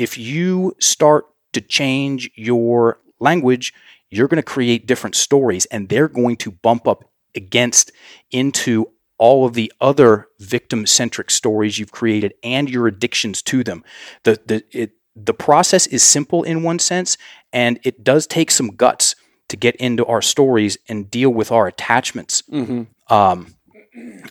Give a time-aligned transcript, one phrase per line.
[0.00, 3.74] if you start to change your language,
[4.08, 7.92] you're going to create different stories and they're going to bump up against
[8.30, 13.84] into all of the other victim centric stories you've created and your addictions to them.
[14.22, 17.18] The, the, it, the process is simple in one sense,
[17.52, 19.14] and it does take some guts
[19.48, 22.42] to get into our stories and deal with our attachments.
[22.50, 22.84] Mm-hmm.
[23.12, 23.54] Um,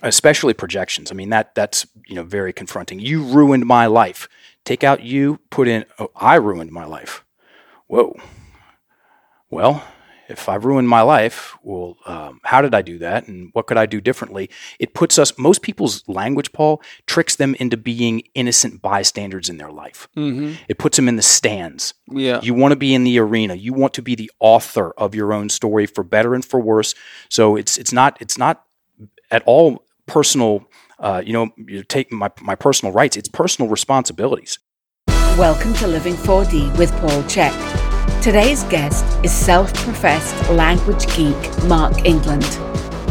[0.01, 1.11] especially projections.
[1.11, 2.99] I mean that that's you know very confronting.
[2.99, 4.27] You ruined my life.
[4.69, 7.25] Take out you, put in oh, I ruined my life.
[7.87, 8.15] Whoa.
[9.49, 9.83] Well,
[10.27, 13.77] if I ruined my life, well, um, how did I do that, and what could
[13.77, 14.47] I do differently?
[14.77, 15.35] It puts us.
[15.39, 20.07] Most people's language, Paul, tricks them into being innocent bystanders in their life.
[20.15, 20.61] Mm-hmm.
[20.67, 21.95] It puts them in the stands.
[22.07, 22.39] Yeah.
[22.43, 23.55] You want to be in the arena.
[23.55, 26.93] You want to be the author of your own story, for better and for worse.
[27.27, 28.63] So it's it's not it's not
[29.31, 30.67] at all personal.
[30.99, 33.15] Uh, you know, you take my my personal rights.
[33.15, 34.59] It's personal responsibilities.
[35.37, 37.53] Welcome to Living 4D with Paul Chek.
[38.21, 42.43] Today's guest is self professed language geek Mark England.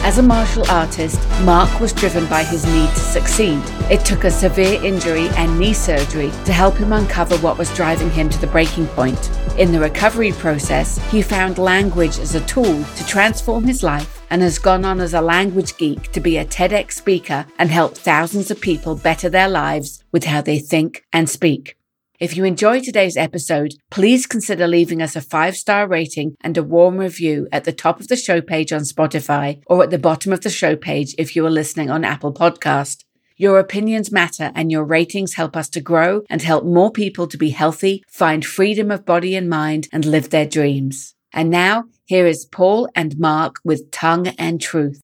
[0.08, 3.60] As a martial artist, Mark was driven by his need to succeed.
[3.90, 8.08] It took a severe injury and knee surgery to help him uncover what was driving
[8.10, 9.30] him to the breaking point.
[9.58, 14.40] In the recovery process, he found language as a tool to transform his life and
[14.40, 18.50] has gone on as a language geek to be a TEDx speaker and help thousands
[18.50, 21.77] of people better their lives with how they think and speak.
[22.18, 26.64] If you enjoyed today's episode, please consider leaving us a five star rating and a
[26.64, 30.32] warm review at the top of the show page on Spotify or at the bottom
[30.32, 33.04] of the show page if you are listening on Apple Podcast.
[33.36, 37.38] Your opinions matter and your ratings help us to grow and help more people to
[37.38, 41.14] be healthy, find freedom of body and mind and live their dreams.
[41.32, 45.00] And now here is Paul and Mark with Tongue and Truth.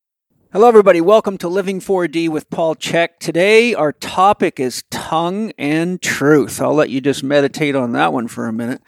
[0.55, 1.01] Hello, everybody.
[1.01, 3.19] Welcome to Living 4D with Paul Chek.
[3.19, 6.63] Today, our topic is tongue and truth.
[6.63, 8.81] I'll let you just meditate on that one for a minute.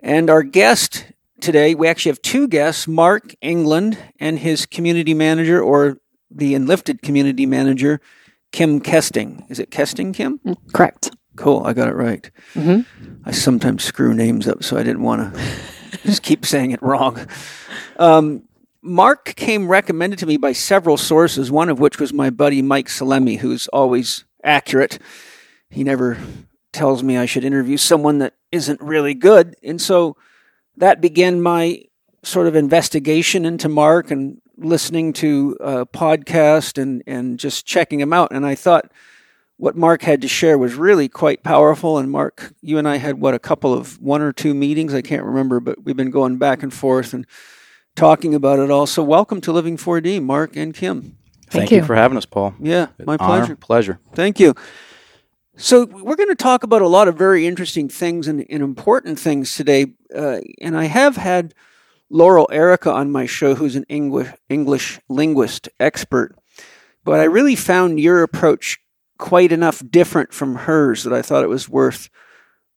[0.00, 1.06] And our guest
[1.40, 5.98] today, we actually have two guests Mark England and his community manager, or
[6.28, 8.00] the Enlifted community manager,
[8.50, 9.48] Kim Kesting.
[9.48, 10.40] Is it Kesting, Kim?
[10.72, 11.12] Correct.
[11.36, 11.62] Cool.
[11.64, 12.28] I got it right.
[12.54, 13.22] Mm-hmm.
[13.24, 15.40] I sometimes screw names up, so I didn't want to
[16.04, 17.24] just keep saying it wrong.
[17.96, 18.42] Um,
[18.86, 22.88] Mark came recommended to me by several sources, one of which was my buddy Mike
[22.88, 24.98] Salemi, who's always accurate.
[25.70, 26.18] He never
[26.70, 29.56] tells me I should interview someone that isn't really good.
[29.62, 30.18] And so
[30.76, 31.84] that began my
[32.22, 38.12] sort of investigation into Mark and listening to a podcast and, and just checking him
[38.12, 38.32] out.
[38.32, 38.92] And I thought
[39.56, 41.96] what Mark had to share was really quite powerful.
[41.96, 44.92] And Mark, you and I had what, a couple of one or two meetings?
[44.92, 47.14] I can't remember, but we've been going back and forth.
[47.14, 47.26] And
[47.96, 48.86] talking about it all.
[48.86, 51.16] So, welcome to Living 4D, Mark and Kim.
[51.46, 51.76] Thank, Thank you.
[51.78, 51.84] you.
[51.84, 52.54] for having us, Paul.
[52.58, 53.56] Yeah, my Honor, pleasure.
[53.56, 54.00] Pleasure.
[54.14, 54.54] Thank you.
[55.56, 59.18] So, we're going to talk about a lot of very interesting things and, and important
[59.18, 59.94] things today.
[60.14, 61.54] Uh, and I have had
[62.10, 66.36] Laurel Erica on my show, who's an English, English linguist expert.
[67.04, 68.78] But I really found your approach
[69.18, 72.08] quite enough different from hers that I thought it was worth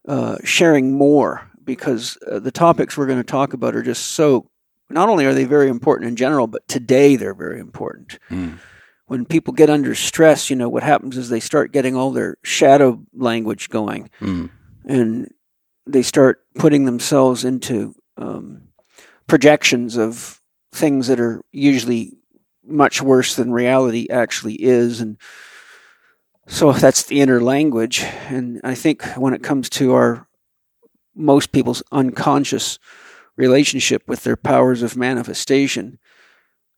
[0.08, 4.50] uh, sharing more because uh, the topics we're going to talk about are just so
[4.90, 8.20] not only are they very important in general, but today they're very important.
[8.30, 8.59] Mm.
[9.08, 12.38] When people get under stress, you know, what happens is they start getting all their
[12.44, 14.50] shadow language going Mm.
[14.86, 15.34] and
[15.86, 18.64] they start putting themselves into um,
[19.28, 20.42] projections of
[20.74, 22.14] things that are usually
[22.66, 25.00] much worse than reality actually is.
[25.00, 25.18] And
[26.48, 28.02] so that's the inner language.
[28.30, 30.28] And I think when it comes to our
[31.16, 32.80] most people's unconscious
[33.38, 36.00] relationship with their powers of manifestation,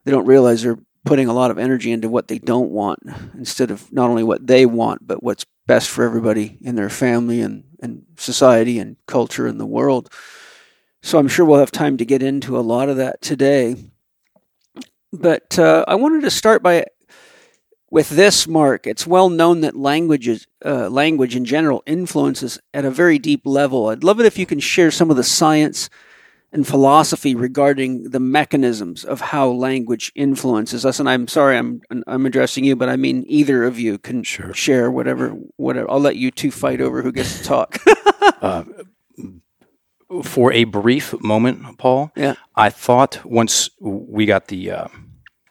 [0.04, 3.00] they don't realize they're putting a lot of energy into what they don't want
[3.36, 7.42] instead of not only what they want, but what's best for everybody in their family
[7.42, 10.12] and, and society and culture and the world.
[11.02, 13.76] So I'm sure we'll have time to get into a lot of that today.
[15.14, 16.86] But uh, I wanted to start by
[17.90, 18.86] with this, Mark.
[18.86, 23.88] It's well known that languages, uh, language in general, influences at a very deep level.
[23.88, 25.90] I'd love it if you can share some of the science
[26.52, 31.00] and philosophy regarding the mechanisms of how language influences us.
[31.00, 34.54] And I'm sorry, I'm I'm addressing you, but I mean either of you can Sure.
[34.54, 35.90] share whatever whatever.
[35.92, 37.78] I'll let you two fight over who gets to talk.
[38.42, 38.64] Uh,
[40.24, 42.36] for a brief moment, Paul, Yeah.
[42.56, 44.88] I thought once we got the uh,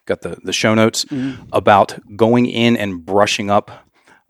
[0.05, 1.43] got the, the show notes Mm-hmm.
[1.53, 3.71] about going in and brushing up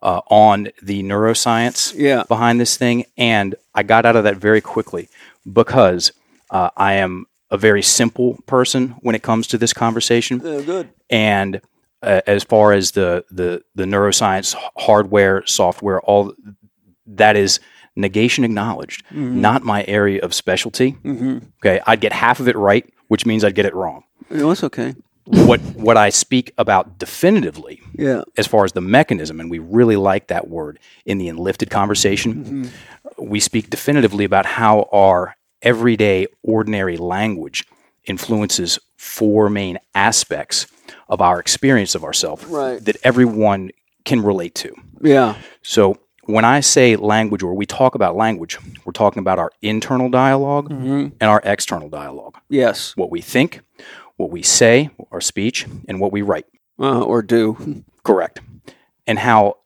[0.04, 2.24] uh, on the neuroscience Yeah.
[2.28, 5.10] behind this thing, and I got out of that very quickly
[5.52, 6.12] because
[6.52, 10.42] uh, I am a very simple person when it comes to this conversation.
[10.44, 10.90] Oh, good.
[11.10, 11.62] and
[12.02, 16.34] uh, as far as the, the the neuroscience hardware software all
[17.06, 17.60] that is
[17.96, 19.04] negation acknowledged.
[19.08, 19.42] Mm-hmm.
[19.42, 20.96] Not my area of specialty.
[21.62, 24.04] Okay, I'd get half of it right, which means I'd get it wrong.
[24.30, 24.96] No, it's okay.
[25.26, 28.22] what what I speak about definitively Yeah.
[28.38, 32.34] as far as the mechanism, and we really like that word in the enlifted conversation.
[32.46, 33.26] Mm-hmm.
[33.26, 37.66] We speak definitively about how our everyday, ordinary language
[38.06, 40.68] influences four main aspects
[41.08, 42.84] of our experience of ourselves Right.
[42.86, 43.72] that everyone
[44.06, 44.74] can relate to.
[45.02, 45.36] Yeah.
[45.62, 50.10] So when I say language or we talk about language, we're talking about our internal
[50.10, 51.16] dialog Mm-hmm.
[51.20, 52.38] and our external dialogue.
[52.50, 52.96] Yes.
[52.96, 53.62] What we think,
[54.18, 56.46] what we say, our speech, and what we write.
[56.80, 57.84] Uh, or do.
[58.04, 58.40] Correct.
[59.06, 59.58] And how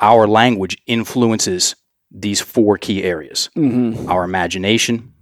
[0.00, 1.76] our language influences
[2.12, 4.08] these four key areas mm-hmm.
[4.08, 5.12] our imagination,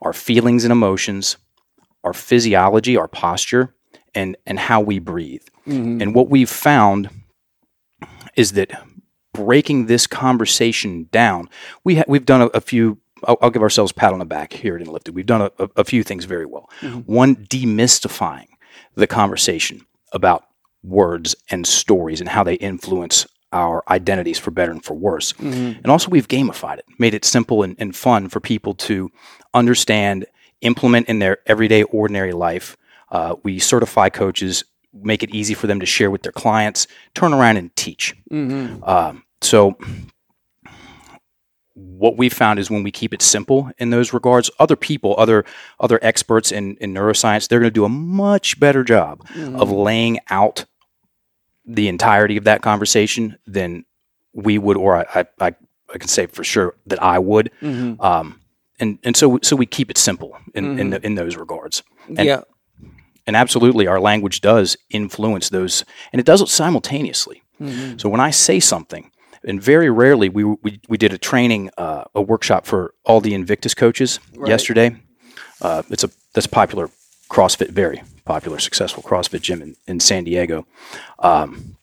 [0.00, 1.36] our feelings and emotions,
[2.04, 3.74] our physiology, our posture,
[4.14, 5.42] and, and how we breathe.
[5.66, 6.00] Mm-hmm.
[6.00, 7.10] And what we've found
[8.36, 8.70] is that
[9.32, 11.48] breaking this conversation down,
[11.84, 12.98] we ha- we've done a, a few.
[13.24, 15.14] I'll, I'll give ourselves a pat on the back here at Enlifted.
[15.14, 16.68] We've done a, a, a few things very well.
[16.80, 17.00] Mm-hmm.
[17.00, 18.48] One, demystifying
[18.94, 20.44] the conversation about
[20.82, 25.32] words and stories and how they influence our identities for better and for worse.
[25.38, 29.10] And also, we've gamified it, made it simple and, and fun for people to
[29.54, 30.26] understand,
[30.60, 32.76] implement in their everyday, ordinary life.
[33.10, 34.64] Uh, we certify coaches,
[34.94, 38.14] make it easy for them to share with their clients, turn around and teach.
[38.84, 39.76] Um, so,
[41.74, 45.44] what we found is when we keep it simple in those regards, other people, other
[45.80, 49.24] other experts in, in neuroscience, they're going to do a much better job
[49.56, 50.66] of laying out
[51.64, 53.84] the entirety of that conversation then
[54.32, 55.54] we would, or I, I,
[55.92, 57.50] I, can say for sure that I would.
[58.00, 58.40] Um,
[58.80, 61.82] and and so so we keep it simple in in, the, in those regards.
[62.08, 62.40] And, yeah.
[63.26, 67.42] and absolutely, our language does influence those, and it does it simultaneously.
[67.98, 69.12] So when I say something,
[69.44, 73.34] and very rarely we we, we did a training, uh, a workshop for all the
[73.34, 74.96] Invictus coaches yesterday.
[75.60, 76.90] Uh, it's a that's a popular
[77.32, 80.66] CrossFit, very popular, successful CrossFit gym in, in San Diego.
[81.18, 81.78] Um,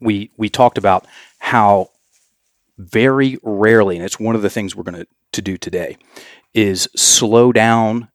[0.00, 1.06] we we talked about
[1.38, 1.90] how
[2.78, 5.98] very rarely, and it's one of the things we're going to to do today,
[6.54, 8.08] is slow down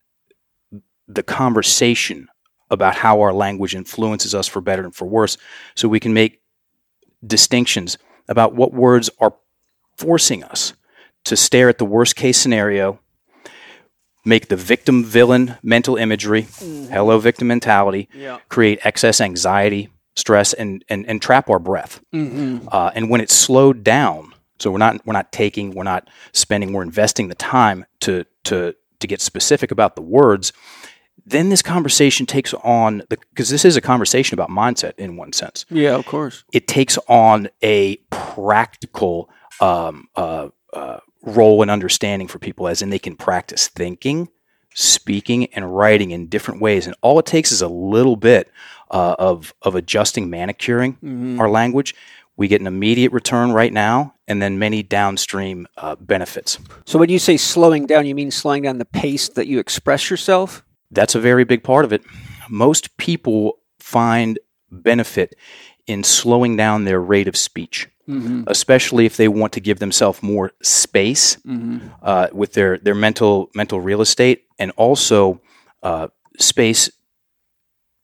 [1.08, 2.28] the conversation
[2.72, 5.38] about how our language influences us for better and for worse,
[5.76, 6.42] so we can make
[7.26, 9.36] distinctions about what words are
[9.98, 10.74] forcing us
[11.26, 13.00] to stare at the worst case scenario,
[14.26, 16.48] make the victim villain mental imagery,
[16.92, 18.40] hello victim mentality, Yeah.
[18.50, 22.02] create excess anxiety, stress, and and, and trap our breath.
[22.14, 26.74] Uh, and when it's slowed down, so we're not we're not taking, we're not spending,
[26.74, 30.52] we're investing the time to to to get specific about the words.
[31.26, 35.66] Then this conversation takes on because this is a conversation about mindset in one sense
[35.70, 36.44] Yeah, of course.
[36.54, 39.30] it takes on a practical
[39.62, 44.30] um, uh, uh, role and understanding for people, as in they can practice thinking,
[44.74, 46.86] speaking, and writing in different ways.
[46.88, 48.50] And all it takes is a little bit
[48.92, 50.98] uh, of of adjusting, manicuring
[51.40, 51.96] our language.
[52.38, 56.58] We get an immediate return right now, and then many downstream uh, benefits.
[56.86, 60.10] So when you say slowing down, you mean slowing down the pace that you express
[60.10, 60.64] yourself?
[60.90, 62.02] That's a very big part of it.
[62.50, 64.40] Most people find
[64.72, 65.36] benefit
[65.86, 67.90] in slowing down their rate of speech,
[68.48, 71.38] especially if they want to give themselves more space
[72.02, 75.40] uh, with their, their mental mental real estate, and also
[75.84, 76.08] uh,
[76.40, 76.90] space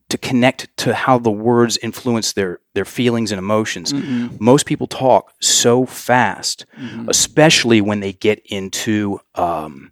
[0.09, 3.91] to connect to how the words influence their their feelings and emotions.
[4.39, 6.65] Most people talk so fast,
[7.07, 9.91] especially when they get into um,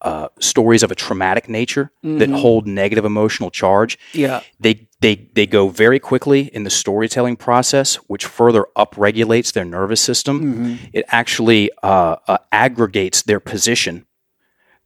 [0.00, 3.98] uh, stories of a traumatic nature that hold negative emotional charge.
[4.12, 4.40] Yeah.
[4.58, 10.00] They they they go very quickly in the storytelling process, which further upregulates their nervous
[10.00, 10.78] system.
[10.92, 14.06] It actually uh, uh, aggregates their position,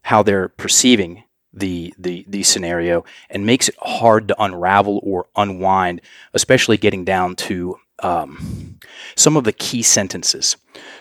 [0.03, 6.01] how they're perceiving the, the the scenario, and makes it hard to unravel or unwind,
[6.33, 8.79] especially getting down to um,
[9.17, 10.57] some of the key sentences.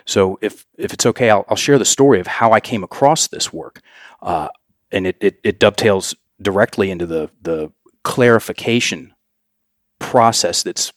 [0.06, 3.28] So, if if it's okay, I'll, I'll share the story of how I came across
[3.28, 3.82] this work,
[4.22, 4.50] uh,
[4.92, 7.72] and it, it it dovetails directly into the the
[8.06, 9.14] clarification
[10.00, 10.94] process that's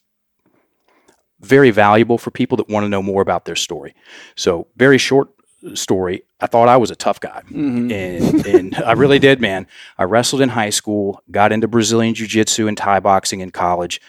[1.41, 3.95] very valuable for people that want to know more about their story.
[4.37, 5.31] So, very short
[5.75, 6.23] story.
[6.41, 7.43] I thought I was a tough guy,
[7.91, 9.67] and, and I really did, man.
[9.97, 14.01] I wrestled in high school, got into Brazilian Jiu Jitsu and Thai boxing in college,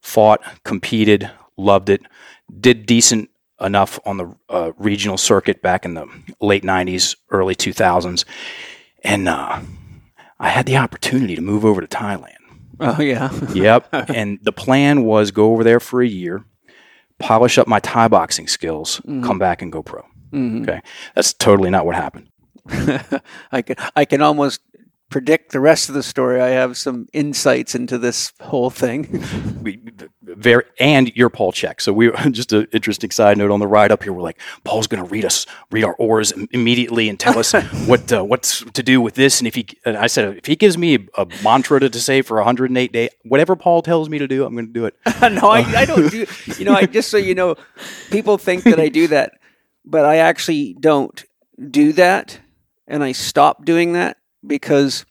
[0.00, 2.02] fought, competed, loved it,
[2.60, 6.06] did decent enough on the uh, regional circuit back in the
[6.40, 8.24] late 90s, early 2000s.
[9.04, 9.60] And uh,
[10.38, 12.35] I had the opportunity to move over to Thailand.
[12.80, 13.30] Oh yeah.
[13.54, 13.88] Yep.
[13.92, 16.44] and the plan was go over there for a year,
[17.18, 20.02] polish up my Thai boxing skills, come back and go pro.
[20.32, 20.62] Mhm.
[20.62, 20.80] Okay.
[21.14, 22.28] That's totally not what happened.
[23.52, 24.60] I can I can almost
[25.08, 26.40] predict the rest of the story.
[26.40, 29.22] I have some insights into this whole thing.
[30.26, 31.80] Very and you're Paul Chek.
[31.80, 34.12] So we just an interesting side note on the ride up here.
[34.12, 37.52] We're like Paul's going to read us read our oars immediately and tell us
[37.86, 39.40] what uh, what's to do with this.
[39.40, 42.22] And if he and I said if he gives me a, mantra to, to say
[42.22, 44.96] for 108 day, whatever Paul tells me to do, I'm going to do it.
[45.22, 46.26] no, I, I don't do.
[46.58, 47.54] You know, I just so you know,
[48.10, 49.32] people think that I do that,
[49.84, 51.24] but I actually don't
[51.70, 52.40] do that,
[52.88, 55.06] and I stop doing that because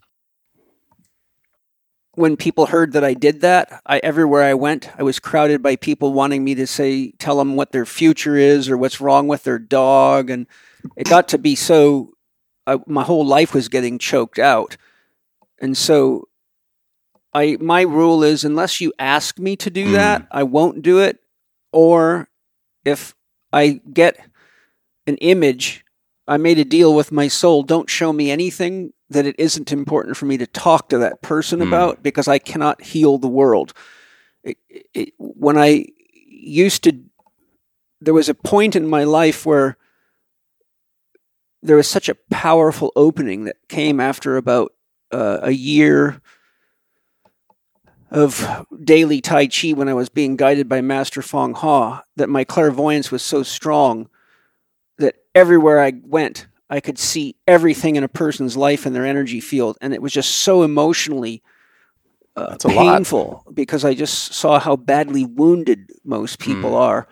[2.15, 5.75] when people heard that I did that, I everywhere I went, I was crowded by
[5.75, 9.43] people wanting me to say, tell them what their future is or what's wrong with
[9.43, 10.47] their dog, and
[10.95, 12.11] it got to be so.
[12.67, 14.77] I, my whole life was getting choked out,
[15.61, 16.27] and so
[17.33, 19.93] I my rule is unless you ask me to do Mm.
[19.93, 21.19] that, I won't do it.
[21.71, 22.29] Or
[22.85, 23.13] if
[23.51, 24.17] I get
[25.07, 25.83] an image,
[26.27, 27.63] I made a deal with my soul.
[27.63, 31.59] Don't show me anything that it isn't important for me to talk to that person
[31.59, 31.67] Mm.
[31.67, 33.73] about because I cannot heal the world.
[34.43, 34.57] It,
[34.93, 35.85] it, when I
[36.27, 37.03] used to,
[38.01, 39.77] there was a point in my life where
[41.61, 44.73] there was such a powerful opening that came after about
[45.11, 46.21] uh, a year
[48.11, 52.43] of daily Tai Chi when I was being guided by Master Fong Ha that my
[52.43, 54.09] clairvoyance was so strong
[54.97, 59.39] that everywhere I went, I could see everything in a person's life and their energy
[59.39, 59.77] field.
[59.81, 61.43] And it was just so emotionally
[62.35, 62.97] uh, a lot.
[62.97, 66.75] painful because I just saw how badly wounded most people Hmm.
[66.75, 67.07] are.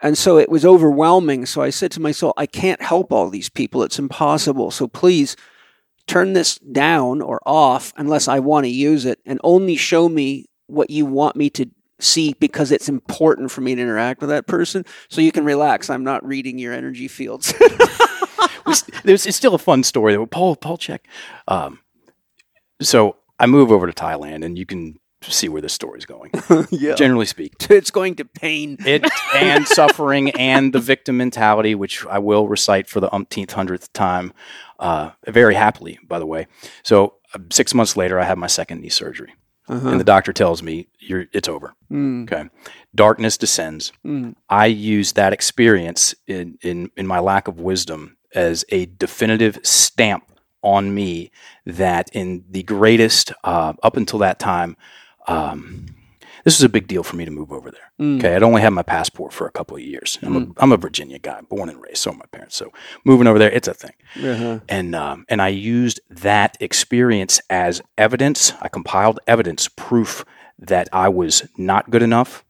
[0.00, 1.44] And so it was overwhelming.
[1.44, 3.82] So I said to myself, I can't help all these people.
[3.82, 4.70] It's impossible.
[4.70, 5.34] So please
[6.06, 10.46] turn this down or off unless I want to use it and only show me
[10.68, 11.68] what you want me to
[12.00, 15.90] see because it's important for me to interact with that person so you can relax.
[15.90, 17.52] I'm not reading your energy fields.
[18.66, 20.26] We s- There's, it's still a fun story though.
[20.26, 20.98] Paul Paul Chek.
[21.48, 21.78] Um,
[22.82, 26.30] so I move over to Thailand, and you can see where this story's going.
[26.70, 26.94] yeah.
[26.94, 27.56] Generally speaking.
[27.76, 28.76] It's going to pain.
[28.86, 33.90] it and suffering and the victim mentality, which I will recite for the umpteenth hundredth
[33.94, 34.32] time,
[34.78, 36.46] uh, very happily, by the way.
[36.82, 39.32] So uh, six months later, I have my second knee surgery,
[39.68, 39.88] Uh-huh.
[39.90, 41.74] and the doctor tells me you're it's over.
[41.90, 42.48] Mm, Okay,
[42.94, 43.92] darkness descends.
[44.04, 49.58] mm, I use that experience in in in my lack of wisdom as a definitive
[49.62, 50.24] stamp
[50.62, 51.30] on me
[51.64, 54.76] that in the greatest uh, up until that time.
[55.26, 55.86] Um,
[56.48, 57.92] this was a big deal for me to move over there.
[58.00, 58.18] mm.
[58.18, 60.18] Okay, I'd only had my passport for a couple of years.
[60.22, 61.98] I'm, a, I'm a Virginia guy, born and raised.
[61.98, 62.56] So are my parents.
[62.56, 62.72] So
[63.04, 63.92] moving over there, it's a thing.
[64.16, 64.60] Uh-huh.
[64.68, 68.52] And um, and I used that experience as evidence.
[68.62, 70.24] I compiled evidence, proof
[70.58, 72.44] that I was not good enough.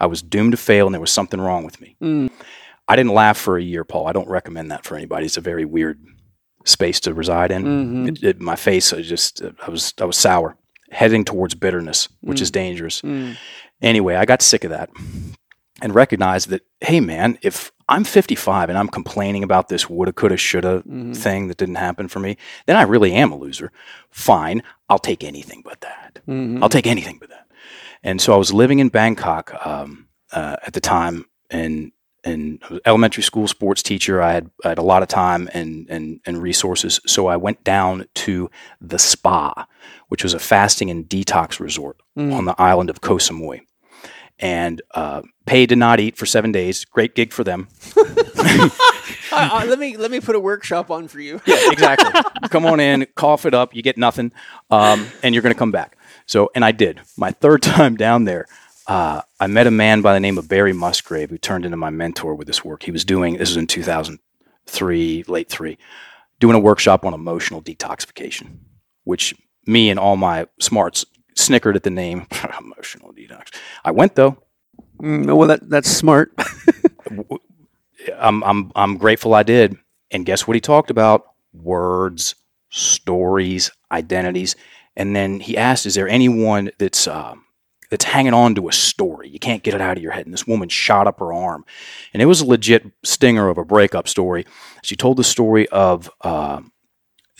[0.00, 1.96] I was doomed to fail, and there was something wrong with me.
[2.02, 2.30] Mm.
[2.88, 4.08] I didn't laugh for a year, Paul.
[4.08, 5.26] I don't recommend that for anybody.
[5.26, 6.02] It's a very weird
[6.64, 7.64] space to reside in.
[7.64, 8.08] Mhm.
[8.08, 10.56] It, it, my face, I just, I was, I was sour,
[10.90, 13.00] heading towards bitterness, which is dangerous.
[13.02, 13.36] Mm.
[13.82, 14.90] Anyway, I got sick of that
[15.82, 20.36] and recognized that, hey, man, if I'm 55 and I'm complaining about this woulda, coulda,
[20.36, 21.16] shoulda Mhm.
[21.16, 23.72] thing that didn't happen for me, then I really am a loser.
[24.10, 26.20] Fine, I'll take anything but that.
[26.28, 26.62] Mhm.
[26.62, 27.46] I'll take anything but that.
[28.02, 31.92] And so I was living in Bangkok um, uh, at the time, and
[32.24, 34.20] and elementary school sports teacher.
[34.22, 37.64] I had, I had a lot of time and, and and resources, so I went
[37.64, 38.50] down to
[38.80, 39.66] the spa,
[40.08, 42.32] which was a fasting and detox resort Mm.
[42.34, 43.60] on the island of Koh Samui,
[44.38, 46.84] and uh, paid to not eat for seven days.
[46.84, 47.68] Great gig for them.
[49.32, 51.40] Uh, uh, let me let me put a workshop on for you.
[51.46, 52.20] Yeah, exactly.
[52.48, 54.32] come on in, cough it up, you get nothing,
[54.72, 55.96] um, and you're going to come back.
[56.26, 57.00] So, and I did.
[57.16, 58.46] My third time down there,
[58.86, 61.90] uh, I met a man by the name of Barry Musgrave who turned into my
[61.90, 62.82] mentor with this work.
[62.82, 65.78] He was doing, this was in 2003, late three,
[66.38, 68.58] doing a workshop on emotional detoxification,
[69.04, 69.34] which
[69.66, 71.04] me and all my smarts
[71.36, 72.26] snickered at the name
[72.60, 73.54] emotional detox.
[73.84, 74.36] I went though.
[75.00, 76.32] Mm, well, that that's smart.
[78.18, 79.76] I'm, I'm, I'm grateful I did.
[80.10, 81.26] And guess what he talked about?
[81.52, 82.34] Words,
[82.70, 84.56] stories, identities.
[84.96, 87.34] And then he asked, "Is there anyone that's uh,
[87.90, 89.28] that's hanging on to a story?
[89.28, 91.64] You can't get it out of your head." And this woman shot up her arm,
[92.12, 94.46] and it was a legit stinger of a breakup story.
[94.82, 96.62] She told the story of uh,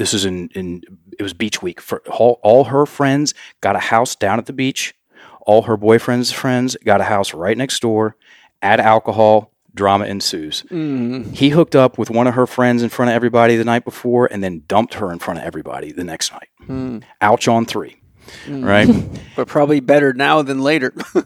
[0.01, 0.83] this is in in
[1.19, 1.81] it was beach week.
[1.81, 4.95] For all, all her friends got a house down at the beach.
[5.43, 8.17] All her boyfriend's friends got a house right next door.
[8.63, 10.63] Add alcohol, drama ensues.
[10.71, 11.35] Mm.
[11.35, 14.27] He hooked up with one of her friends in front of everybody the night before
[14.31, 16.49] and then dumped her in front of everybody the next night.
[16.67, 17.03] Mm.
[17.21, 18.00] Ouch on three.
[18.49, 18.89] Right?
[19.37, 20.93] But probably better now than later.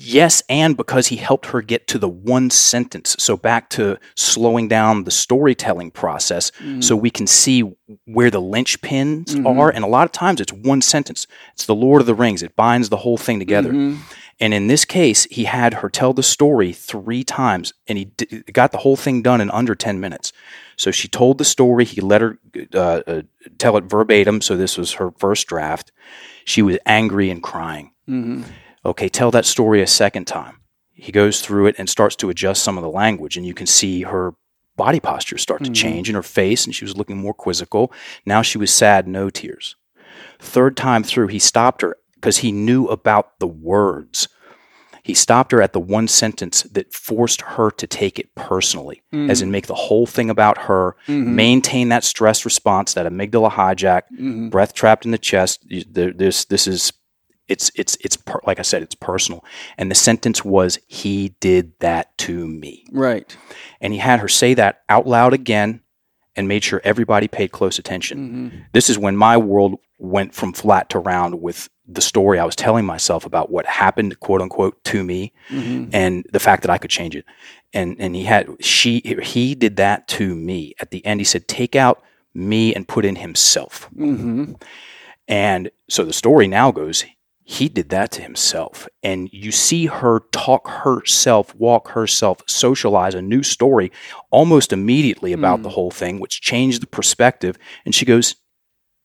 [0.00, 3.16] Yes, and because he helped her get to the one sentence.
[3.18, 6.82] So back to slowing down the storytelling process Mm-hmm.
[6.82, 7.62] so we can see
[8.04, 9.58] where the linchpins Mhm.
[9.58, 9.70] are.
[9.70, 11.26] And a lot of times it's one sentence.
[11.54, 12.44] It's the Lord of the Rings.
[12.44, 13.72] It binds the whole thing together.
[13.72, 13.98] Mhm.
[14.40, 18.42] And in this case, he had her tell the story three times and he d-
[18.52, 20.32] got the whole thing done in under 10 minutes.
[20.76, 21.84] So she told the story.
[21.84, 22.38] He let her
[22.72, 23.22] uh, uh,
[23.58, 24.40] tell it verbatim.
[24.40, 25.90] So this was her first draft.
[26.44, 27.90] She was angry and crying.
[28.08, 28.44] Mhm.
[28.86, 30.58] Okay, tell that story a second time.
[30.94, 33.66] He goes through it and starts to adjust some of the language, and you can
[33.66, 34.34] see her
[34.76, 35.74] body posture start to Mhm.
[35.74, 37.92] change in her face, and she was looking more quizzical.
[38.24, 39.74] Now she was sad, no tears.
[40.38, 44.28] Third time through, he stopped her because he knew about the words.
[45.02, 49.40] He stopped her at the one sentence that forced her to take it personally, as
[49.40, 51.26] in make the whole thing about her, Mhm.
[51.28, 54.50] maintain that stress response, that amygdala hijack, Mhm.
[54.50, 55.64] breath trapped in the chest.
[55.68, 56.92] This this is
[57.46, 59.42] it's it's it's per, like I said, it's personal.
[59.78, 63.34] And the sentence was, "He did that to me," Right.
[63.80, 65.80] and he had her say that out loud again,
[66.36, 68.18] and made sure everybody paid close attention.
[68.52, 68.64] Mhm.
[68.74, 72.54] This is when my world went from flat to round with the story I was
[72.56, 75.90] telling myself about what happened, quote unquote, to me, Mhm.
[75.92, 77.24] and the fact that I could change it.
[77.72, 80.74] And and he had she he did that to me.
[80.80, 82.02] At the end, he said, "Take out
[82.34, 84.60] me and put in himself." Mhm.
[85.26, 87.04] And so the story now goes,
[87.42, 88.86] he did that to himself.
[89.02, 93.90] And you see her talk herself, walk herself, socialize a new story
[94.30, 95.62] almost immediately about Mm.
[95.62, 97.56] the whole thing, which changed the perspective.
[97.86, 98.36] And she goes,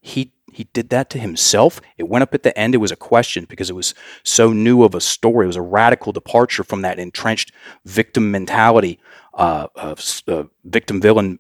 [0.02, 1.82] he he did that to himself.
[1.98, 2.74] It went up at the end.
[2.76, 3.94] It was a question because it was
[4.24, 5.46] so new of a story.
[5.46, 7.52] It was a radical departure from that entrenched
[7.86, 9.00] victim mentality
[9.34, 11.40] uh, of uh, victim villain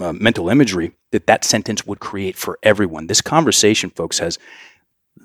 [0.00, 3.06] uh, mental imagery that that sentence would create for everyone.
[3.06, 4.38] This conversation, folks, has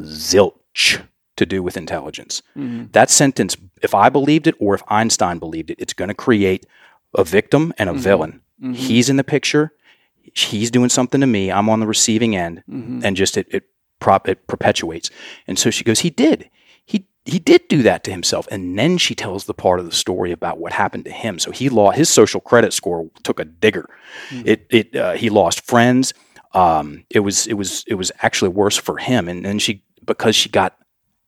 [0.02, 1.02] zilch
[1.38, 2.42] to do with intelligence.
[2.58, 2.92] Mhm.
[2.92, 6.66] That sentence, if I believed it or if Einstein believed it, it's going to create
[7.16, 7.98] a victim and a Mhm.
[7.98, 8.42] villain.
[8.62, 8.76] Mhm.
[8.76, 9.72] He's in the picture.
[10.34, 11.52] He's doing something to me.
[11.52, 13.04] I'm on the receiving end, Mhm.
[13.04, 13.64] and just it it
[14.00, 15.10] prop it perpetuates.
[15.48, 16.50] And so she goes, he did.
[16.86, 18.48] He he did do that to himself.
[18.50, 21.38] And then she tells the part of the story about what happened to him.
[21.40, 23.88] So he lost his social credit score took a digger.
[24.30, 24.48] Mhm.
[24.48, 26.14] It it uh, he lost friends.
[26.54, 29.28] Um, it was it was it was actually worse for him.
[29.28, 30.76] And then she because she got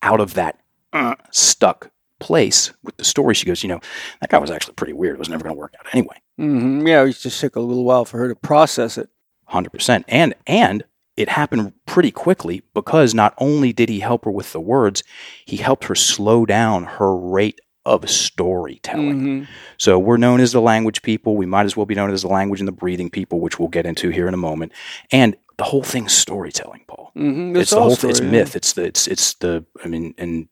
[0.02, 0.58] out of that
[0.92, 1.90] uh, stuck
[2.22, 3.80] place with the story, she goes, you know,
[4.20, 5.16] that guy was actually pretty weird.
[5.16, 6.16] It was never going to work out anyway.
[6.40, 6.86] Mhm.
[6.86, 9.08] Yeah, it just took a little while for her to process it.
[9.46, 10.84] Hundred percent, and and
[11.16, 15.02] it happened pretty quickly because not only did he help her with the words,
[15.44, 19.20] he helped her slow down her rate of storytelling.
[19.20, 19.46] Mhm.
[19.76, 21.36] So we're known as the language people.
[21.36, 23.68] We might as well be known as the language and the breathing people, which we'll
[23.68, 24.72] get into here in a moment.
[25.10, 27.10] And the whole thing's storytelling, Paul.
[27.16, 27.56] Mhm.
[27.56, 28.30] It's, the whole story, it's yeah.
[28.30, 28.56] myth.
[28.56, 30.48] It's the it's it's the I mean and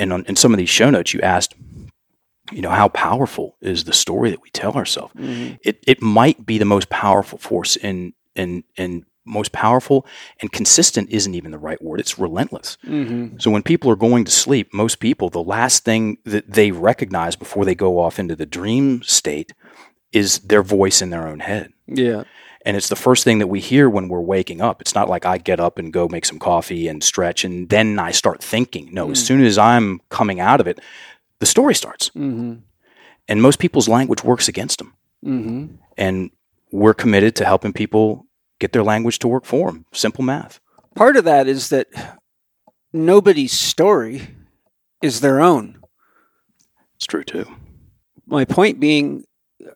[0.00, 1.54] and on in some of these show notes you asked,
[2.52, 5.14] you know, how powerful is the story that we tell ourselves?
[5.14, 5.58] Mhm.
[5.64, 10.06] it, it might be the most powerful force in in in most powerful
[10.40, 13.40] and consistent isn't even the right word it's relentless Mhm.
[13.40, 17.36] so when people are going to sleep most people the last thing that they recognize
[17.36, 19.52] before they go off into the dream state
[20.12, 22.22] is their voice in their own head Yeah.
[22.66, 25.24] And it's the first thing that we hear when we're waking up it's not like
[25.26, 28.88] i get up and go make some coffee and stretch and then i start thinking
[28.92, 29.26] no as Mm.
[29.26, 30.78] soon as i'm coming out of it
[31.38, 32.60] the story starts Mhm.
[33.28, 34.94] and most people's language works against them
[35.24, 35.78] Mhm.
[35.96, 36.30] and
[36.72, 38.26] we're committed to helping people
[38.60, 39.86] get their language to work for them.
[39.92, 40.60] Simple math.
[40.94, 41.88] Part of that is that
[42.92, 44.28] nobody's story
[45.02, 45.80] is their own.
[46.96, 47.46] It's true too.
[48.26, 49.24] My point being,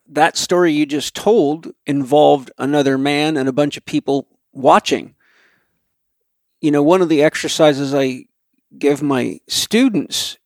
[0.09, 5.15] that story you just told involved another man and a bunch of people watching.
[6.61, 8.27] You know, one of the exercises I
[8.79, 10.39] give my students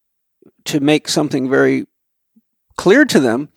[0.64, 1.86] to make something very
[2.76, 3.48] clear to them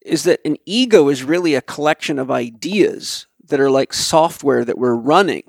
[0.00, 4.78] is that an ego is really a collection of ideas that are like software that
[4.78, 5.44] we're running.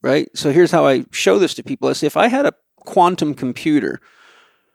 [0.00, 0.28] Right?
[0.34, 1.88] So here's how I show this to people.
[1.88, 4.00] I say if I had a quantum computer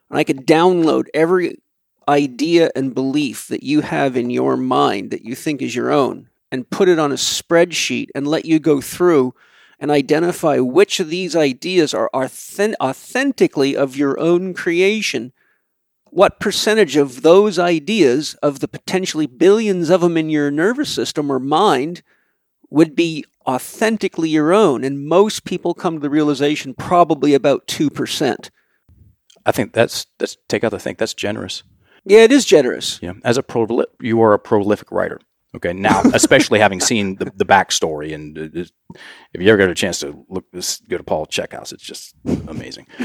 [0.10, 1.58] and I could download every
[2.08, 6.30] idea and belief that you have in your mind that you think is your own
[6.52, 9.34] and put it on a spreadsheet and let you go through
[9.80, 15.34] and identify which of these ideas are authen- authentically of your own creation.
[16.10, 21.32] What percentage of those ideas, of the potentially billions of them in your nervous system
[21.32, 22.02] or mind,
[22.70, 24.84] would be authentically your own?
[24.84, 28.50] And most people come to the realization probably about 2%.
[29.46, 31.64] I think that's that's take out the think that's generous.
[32.08, 33.00] Yeah, it is generous.
[33.02, 33.14] Yeah.
[33.24, 35.20] As a proli- you are a prolific writer.
[35.56, 35.74] Okay.
[35.74, 38.64] Now, especially having seen the, the backstory and uh,
[39.34, 42.16] if you ever get a chance to look this go to Paul Checkhouse, it's just
[42.48, 42.88] amazing.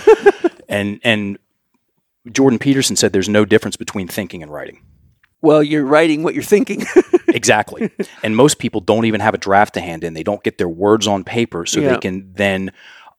[0.68, 1.38] And and
[2.30, 4.82] Jordan Peterson said there's no difference between thinking and writing.
[5.42, 6.86] Well, you're writing what you're thinking.
[7.28, 7.90] exactly.
[8.22, 10.14] And most people don't even have a draft to hand in.
[10.14, 11.90] They don't get their words on paper so Yeah.
[11.90, 12.72] they can then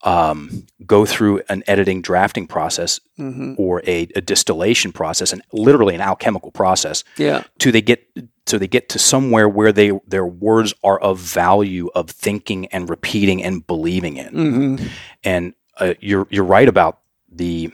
[0.04, 5.96] um, go through an editing drafting process hmm or a, a distillation process and literally
[5.96, 7.44] an alchemical process Yeah.
[7.60, 8.06] to they get
[8.46, 12.90] so they get to somewhere where they their words are of value of thinking and
[12.90, 14.76] repeating and believing in hmm
[15.24, 17.00] and uh, you're you're right about
[17.32, 17.72] the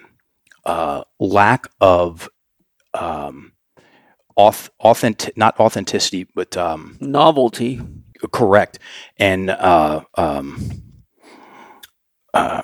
[0.65, 2.29] uh, lack of
[2.93, 3.53] um,
[4.37, 7.81] auth- authentic not authenticity but um, Novelty.
[8.31, 8.77] correct
[9.17, 10.57] and uh, um,
[12.33, 12.61] uh,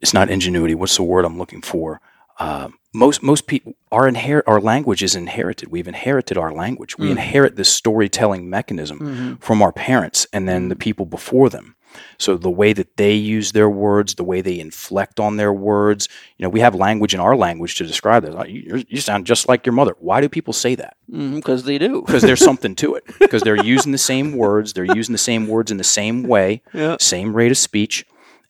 [0.00, 2.00] it's not ingenuity what's the word i'm looking for
[2.38, 7.08] uh, most most people our inherit our language is inherited we've inherited our language we
[7.08, 7.12] Mm.
[7.12, 11.74] inherit this storytelling mechanism hmm from our parents and then the people before them.
[12.18, 16.08] So the way that they use their words, the way they inflect on their words,
[16.36, 18.34] you know, we have language in our language to describe this.
[18.34, 19.94] Like, You, you sound just like your mother.
[20.00, 20.96] Why do people say that?
[21.10, 22.02] Because they do.
[22.02, 23.04] Because there's something to it.
[23.18, 26.62] Because they're using the same words, they're using the same words in the same way,
[26.74, 26.96] Yeah.
[27.00, 28.04] same rate of speech,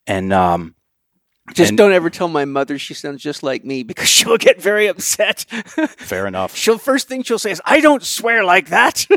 [0.09, 0.75] and um,
[1.55, 4.61] Just And- don't ever tell my mother she sounds just like me because she'll get
[4.61, 5.45] very upset.
[5.99, 6.57] fair enough.
[6.57, 9.07] she'll first thing she'll say is, "I don't swear like that."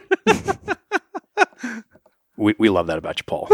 [2.37, 3.47] We, we love that about you, Paul.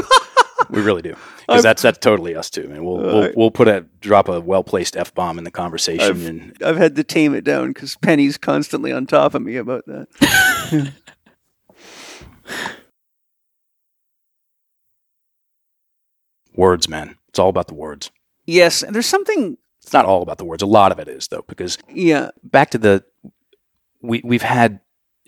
[0.69, 2.69] we really do because that's that's totally us too.
[2.71, 6.06] And we'll we'll, we'll put a drop a well placed f bomb in the conversation
[6.10, 9.58] I've- and I've had to tame it down because Penny's constantly on top of me
[9.58, 10.93] about that.
[16.56, 17.15] words, man.
[17.38, 18.10] It's all about the words.
[18.47, 19.58] Yes, and there's something.
[19.84, 20.63] It's not all about the words.
[20.63, 22.32] A lot of it is though, because Yeah.
[22.43, 23.04] back to the
[24.02, 24.80] we we've had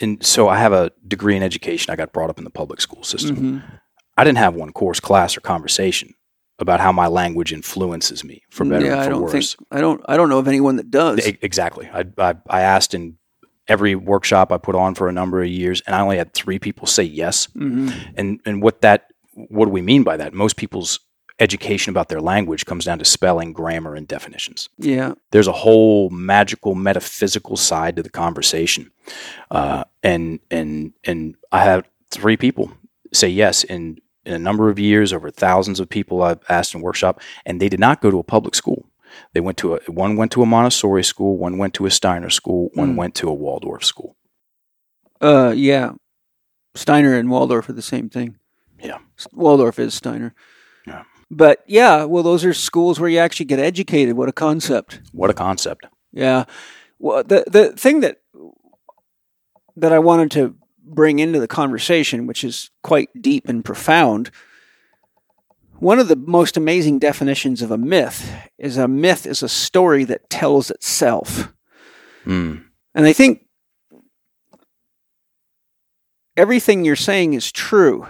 [0.01, 1.91] And so I have a degree in education.
[1.93, 3.35] I got brought up in the public school system.
[3.35, 3.63] mhm.
[4.17, 6.13] I didn't have one course, class, or conversation
[6.57, 9.55] about how my language influences me for better yeah, or I for don't worse.
[9.55, 11.19] think I don't I don't know of anyone that does.
[11.41, 11.87] Exactly.
[11.93, 13.17] I, I I asked in
[13.67, 16.57] every workshop I put on for a number of years, and I only had three
[16.59, 17.45] people say yes.
[17.53, 18.99] hmm And and what that
[19.49, 20.33] what do we mean by that?
[20.33, 20.99] Most people's
[21.39, 24.69] education about their language comes down to spelling, grammar, and definitions.
[24.77, 25.13] Yeah.
[25.31, 28.91] there's a whole magical metaphysical side to the conversation
[29.51, 32.71] uh, and and and i have three people
[33.13, 36.81] say yes in in a number of years over thousands of people i've asked in
[36.81, 38.85] workshop and they did not go to a public school
[39.33, 42.29] they went to a one went to a montessori school one went to a steiner
[42.29, 42.97] school one Mm.
[42.97, 44.15] went to a waldorf school
[45.21, 45.91] Uh, yeah.
[46.75, 48.37] Steiner and Waldorf are the same thing.
[48.81, 48.99] Yeah.
[49.33, 50.33] Waldorf is Steiner.
[51.31, 54.15] But yeah, well, those are schools where you actually get educated.
[54.15, 55.01] What a concept.
[55.11, 56.45] what a concept Yeah.
[56.97, 58.17] Well, the the thing that
[59.75, 64.31] that I wanted to bring into the conversation, which is quite deep and profound,
[65.79, 70.03] one of the most amazing definitions of a myth is a myth is a story
[70.05, 71.53] that tells itself.
[72.25, 72.63] mm.
[72.95, 73.45] And I think
[76.35, 78.07] everything you're saying is true,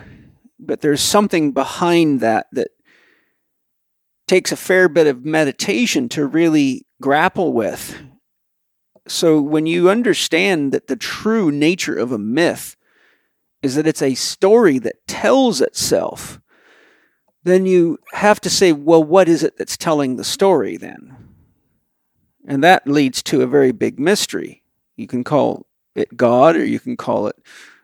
[0.58, 2.70] but there's something behind that that
[4.30, 7.98] takes a fair bit of meditation to really grapple with.
[9.08, 12.76] So when you understand that the true nature of a myth
[13.64, 16.40] is that it's a story that tells itself,
[17.44, 21.18] then you have to say, well, what is it that's telling the story then?
[22.48, 24.62] And that leads to a very big mystery.
[24.96, 25.66] You can call
[25.96, 27.36] it God, or you can call it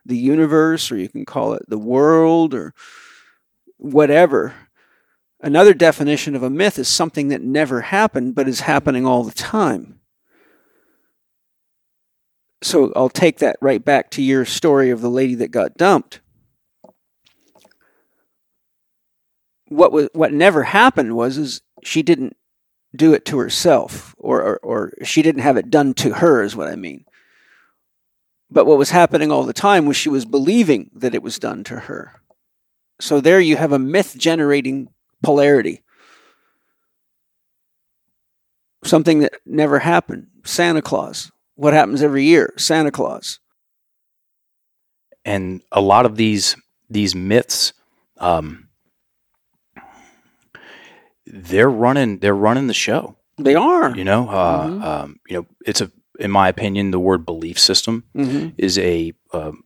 [0.05, 2.75] the universe, or you can call it the world, or
[3.77, 4.53] whatever.
[5.45, 9.31] Another definition of a myth is something that never happened but is happening all the
[9.31, 9.99] time.
[12.63, 16.19] So I'll take that right back to your story of the lady that got dumped.
[19.67, 22.35] What was what never happened was is she didn't
[22.95, 26.55] do it to herself or, or or she didn't have it done to her is
[26.55, 27.05] what I mean.
[28.49, 31.63] But what was happening all the time was she was believing that it was done
[31.65, 32.19] to her.
[32.99, 34.87] So there you have a myth generating
[35.25, 35.81] polarity.
[38.83, 40.27] Something that never happened.
[40.43, 41.31] Santa Claus.
[41.55, 42.53] What happens every year?
[42.57, 43.39] Santa Claus.
[45.27, 46.55] and a lot of these
[46.87, 47.73] these myths
[48.19, 48.69] um,
[51.25, 53.95] they're running they're running the show They are.
[53.95, 54.83] you know uh, Mhm.
[54.83, 59.13] um, you know it's a in my opinion the word belief system hmm is a
[59.33, 59.63] um,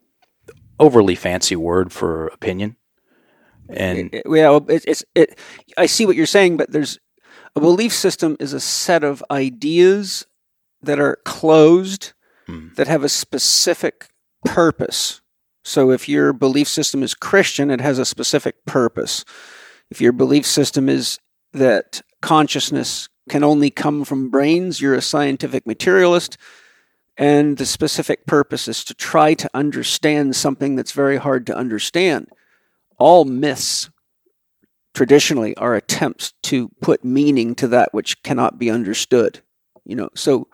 [0.80, 2.78] overly fancy word for opinion
[3.70, 5.38] and It- it- yeah, well, it, it's it.
[5.78, 6.98] I see what you're saying, but there's
[7.56, 10.26] a belief system is a set of ideas
[10.82, 12.14] that are closed
[12.48, 12.76] Mm.
[12.76, 14.10] that have a specific
[14.44, 15.22] purpose.
[15.64, 19.24] So if your belief system is Christian, it has a specific purpose.
[19.92, 21.20] If your belief system is
[21.54, 24.82] that consciousness can only come from brains.
[24.82, 26.38] You're a scientific materialist.
[27.18, 32.30] And the specific purpose is to try to understand something that's very hard to understand.
[33.00, 33.90] All myths
[34.94, 39.42] traditionally are attempts to put meaning to that which cannot be understood.
[39.86, 40.48] You know, so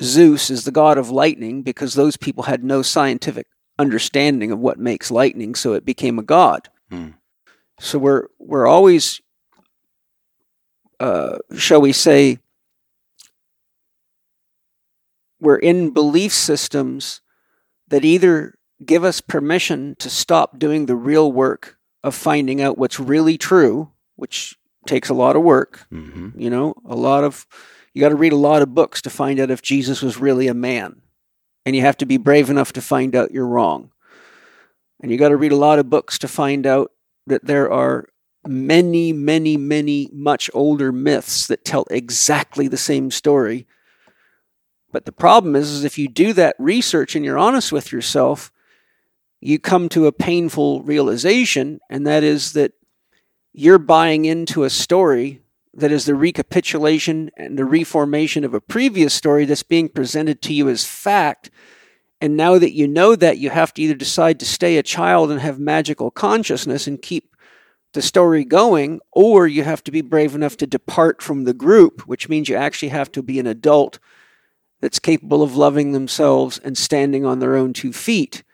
[0.00, 3.46] Zeus is the god of lightning because those people had no scientific
[3.78, 6.68] understanding of what makes lightning, so it became a god.
[6.90, 7.10] Hmm.
[7.80, 9.20] So we're we're always,
[11.00, 12.38] uh, shall we say,
[15.40, 17.20] we're in belief systems
[17.88, 18.54] that either
[18.86, 23.90] give us permission to stop doing the real work of finding out what's really true,
[24.16, 25.86] which takes a lot of work.
[25.90, 27.46] hmm You know, a lot of
[27.94, 30.48] you got to read a lot of books to find out if Jesus was really
[30.48, 31.02] a man.
[31.64, 33.92] And you have to be brave enough to find out you're wrong.
[35.00, 36.92] And you got to read a lot of books to find out
[37.26, 38.08] that there are
[38.46, 43.66] many, many, many much older myths that tell exactly the same story.
[44.90, 48.51] But the problem is, is if you do that research and you're honest with yourself,
[49.44, 52.72] you come to a painful realization, and that is that
[53.52, 55.40] you're buying into a story
[55.74, 60.54] that is the recapitulation and the reformation of a previous story that's being presented to
[60.54, 61.50] you as fact.
[62.20, 65.32] And now that you know that, you have to either decide to stay a child
[65.32, 67.34] and have magical consciousness and keep
[67.94, 72.02] the story going, or you have to be brave enough to depart from the group,
[72.06, 73.98] which means you actually have to be an adult
[74.80, 78.44] that's capable of loving themselves and standing on their own two feet.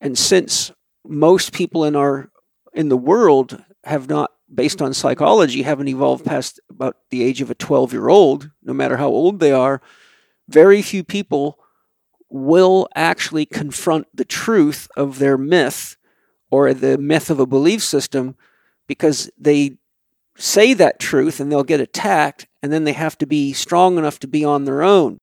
[0.00, 0.72] And since
[1.04, 2.30] most people in our
[2.72, 7.50] in the world have not based on psychology haven't evolved past about the age of
[7.50, 9.80] a 12 year old no matter how old they are
[10.48, 11.58] very few people
[12.30, 15.96] will actually confront the truth of their myth
[16.50, 18.34] or the myth of a belief system
[18.86, 19.76] because they
[20.36, 24.18] say that truth and they'll get attacked and then they have to be strong enough
[24.18, 25.18] to be on their own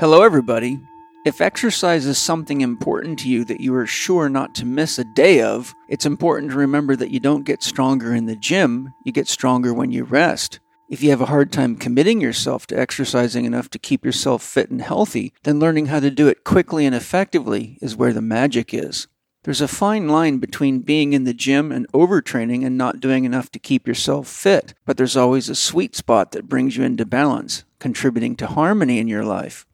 [0.00, 0.80] Hello, everybody.
[1.26, 5.04] If exercise is something important to you that you are sure not to miss a
[5.04, 9.12] day of, it's important to remember that you don't get stronger in the gym, you
[9.12, 10.58] get stronger when you rest.
[10.88, 14.70] If you have a hard time committing yourself to exercising enough to keep yourself fit
[14.70, 18.72] and healthy, then learning how to do it quickly and effectively is where the magic
[18.72, 19.06] is.
[19.42, 23.50] There's a fine line between being in the gym and overtraining and not doing enough
[23.50, 27.64] to keep yourself fit, but there's always a sweet spot that brings you into balance,
[27.78, 29.66] contributing to harmony in your life.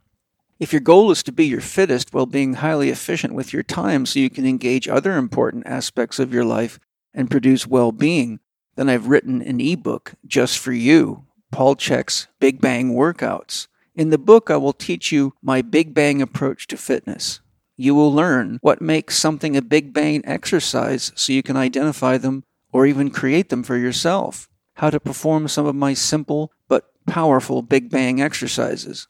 [0.59, 4.07] If your goal is to be your fittest while being highly efficient with your time
[4.07, 6.79] so you can engage other important aspects of your life
[7.12, 8.40] and produce well being,
[8.75, 13.66] then I've written an ebook just for you Paul Chek's Big Bang Workouts.
[13.95, 17.40] In the book, I will teach you my Big Bang approach to fitness.
[17.77, 22.45] You will learn what makes something a Big Bang exercise so you can identify them
[22.73, 24.49] or even create them for yourself.
[24.75, 29.07] How to perform some of my simple but powerful Big Bang exercises.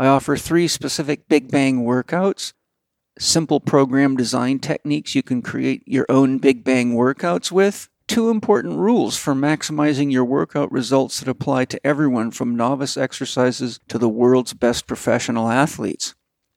[0.00, 2.52] I offer three specific Big Bang workouts,
[3.18, 8.76] simple program design techniques you can create your own Big Bang workouts with, two important
[8.76, 14.08] rules for maximizing your workout results that apply to everyone from novice exercises to the
[14.08, 16.14] world's best professional athletes.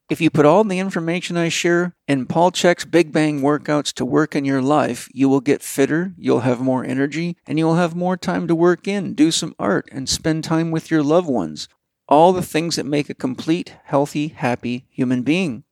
[0.07, 4.05] If you put all the information I share in Paul Chek's Big Bang workouts to
[4.05, 7.95] work in your life, you will get fitter, you'll have more energy, and you'll have
[7.95, 11.67] more time to work in, do some art, and spend time with your loved ones.
[12.11, 15.63] All the things that make a complete, healthy, happy human being.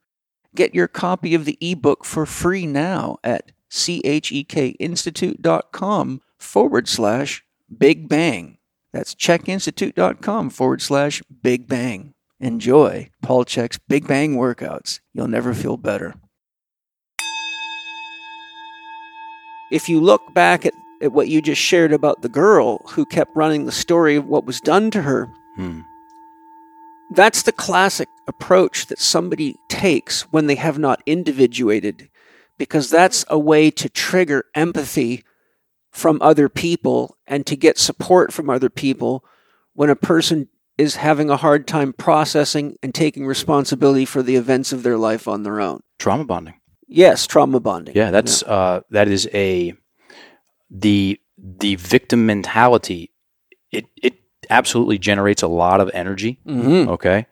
[0.56, 7.44] Get your copy of the ebook for free now at chekinstitute.com forward slash
[7.78, 8.58] big bang.
[8.94, 12.14] That's chekinstitute.com forward slash big bang.
[12.40, 15.02] Enjoy Paul Chek's Big Bang workouts.
[15.14, 16.16] You'll never feel better.
[19.74, 23.36] If you look back at, at what you just shared about the girl who kept
[23.36, 25.82] running the story of what was done to her, Hmm.
[27.12, 32.10] That's the classic approach that somebody takes when they have not individuated,
[32.58, 35.24] because that's a way to trigger empathy
[35.92, 39.24] from other people and to get support from other people
[39.74, 44.72] when a person is having a hard time processing and taking responsibility for the events
[44.72, 45.82] of their life on their own.
[45.98, 46.54] Trauma bonding.
[46.88, 47.96] Yes, trauma bonding.
[47.96, 49.74] Yeah, that's uh, that is a
[50.70, 53.12] the the victim mentality.
[53.72, 54.16] It it
[54.50, 56.40] absolutely generates a lot of energy.
[56.46, 57.26] hmm Okay,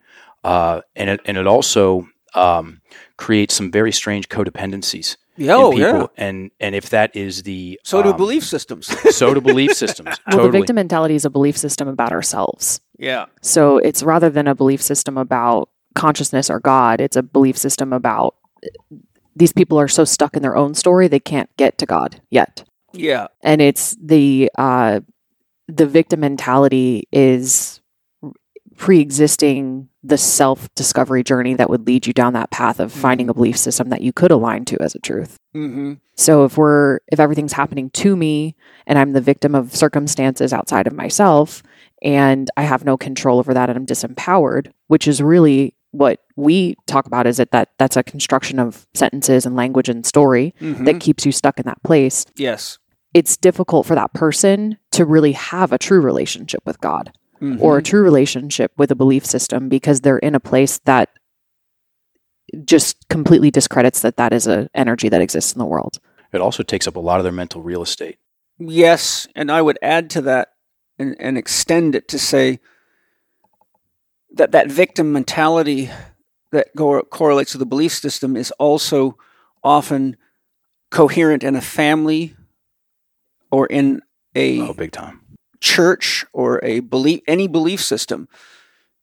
[0.43, 2.81] uh, and it and it also um,
[3.17, 5.81] creates some very strange codependencies Yeah, in oh, people.
[5.99, 6.05] yeah.
[6.17, 8.87] And and if that is the So do um, belief systems.
[9.15, 10.09] so do belief systems.
[10.27, 10.51] Well, totally.
[10.51, 12.79] the victim mentality is a belief system about ourselves.
[12.99, 13.25] yeah.
[13.41, 17.91] So it's rather than a belief system about consciousness or God, it's a belief system
[17.93, 18.35] about
[19.35, 22.63] these people are so stuck in their own story they can't get to God yet.
[22.93, 23.27] Yeah.
[23.43, 25.01] and it's the uh,
[25.67, 27.81] the victim mentality is
[28.77, 33.57] pre-existing the self-discovery journey that would lead you down that path of finding a belief
[33.57, 35.35] system that you could align to as a truth.
[35.55, 35.93] Mm-hmm.
[36.15, 40.85] So if we're if everything's happening to me and I'm the victim of circumstances outside
[40.87, 41.63] of myself
[42.03, 46.75] and I have no control over that and I'm disempowered, which is really what we
[46.85, 50.85] talk about is that, that that's a construction of sentences and language and story Mm-hmm.
[50.85, 52.25] that keeps you stuck in that place.
[52.35, 52.77] yes.
[53.13, 57.61] It's difficult for that person to really have a true relationship with God Mhm.
[57.61, 61.09] or a true relationship with a belief system because they're in a place that
[62.63, 65.99] just completely discredits that that is a energy that exists in the world.
[66.33, 68.17] It also takes up a lot of their mental real estate.
[68.57, 70.49] Yes, and I would add to that
[70.97, 72.59] and, and extend it to say
[74.33, 75.89] that that victim mentality
[76.51, 79.17] that go, correlates to the belief system is also
[79.63, 80.17] often
[80.89, 82.35] coherent in a family
[83.51, 84.01] or in
[84.35, 85.21] a Oh, big time.
[85.61, 88.27] church or a belief any belief system.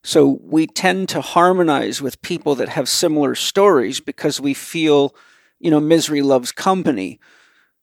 [0.03, 5.15] So we tend to harmonize with people that have similar stories because we feel,
[5.61, 7.19] you know, misery loves company.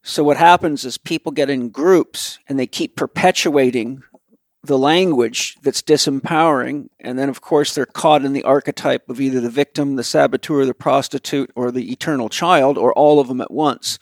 [0.04, 4.04] So what happens is people get in groups and they keep perpetuating
[4.64, 9.42] the language that's disempowering and then of course they're caught in the archetype of either
[9.42, 13.50] the victim, the saboteur, the prostitute or the eternal child or all of them at
[13.50, 13.98] once.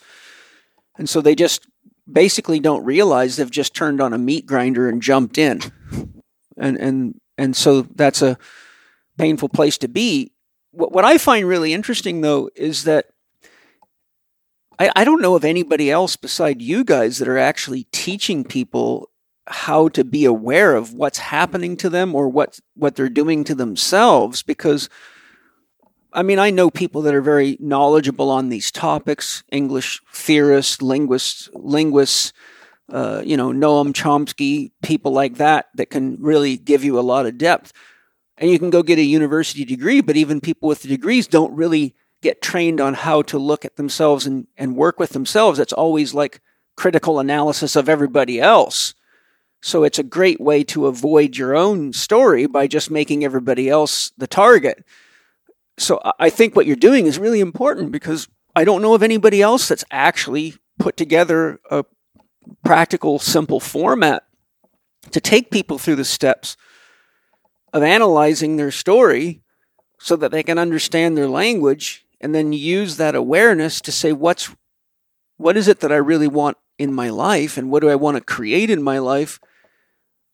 [0.98, 1.69] And so they just
[2.12, 5.62] basically don't realize they've just turned on a meat grinder and jumped in.
[6.58, 8.38] And and and so that's a
[9.18, 10.32] painful place to be.
[10.72, 13.08] What what I find really interesting though is that
[14.78, 19.10] I, I don't know of anybody else beside you guys that are actually teaching people
[19.48, 23.56] how to be aware of what's happening to them or what what they're doing to
[23.56, 24.90] themselves because
[26.12, 31.50] I mean, I know people that are very knowledgeable on these topics, English theorists, linguists,
[31.54, 32.34] linguists,
[32.92, 37.28] uh, you know, Noam Chomsky, people like that, that can really give you a lot
[37.28, 37.72] of depth.
[38.38, 41.96] And you can go get a university degree, but even people with degrees don't really
[42.22, 45.60] get trained on how to look at themselves and, and work with themselves.
[45.60, 46.42] It's always like
[46.76, 48.96] critical analysis of everybody else.
[49.62, 54.12] So it's a great way to avoid your own story by just making everybody else
[54.18, 54.84] the target
[55.80, 59.42] so I- think what you're doing is really important because I don't know of anybody
[59.42, 61.86] else that's actually put together a
[62.64, 64.24] practical, simple format
[65.12, 66.58] to take people through the steps
[67.74, 69.42] of analyzing their story
[70.00, 74.54] so that they can understand their language and then use that awareness to say what's
[75.38, 78.18] what is it that I really want in my life and what do I want
[78.18, 79.40] to create in my life?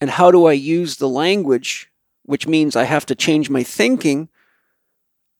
[0.01, 1.91] And how do I use the language
[2.23, 4.29] which means I have to change my thinking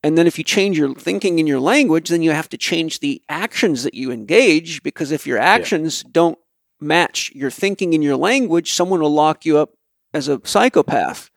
[0.05, 2.99] and then if you change your thinking in your language, then you have to change
[2.99, 6.37] the actions that you engage because if your actions don't
[6.79, 9.71] match your thinking in your language, someone will lock you up
[10.13, 11.31] as a psychopath.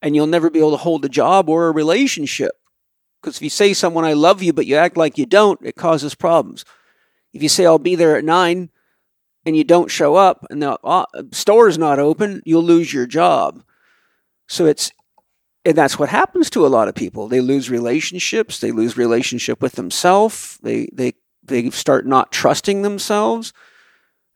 [0.00, 2.52] And you'll never be able to hold a job or a relationship.
[3.20, 5.76] Because if you say someone I love you but you act like you don't, it
[5.76, 6.64] causes problems.
[7.34, 8.70] If you say I'll be there at 9
[9.44, 13.62] and you don't show up and the uh, store's not open, you'll lose your job.
[14.48, 14.90] So it's
[15.64, 17.28] and that's what happens to a lot of people.
[17.28, 18.60] They lose relationships.
[18.60, 20.58] They lose relationship with themselves.
[20.62, 23.52] They they they start not trusting themselves,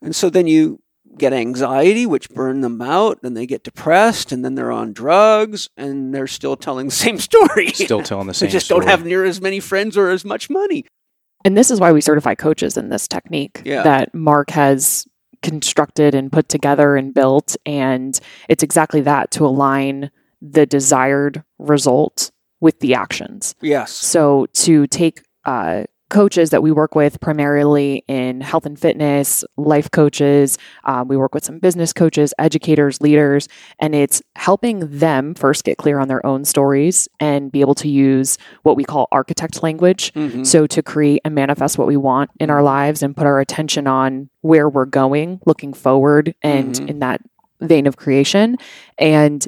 [0.03, 0.81] and so then you
[1.17, 3.19] get anxiety, which burn them out.
[3.25, 7.19] and they get depressed, and then they're on drugs, and they're still telling the same
[7.19, 7.69] story.
[7.71, 8.81] Still telling the they same just story.
[8.81, 10.85] don't have near as many friends or as much money.
[11.45, 13.83] And this is why we certify coaches in this technique Yeah.
[13.85, 15.07] that Mark has
[15.43, 17.57] constructed and put together and built.
[17.65, 23.55] And it's exactly that to align the desired result with the actions.
[23.61, 23.93] Yes.
[23.93, 29.91] So to take uh, coaches that we work with primarily in health and fitness, life
[29.91, 33.47] coaches, uh, we work with some business coaches, educators, leaders,
[33.79, 37.89] and it's helping them first get clear on their own stories and be able to
[37.89, 40.13] use what we call architect language.
[40.15, 40.47] Mhm.
[40.47, 43.87] So to create and manifest what we want in our lives and put our attention
[43.87, 46.89] on where we're going, looking forward and Mhm.
[46.89, 47.21] in that
[47.61, 48.57] vein of creation.
[48.99, 49.47] And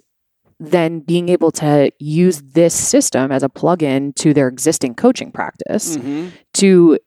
[0.61, 5.97] then being able to use this system as a plug-in to their existing coaching practice
[5.97, 6.33] Mhm.
[6.55, 6.99] to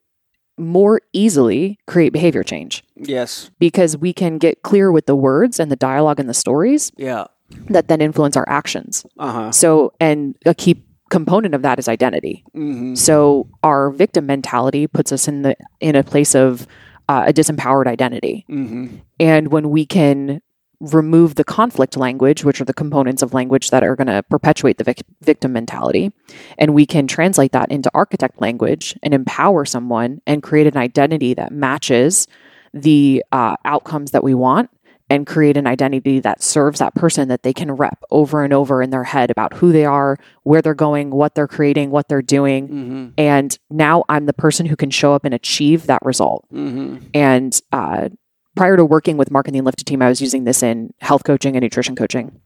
[0.58, 3.50] more easily create behavior change Yes.
[3.60, 7.26] because we can get clear with the words and the dialogue and the stories Yeah.
[7.70, 9.06] that then influence our actions.
[9.20, 9.52] Uh huh.
[9.52, 12.44] So, and a key component of that is identity.
[12.54, 16.66] hmm So, our victim mentality puts us in the in a place of
[17.10, 18.46] uh, a disempowered identity.
[18.48, 18.88] hmm
[19.20, 20.42] And when we can
[20.84, 24.78] remove the conflict language, which are the components of language that are going to perpetuate
[24.78, 26.12] the vic- victim mentality,
[26.58, 31.34] and we can translate that into architect language and empower someone and create an identity
[31.34, 32.28] that matches
[32.74, 34.70] the uh, outcomes that we want
[35.10, 38.82] and create an identity that serves that person that they can rep over and over
[38.82, 42.22] in their head about who they are, where they're going, what they're creating, what they're
[42.22, 42.68] doing.
[42.68, 43.08] Mm-hmm.
[43.18, 46.46] And now I'm the person who can show up and achieve that result.
[46.52, 47.06] Mm-hmm.
[47.14, 48.10] And uh,
[48.56, 51.24] prior to working with Mark and the Unlifted team, I was using this in health
[51.24, 52.40] coaching and nutrition coaching.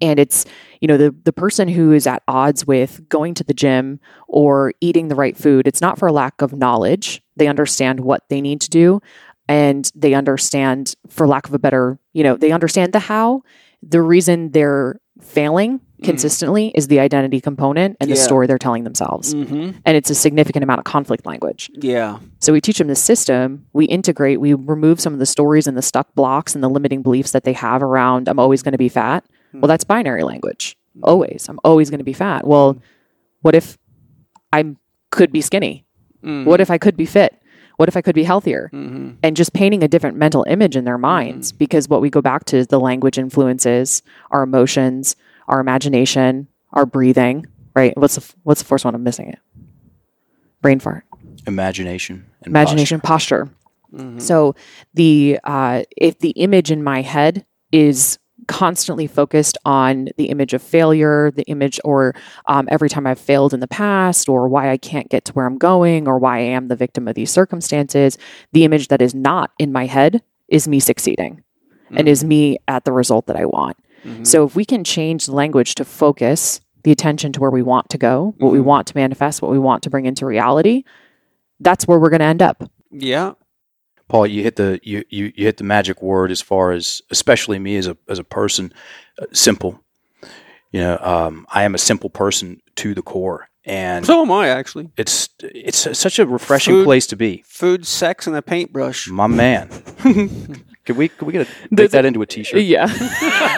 [0.00, 0.44] And it's,
[0.80, 4.72] you know, the, the person who is at odds with going to the gym or
[4.80, 7.20] eating the right food, it's not for a lack of knowledge.
[7.36, 9.00] They understand what they need to do
[9.48, 13.42] and they understand, for lack of a better, you know, they understand the how.
[13.82, 19.34] The reason they're failing consistently is the identity component and the story they're telling themselves.
[19.34, 19.78] Mm-hmm.
[19.84, 21.70] And it's a significant amount of conflict language.
[21.74, 22.18] Yeah.
[22.40, 25.76] So we teach them the system, we integrate, we remove some of the stories and
[25.76, 28.78] the stuck blocks and the limiting beliefs that they have around I'm always going to
[28.78, 29.24] be fat.
[29.52, 30.76] Well, that's binary language.
[31.02, 31.48] Always.
[31.48, 32.46] I'm always going to be fat.
[32.46, 32.80] Well,
[33.42, 33.78] what if
[34.52, 34.76] I
[35.10, 35.84] could be skinny?
[36.22, 36.48] Mm-hmm.
[36.48, 37.38] What if I could be fit?
[37.76, 38.70] What if I could be healthier?
[38.72, 39.16] Mm-hmm.
[39.22, 42.44] And just painting a different mental image in their minds because what we go back
[42.46, 45.16] to is the language influences our emotions,
[45.48, 47.96] our imagination, our breathing, right?
[47.96, 48.94] What's the, what's the first one?
[48.94, 49.38] I'm missing it.
[50.60, 51.04] Brain fart
[51.46, 53.50] Imagination imagination posture.
[54.18, 54.54] So
[54.94, 58.18] the uh, if the image in my head is
[58.48, 62.14] constantly focused on the image of failure, the image or
[62.46, 65.46] um, every time I've failed in the past, or why I can't get to where
[65.46, 68.16] I'm going, or why I am the victim of these circumstances,
[68.52, 71.42] the image that is not in my head is me succeeding
[71.90, 73.76] and is me at the result that I want.
[74.24, 77.88] So if we can change the language to focus the attention to where we want
[77.90, 80.82] to go, what we want to manifest, what we want to bring into reality,
[81.60, 82.64] that's where we're going to end up.
[82.90, 83.34] Yeah.
[84.08, 87.58] Paul, you hit the you, you you hit the magic word as far as especially
[87.58, 88.72] me as a as a person,
[89.20, 89.80] uh, simple.
[90.72, 94.48] You know, um, I am a simple person to the core, and So am I
[94.48, 94.90] actually.
[94.98, 96.84] it's it's such a refreshing Food.
[96.84, 97.42] place to be.
[97.46, 99.08] Food, sex, and a paintbrush.
[99.08, 99.68] My man,
[100.84, 102.60] Can we could we get a, make that into a T-shirt?
[102.62, 102.88] Yeah.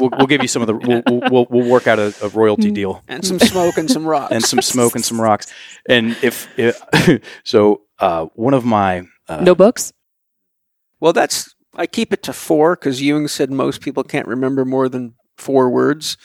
[0.00, 2.28] We'll, we'll give you some of the we'll we'll, we'll, we'll work out a, a
[2.28, 4.32] royalty deal And some smoke and some rocks.
[4.32, 5.46] and some smoke and some rocks.
[5.88, 6.80] And if, if
[7.44, 9.92] so, uh, one of my uh, no books?
[11.00, 14.88] Well, that's I keep it to four because ewing said most people can't remember more
[14.88, 16.16] than four words.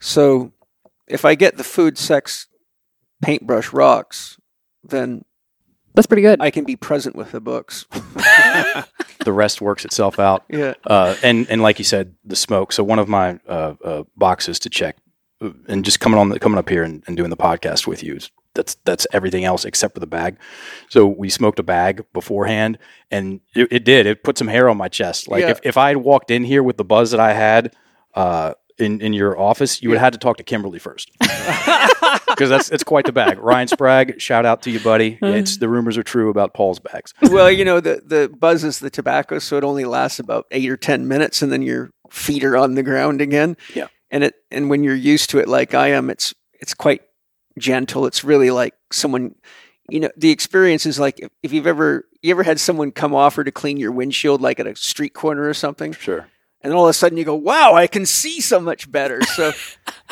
[0.00, 0.52] So
[1.06, 2.48] if I get the food, sex,
[3.20, 4.38] paintbrush, rocks,
[4.82, 5.24] then
[5.94, 6.40] That's pretty good.
[6.40, 7.86] I can be present with the books.
[9.24, 10.44] the rest works itself out.
[10.48, 10.74] yeah.
[10.86, 12.72] uh, and and like you said, the smoke.
[12.72, 14.96] So one of my uh, uh, boxes to check,
[15.40, 18.02] uh, and just coming on the, coming up here and, and doing the podcast with
[18.02, 18.16] you.
[18.16, 20.36] Is, that's that's everything else except for the bag.
[20.88, 22.78] So we smoked a bag beforehand,
[23.10, 24.06] and it, it did.
[24.06, 25.28] It put some hair on my chest.
[25.28, 25.50] Like Yeah.
[25.50, 27.74] if, if I had walked in here with the buzz that I had
[28.14, 28.52] uh,
[28.82, 32.70] in in your office, you would have had to talk to Kimberly first because that's
[32.70, 33.38] it's quite the bag.
[33.38, 35.18] Ryan Sprague, shout out to you, buddy.
[35.22, 35.32] Uh-huh.
[35.32, 37.14] It's the rumors are true about Paul's bags.
[37.22, 40.68] well, you know, the, the buzz is the tobacco, so it only lasts about eight
[40.68, 43.56] or 10 minutes and then your feet are on the ground again.
[43.74, 43.88] Yeah.
[44.10, 47.02] And it, and when you're used to it like I am, it's, it's quite
[47.58, 48.06] gentle.
[48.06, 49.34] It's really like someone,
[49.88, 53.14] you know, the experience is like if, if you've ever, you ever had someone come
[53.14, 55.92] offer to clean your windshield like at a street corner or something?
[55.92, 56.28] Sure.
[56.62, 59.20] And all of a sudden you go, wow, I can see so much better.
[59.32, 59.52] So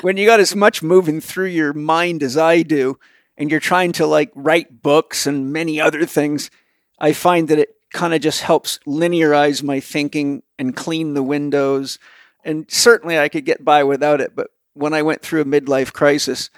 [0.01, 2.99] when you got as much moving through your mind as I do,
[3.37, 6.51] and you're trying to like write books and many other things,
[6.99, 11.99] I find that it kind of just helps linearize my thinking and clean the windows.
[12.45, 14.37] And certainly I could get by without it.
[14.37, 16.51] But when I went through a midlife crisis,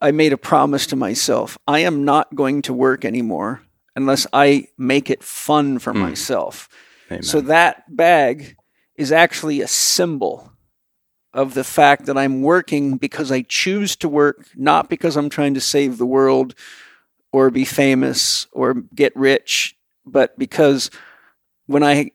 [0.00, 3.62] I made a promise to myself I am not going to work anymore
[3.94, 6.00] unless I make it fun for hmm.
[6.00, 6.68] myself.
[7.10, 7.22] Amen.
[7.22, 8.56] So that bag
[8.96, 10.52] is actually a symbol
[11.32, 15.54] of the fact that I'm working because I choose to work, not because I'm trying
[15.54, 16.54] to save the world
[17.32, 19.76] or be famous or get rich,
[20.06, 20.90] but because
[21.66, 22.12] when I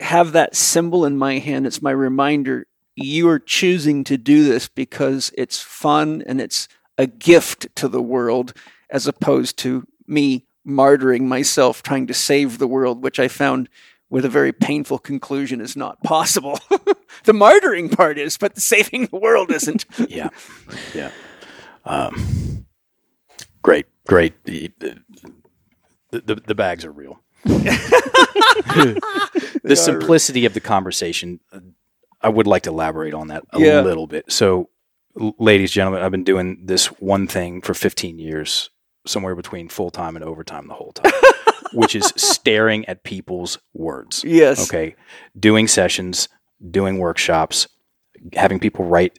[0.00, 2.66] have that symbol in my hand, it's my reminder
[2.96, 6.66] you are choosing to do this because it's fun and it's
[6.98, 8.52] a gift to the world
[8.90, 13.68] as opposed to me martyring myself trying to save the world, which I found
[14.10, 16.58] with a very painful conclusion is not possible.
[17.24, 19.84] the martyring part is, but the saving the world isn't.
[20.08, 20.28] Yeah,
[20.94, 21.10] yeah.
[21.84, 22.66] Um,
[23.62, 24.44] great, great.
[24.44, 24.72] The,
[26.10, 27.20] the, the, bags are real.
[27.44, 29.00] the
[29.76, 31.40] simplicity of the conversation,
[32.20, 33.80] I would like to elaborate on that a Yeah.
[33.82, 34.30] little bit.
[34.32, 34.70] So,
[35.38, 38.70] ladies, gentlemen, I've been doing this one thing for 15 years,
[39.06, 41.12] somewhere between full time and overtime the whole time,
[41.76, 44.24] which is staring at people's words.
[44.24, 44.68] Yes.
[44.68, 44.94] Okay.
[45.38, 46.28] Doing sessions,
[46.70, 47.68] doing workshops,
[48.34, 49.18] having people write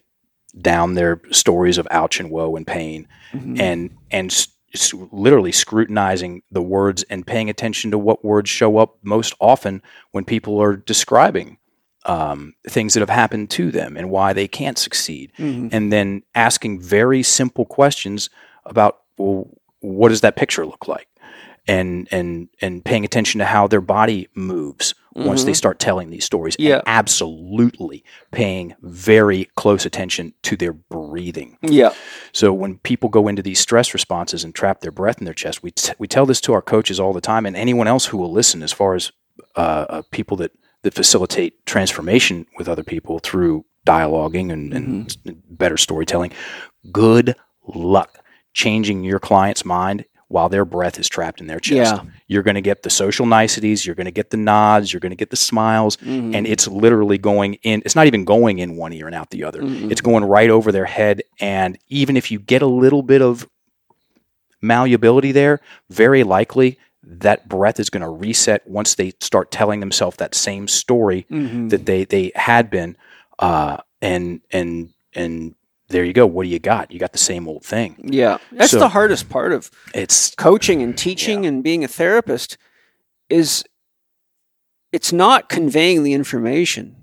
[0.60, 3.60] down their stories of ouch and woe and pain Mm-hmm.
[3.60, 8.78] and and s- s- literally scrutinizing the words and paying attention to what words show
[8.78, 9.82] up most often
[10.12, 11.58] when people are describing
[12.06, 15.68] um, things that have happened to them and why they can't succeed, Mhm.
[15.72, 18.30] and then asking very simple questions
[18.64, 19.50] about well,
[19.80, 21.06] what does that picture look like,
[21.68, 25.56] and and and paying attention to how their body moves once they Mhm.
[25.56, 26.54] start telling these stories.
[26.56, 26.80] and Yeah.
[26.86, 31.56] absolutely paying very close attention to their breathing.
[31.60, 31.92] Yeah.
[32.32, 35.60] So when people go into these stress responses and trap their breath in their chest,
[35.62, 38.16] we, t- we tell this to our coaches all the time, and anyone else who
[38.16, 39.10] will listen, as far as
[39.56, 40.52] uh, uh, people that
[40.84, 45.16] that facilitate transformation with other people through dialoguing and, and s-
[45.50, 46.30] better storytelling.
[46.92, 47.34] Good
[47.66, 48.18] luck
[48.54, 51.94] changing your client's mind while their breath is trapped in their chest.
[51.94, 52.10] Yeah.
[52.26, 55.10] You're going to get the social niceties, you're going to get the nods, you're going
[55.10, 56.34] to get the smiles, Mhm.
[56.34, 57.80] and it's literally going in.
[57.86, 59.62] It's not even going in one ear and out the other.
[59.62, 59.90] Mhm.
[59.90, 61.22] It's going right over their head.
[61.40, 63.46] And even if you get a little bit of
[64.60, 65.60] malleability there,
[65.90, 70.68] very likely that breath is going to reset once they start telling themselves that same
[70.68, 71.70] story Mhm.
[71.70, 72.96] that they they had been.
[73.38, 75.54] Uh, and and and
[75.88, 76.26] there you go.
[76.26, 76.90] What do you got?
[76.92, 77.96] You got the same old thing.
[78.12, 78.38] Yeah.
[78.52, 82.56] That's So- the hardest part of It's coaching and teaching and being a therapist
[83.30, 83.64] is
[84.92, 86.96] it's not conveying the information.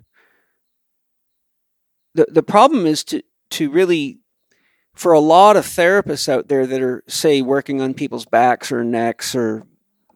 [2.13, 3.21] The the problem is to
[3.51, 4.19] to really
[4.93, 8.83] for a lot of therapists out there that are say working on people's backs or
[8.83, 9.63] necks or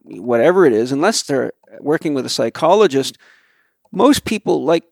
[0.04, 3.18] whatever it is unless they're working with a psychologist
[3.92, 4.86] most people like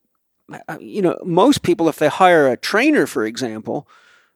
[0.79, 3.87] you know most people if they hire a trainer for example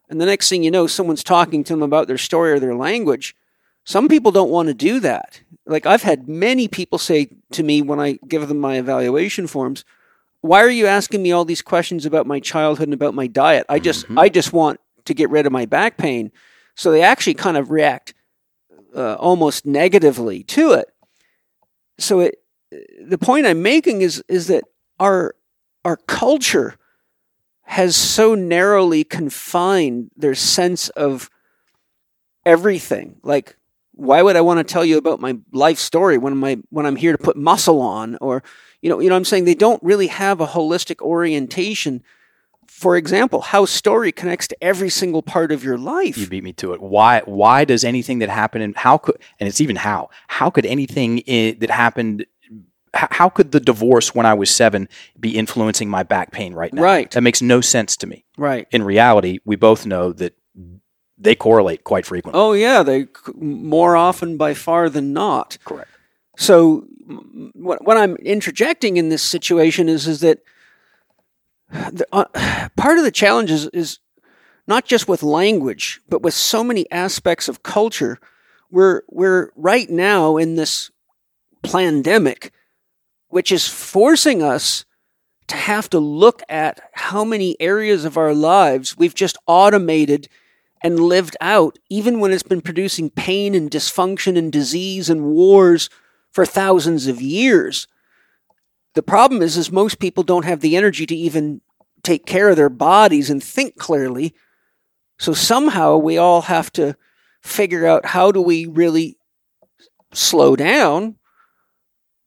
[0.10, 2.76] and the next thing you know someone's talking to them about their story or their
[2.76, 3.36] language
[3.84, 5.42] some people don't want to do that.
[5.66, 9.84] Like I've had many people say to me when I give them my evaluation forms,
[10.42, 13.66] "Why are you asking me all these questions about my childhood and about my diet?
[13.70, 14.20] I just Mhm.
[14.20, 16.32] I just want to get rid of my back pain."
[16.76, 18.14] So they actually kind of react
[18.96, 20.94] uh, almost negatively to it.
[21.98, 22.36] So it
[23.02, 24.64] the point I'm making is is that
[25.00, 25.36] our
[25.84, 26.76] our culture
[27.64, 31.30] has so narrowly confined their sense of
[32.46, 33.18] everything.
[33.24, 33.56] Like,
[33.94, 36.96] why would I want to tell you about my life story when my when I'm
[36.96, 38.18] here to put muscle on?
[38.20, 38.44] Or,
[38.82, 42.04] you know, you know, I'm saying they don't really have a holistic orientation.
[42.68, 46.18] For example, how story connects to every single part of your life.
[46.18, 46.82] you beat me to it.
[46.82, 47.22] Why?
[47.26, 50.10] Why does anything that happened and how could and it's even how?
[50.28, 52.26] How could anything that happened?
[52.94, 54.90] How could the divorce when I was seven
[55.20, 56.82] be influencing my back pain right now?
[56.82, 57.10] Right.
[57.12, 58.26] That makes no sense to me.
[58.38, 58.68] right.
[58.72, 60.36] In reality, we both know that
[61.18, 62.42] they correlate quite frequently.
[62.42, 65.58] Oh yeah, they more often by far than not.
[65.64, 65.90] correct.
[66.38, 66.86] So
[67.54, 70.40] what, what I'm interjecting in this situation is is that
[71.70, 72.26] the, uh,
[72.76, 74.00] part of the challenge is, is
[74.68, 78.18] not just with language, but with so many aspects of culture.
[78.70, 80.92] We're we're right now in this
[81.64, 82.52] pandemic,
[83.32, 84.86] which is forcing us
[85.48, 90.30] to have to look at how many areas of our lives we've just automated
[90.84, 95.90] and lived out, even when it's been producing pain and dysfunction and disease and wars
[96.32, 97.88] for thousands of years.
[98.96, 101.62] The problem is, is most people don't have the energy to even
[102.04, 104.34] take care of their bodies and think clearly.
[105.20, 106.96] So somehow we all have to
[107.42, 109.18] figure out how do we really
[110.14, 111.18] slow down.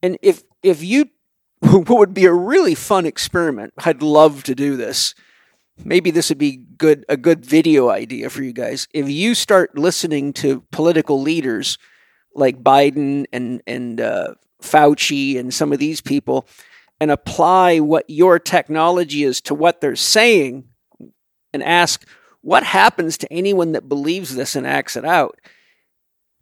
[0.03, 1.11] And if if you
[1.61, 5.15] what would be a really fun experiment, I'd love to do this
[5.83, 8.87] maybe this would be good a good video idea for you guys.
[8.93, 11.79] If you start listening to political leaders
[12.35, 16.47] like Biden and and uh, Fauci and some of these people,
[17.01, 20.65] and apply what your technology is to what they're saying,
[21.53, 22.07] and ask
[22.41, 25.39] what happens to anyone that believes this and acts it out.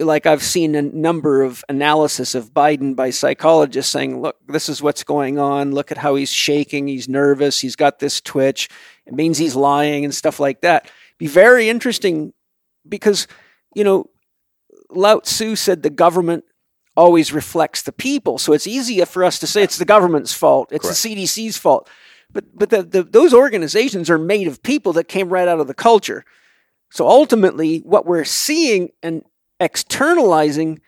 [0.02, 4.82] Like I've seen a number of analysis of Biden by psychologists saying, "Look, this is
[4.82, 5.72] what's going on.
[5.72, 6.88] Look at how he's shaking.
[6.88, 7.60] He's nervous.
[7.60, 8.68] He's got this twitch."
[9.06, 10.90] it means he's lying and stuff like that.
[11.18, 12.32] Be very interesting
[12.88, 13.26] because,
[13.74, 14.10] you know,
[14.90, 16.44] Lao Tzu said the government
[16.96, 18.38] always reflects the people.
[18.38, 21.02] So it's easier for us to say it's the government's fault, it's Correct.
[21.02, 21.88] the CDC's fault.
[22.30, 25.66] But but the, the, those organizations are made of people that came right out of
[25.66, 26.24] the culture.
[26.90, 29.22] So ultimately, what we're seeing and
[29.62, 30.80] externalizing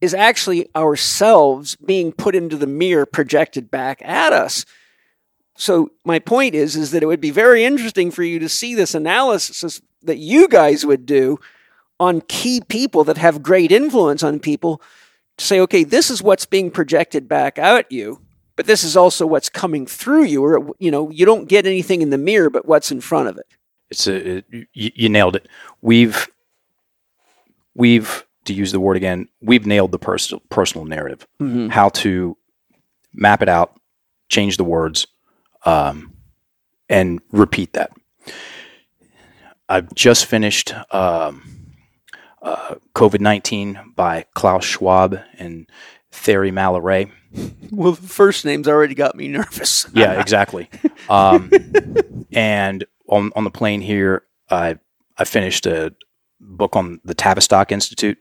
[0.00, 4.64] is actually ourselves being put into the mirror projected back at us.
[5.54, 8.74] So my point is is that it would be very interesting for you to see
[8.74, 11.38] this analysis that you guys would do
[12.00, 14.82] on key people that have great influence on people
[15.36, 18.20] to say okay this is what's being projected back at you
[18.56, 22.02] but this is also what's coming through you or you know you don't get anything
[22.02, 23.46] in the mirror but what's in front of it
[23.90, 25.48] It's a you, you nailed it.
[25.80, 26.28] We've
[27.74, 31.68] we've to use the word again, we've nailed the personal personal narrative, Mm-hmm.
[31.68, 32.36] how to
[33.14, 33.78] map it out,
[34.28, 35.06] change the words,
[35.64, 36.12] um,
[36.88, 37.92] and repeat that.
[39.68, 41.72] I've just finished um,
[42.42, 45.68] uh, COVID nineteen by Klaus Schwab and
[46.10, 47.10] Thierry Malleret.
[47.70, 49.86] Well, the first name's already got me nervous.
[49.94, 50.68] Yeah, exactly.
[51.08, 51.50] Um,
[52.32, 54.78] and on on the plane here, I
[55.16, 55.94] I finished a
[56.42, 58.18] book on the Tavistock Institute.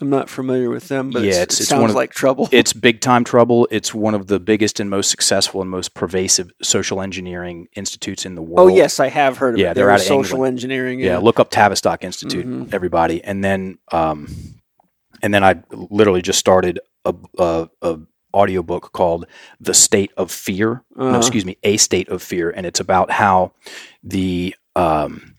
[0.00, 2.48] I'm not familiar with them, but Yeah, it's, it's- it sounds of- like trouble.
[2.52, 3.66] It's big time trouble.
[3.70, 8.36] It's one of the biggest and most successful and most pervasive social engineering institutes in
[8.36, 8.60] the world.
[8.60, 9.74] oh yes, I have heard of Yeah, it.
[9.74, 10.54] they're They're out of social England.
[10.54, 11.00] engineering.
[11.00, 11.18] yeah.
[11.18, 12.72] Look up Tavistock Institute, Mhm.
[12.72, 14.28] everybody, and then um,
[15.20, 17.98] and then I literally just started a, a, a
[18.32, 19.26] audiobook called
[19.58, 21.18] "The State of Fear." No, Uh-huh.
[21.18, 23.50] excuse me, "A State of Fear," and it's about how
[24.04, 25.34] the um,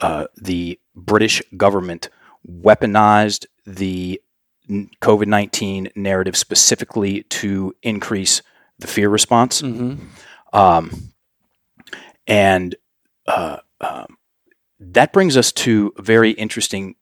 [0.00, 2.08] uh, the British government
[2.50, 4.20] weaponized the
[5.00, 8.42] COVID nineteen narrative specifically to increase
[8.78, 9.62] the fear response.
[9.62, 10.00] Mhm.
[10.52, 11.12] Um,
[12.26, 12.74] and
[13.26, 14.16] uh, um,
[14.80, 16.96] that brings us to a very interesting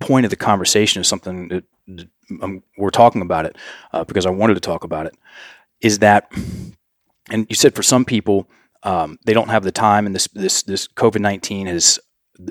[0.00, 2.08] point of the conversation is something that, that
[2.40, 3.56] um, we're talking about it
[3.92, 5.14] uh, because I wanted to talk about it.
[5.80, 6.30] Is that,
[7.30, 8.48] and you said for some people
[8.82, 11.98] um, they don't have the time, and this this this COVID nineteen has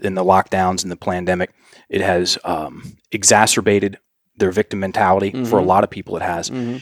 [0.03, 1.53] in the lockdowns and the pandemic,
[1.89, 3.97] it has um, exacerbated
[4.37, 5.67] their victim mentality for a Mhm.
[5.67, 6.15] lot of people.
[6.17, 6.81] It has Mhm.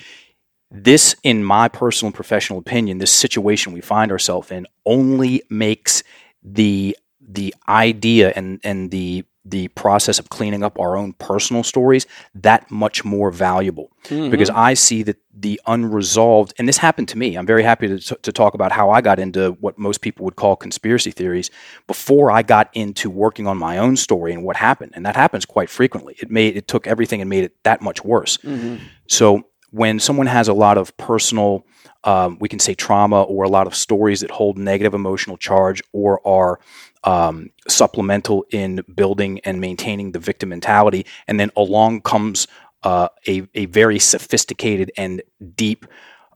[0.71, 6.03] this, in my personal and professional opinion, this situation we find ourselves in only makes
[6.43, 6.97] the
[7.27, 12.69] the idea and and the the process of cleaning up our own personal stories that
[12.71, 14.31] much more valuable Mhm.
[14.31, 17.35] because I see that the unresolved, and this happened to me.
[17.35, 20.35] I'm very happy to, to talk about how I got into what most people would
[20.35, 21.51] call conspiracy theories
[21.87, 24.93] before I got into working on my own story and what happened.
[24.95, 26.15] And that happens quite frequently.
[26.19, 28.37] It made it took everything and made it that much worse.
[28.37, 28.79] Mhm.
[29.07, 31.65] So when someone has a lot of personal,
[32.05, 35.81] um, we can say trauma, or a lot of stories that hold negative emotional charge,
[35.91, 36.59] or are
[37.05, 42.47] um, supplemental in building and maintaining the victim mentality, and then along comes
[42.83, 45.21] uh, a a very sophisticated and
[45.55, 45.85] deep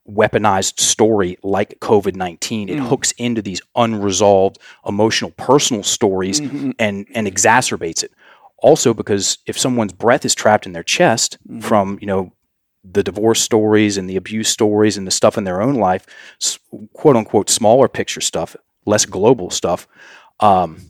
[0.10, 2.70] weaponized story like COVID 19.
[2.70, 2.88] It Mm.
[2.90, 4.58] hooks into these unresolved
[4.88, 6.74] emotional personal stories Mhm.
[6.80, 8.12] and, and exacerbates it.
[8.58, 11.64] Also, because if someone's breath is trapped in their chest Mhm.
[11.64, 12.32] from, you know,
[12.84, 16.06] the divorce stories and the abuse stories and the stuff in their own life,
[16.94, 18.56] quote unquote, smaller picture stuff,
[18.86, 19.88] less global stuff,
[20.40, 20.82] um,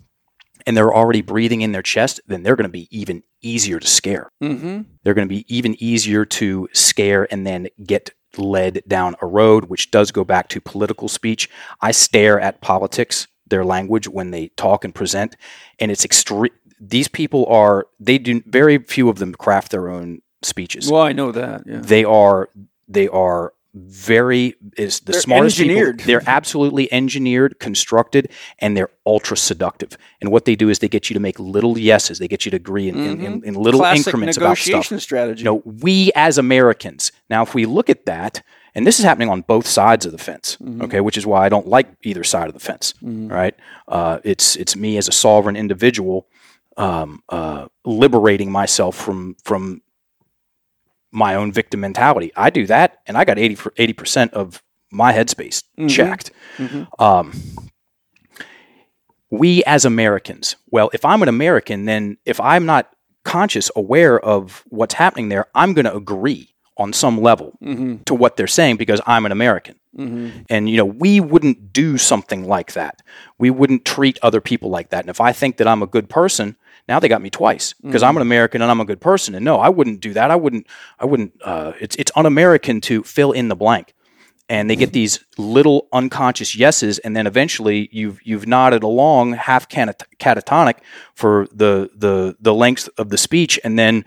[0.65, 3.87] and they're already breathing in their chest, then they're going to be even easier to
[3.87, 4.85] scare Mhm.
[5.03, 9.65] they're going to be even easier to scare and then get led down a road,
[9.65, 11.49] which does go back to political speech.
[11.81, 15.35] I stare at politics, their language, when they talk and present,
[15.79, 16.51] and it's extreme.
[16.81, 20.91] These people are, they do, very few of them craft their own speeches.
[20.91, 21.63] Well, I know that.
[21.65, 21.79] Yeah.
[21.81, 22.49] They are,
[22.87, 25.97] they are very is the They're smartest engineered.
[25.99, 26.07] people.
[26.11, 29.97] They're absolutely engineered, constructed, and they're ultra seductive.
[30.21, 32.19] And what they do is they get you to make little yeses.
[32.19, 35.39] They get you to agree in, in, in, in little Classic increments about stuff strategy.
[35.41, 37.11] you know, we as Americans.
[37.29, 38.41] Now, if we look at that,
[38.75, 40.83] and this is happening on both sides of the fence, Mhm.
[40.83, 42.93] okay, which is why I don't like either side of the fence.
[43.03, 43.31] Mhm.
[43.31, 43.55] Right?
[43.87, 46.27] Uh, it's it's me as a sovereign individual
[46.77, 49.81] um, uh, liberating myself from from
[51.11, 52.31] my own victim mentality.
[52.35, 55.89] I do that, and I got 80 percent of my headspace Mhm.
[55.89, 56.31] checked.
[56.57, 56.87] Mhm.
[56.99, 57.31] Um,
[59.31, 62.89] we as Americans, well, if I'm an American, then if I'm not
[63.23, 68.05] conscious, aware of what's happening there, I'm going to agree on some level Mhm.
[68.05, 69.75] to what they're saying because I'm an American.
[69.97, 70.45] Mhm.
[70.49, 73.01] And, you know, we wouldn't do something like that.
[73.37, 75.01] We wouldn't treat other people like that.
[75.01, 76.55] And if I think that I'm a good person,
[76.89, 79.35] now they got me twice because I'm an American and I'm a good person.
[79.35, 80.31] And no, I wouldn't do that.
[80.31, 80.65] I wouldn't,
[80.99, 83.93] I wouldn't, uh, it's, it's un American to fill in the blank.
[84.49, 89.69] And they get these little unconscious yeses, and then eventually you've you've nodded along half
[89.69, 90.77] catat- catatonic
[91.13, 94.05] for the the the length of the speech, and then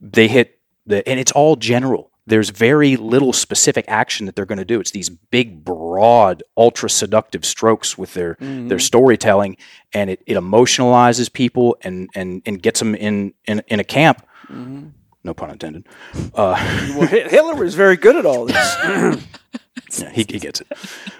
[0.00, 2.12] they hit the and it's all general.
[2.26, 4.80] There's very little specific action that they're going to do.
[4.80, 8.68] It's these big, broad, ultra seductive strokes with their Mhm.
[8.70, 9.56] their storytelling,
[9.92, 14.26] and it, it emotionalizes people and and and gets them in in, in a camp.
[14.48, 14.92] Mhm.
[15.22, 15.86] No pun intended.
[16.34, 16.54] Uh,
[16.96, 18.76] Well, Hitler was very good at all this.
[19.98, 20.66] yeah, he, he gets it.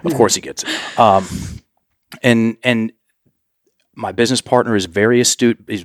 [0.04, 0.98] Of course, he gets it.
[0.98, 1.26] Um,
[2.22, 2.92] and and
[3.94, 5.58] my business partner is very astute.
[5.68, 5.84] He's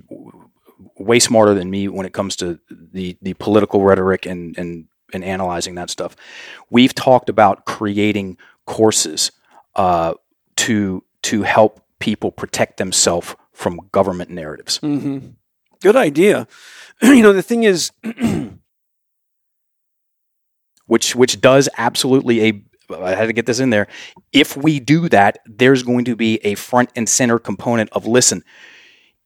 [0.97, 5.23] way smarter than me when it comes to the the political rhetoric and and and
[5.23, 6.15] analyzing that stuff.
[6.69, 9.31] We've talked about creating courses
[9.75, 10.13] uh,
[10.57, 14.79] to to help people protect themselves from government narratives.
[14.79, 15.33] Mhm.
[15.81, 16.47] Good idea.
[17.01, 17.91] you know, the thing is,
[20.85, 23.87] which which does absolutely a I had to get this in there.
[24.31, 28.43] If we do that, there's going to be a front and center component of listen.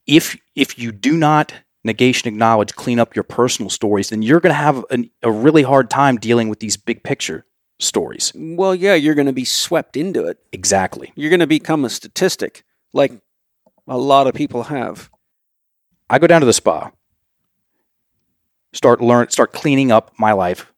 [0.05, 1.53] If if you do not
[1.83, 5.63] negation acknowledge clean up your personal stories, then you're going to have an, a really
[5.63, 7.45] hard time dealing with these big picture
[7.79, 8.31] stories.
[8.35, 10.39] well, yeah, you're going to be swept into it.
[10.51, 11.11] Exactly.
[11.15, 12.63] You're going to become a statistic,
[12.93, 13.11] like
[13.87, 15.09] a lot of people have.
[16.09, 16.91] I go down to the spa,
[18.71, 20.72] start learn, start cleaning up my life,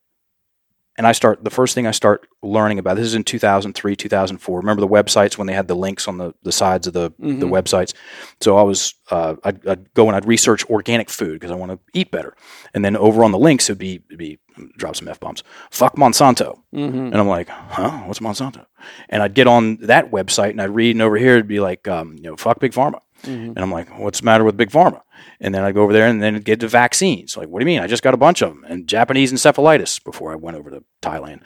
[0.97, 1.43] and I start.
[1.43, 4.59] The first thing I start learning about this is in 2003, 2004.
[4.59, 7.45] Remember the websites when they had the links on the, the sides of the the
[7.45, 7.49] Mhm.
[7.49, 7.93] websites.
[8.41, 11.71] So I was uh, I'd, I'd go and I'd research organic food because I want
[11.71, 12.35] to eat better,
[12.73, 14.39] and then over on the links it'd be it'd be
[14.77, 15.43] drop some f bombs.
[15.69, 16.59] Fuck Monsanto.
[16.73, 16.97] Mm-hmm.
[16.97, 17.89] And I'm like, huh?
[18.05, 18.65] What's Monsanto?
[19.09, 21.87] And I'd get on that website and I'd read, and over here it'd be like,
[21.89, 22.99] um, you know, fuck Big Pharma.
[23.23, 23.51] Mm-hmm.
[23.51, 25.01] And I'm like, what's the matter with Big Pharma?
[25.39, 27.37] And then I'd go over there and then get to vaccines.
[27.37, 27.81] Like, what do you mean?
[27.81, 30.83] I just got a bunch of them and Japanese encephalitis before I went over to
[31.01, 31.41] Thailand.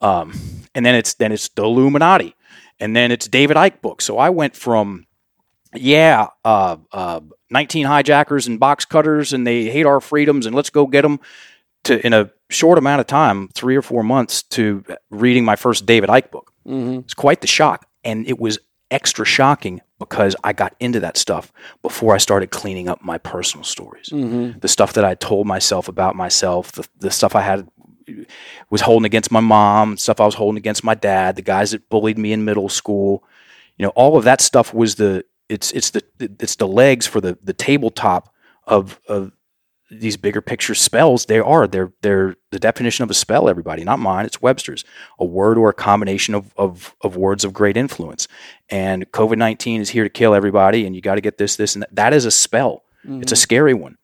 [0.00, 0.32] Um,
[0.74, 2.34] and then it's then it's the Illuminati,
[2.78, 4.04] and then it's David Icke books.
[4.04, 5.06] So I went from
[5.74, 10.70] yeah, uh, uh, 19 hijackers and box cutters, and they hate our freedoms, and let's
[10.70, 11.20] go get them.
[11.84, 15.86] To in a short amount of time, three or four months, to reading my first
[15.86, 16.52] David Icke book.
[16.66, 16.98] Mm-hmm.
[17.00, 18.58] It's quite the shock, and it was
[18.90, 23.64] extra shocking because I got into that stuff before I started cleaning up my personal
[23.64, 24.58] stories, Mm-hmm.
[24.60, 27.68] the stuff that I told myself about myself, the, the stuff I had
[28.70, 31.88] was holding against my mom, stuff I was holding against my dad, the guys that
[31.88, 33.22] bullied me in middle school.
[33.76, 37.20] You know, all of that stuff was the it's it's the it's the legs for
[37.20, 38.32] the the tabletop
[38.66, 39.32] of of
[39.90, 41.26] these bigger picture spells.
[41.26, 43.48] They are they're they're the definition of a spell.
[43.48, 44.24] Everybody, not mine.
[44.24, 44.84] It's Webster's.
[45.18, 48.28] A word or a combination of of, of words of great influence.
[48.68, 50.86] And COVID nineteen is here to kill everybody.
[50.86, 51.94] And you got to get this this and that.
[51.94, 52.84] That is a spell.
[53.02, 53.34] It's a mm-hmm.
[53.34, 53.96] scary one.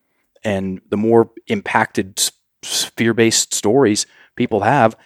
[0.45, 2.20] And the more impacted
[2.62, 4.07] sphere based stories
[4.37, 4.97] people have,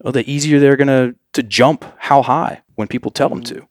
[0.00, 3.60] well, the easier they're gonna to jump how high when people tell them mm-hmm.
[3.60, 3.68] to.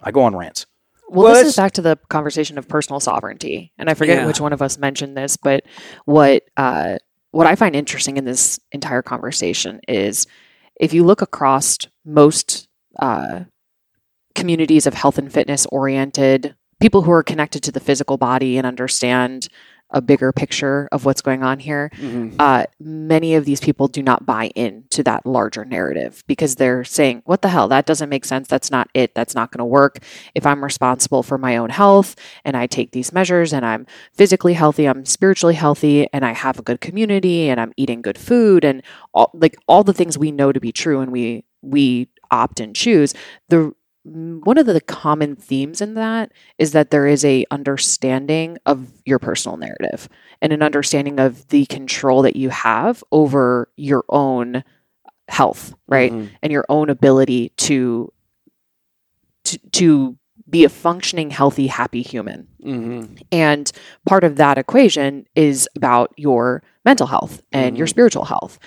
[0.00, 0.66] I go on rants.
[1.08, 4.26] Well, Well, this is back to the conversation of personal sovereignty, and I forget Yeah.
[4.26, 5.64] which one of us mentioned this, but
[6.04, 6.96] what uh,
[7.32, 10.26] what I find interesting in this entire conversation is
[10.80, 13.40] if you look across most uh,
[14.34, 18.66] communities of health and fitness oriented people who are connected to the physical body and
[18.66, 19.48] understand
[19.92, 22.36] a bigger picture of what's going on here, Mm-hmm.
[22.38, 27.22] uh, many of these people do not buy into that larger narrative because they're saying,
[27.24, 27.68] What the hell?
[27.68, 28.48] That doesn't make sense.
[28.48, 29.14] That's not it.
[29.14, 29.98] That's not going to work.
[30.34, 34.54] If I'm responsible for my own health and I take these measures and I'm physically
[34.54, 38.64] healthy, I'm spiritually healthy, and I have a good community and I'm eating good food
[38.64, 38.82] and
[39.14, 42.74] all, like all the things we know to be true and we, we opt and
[42.74, 43.14] choose,
[43.48, 43.72] the
[44.04, 49.18] one of the common themes in that is that there is a understanding of your
[49.20, 50.08] personal narrative
[50.40, 54.64] and an understanding of the control that you have over your own
[55.28, 56.30] health right Mhm.
[56.42, 58.12] and your own ability to
[59.44, 60.16] to to
[60.50, 63.14] be a functioning healthy happy human Mm-hmm.
[63.30, 63.70] and
[64.06, 67.90] part of that equation is about your mental health and your Mhm.
[67.90, 68.58] spiritual health.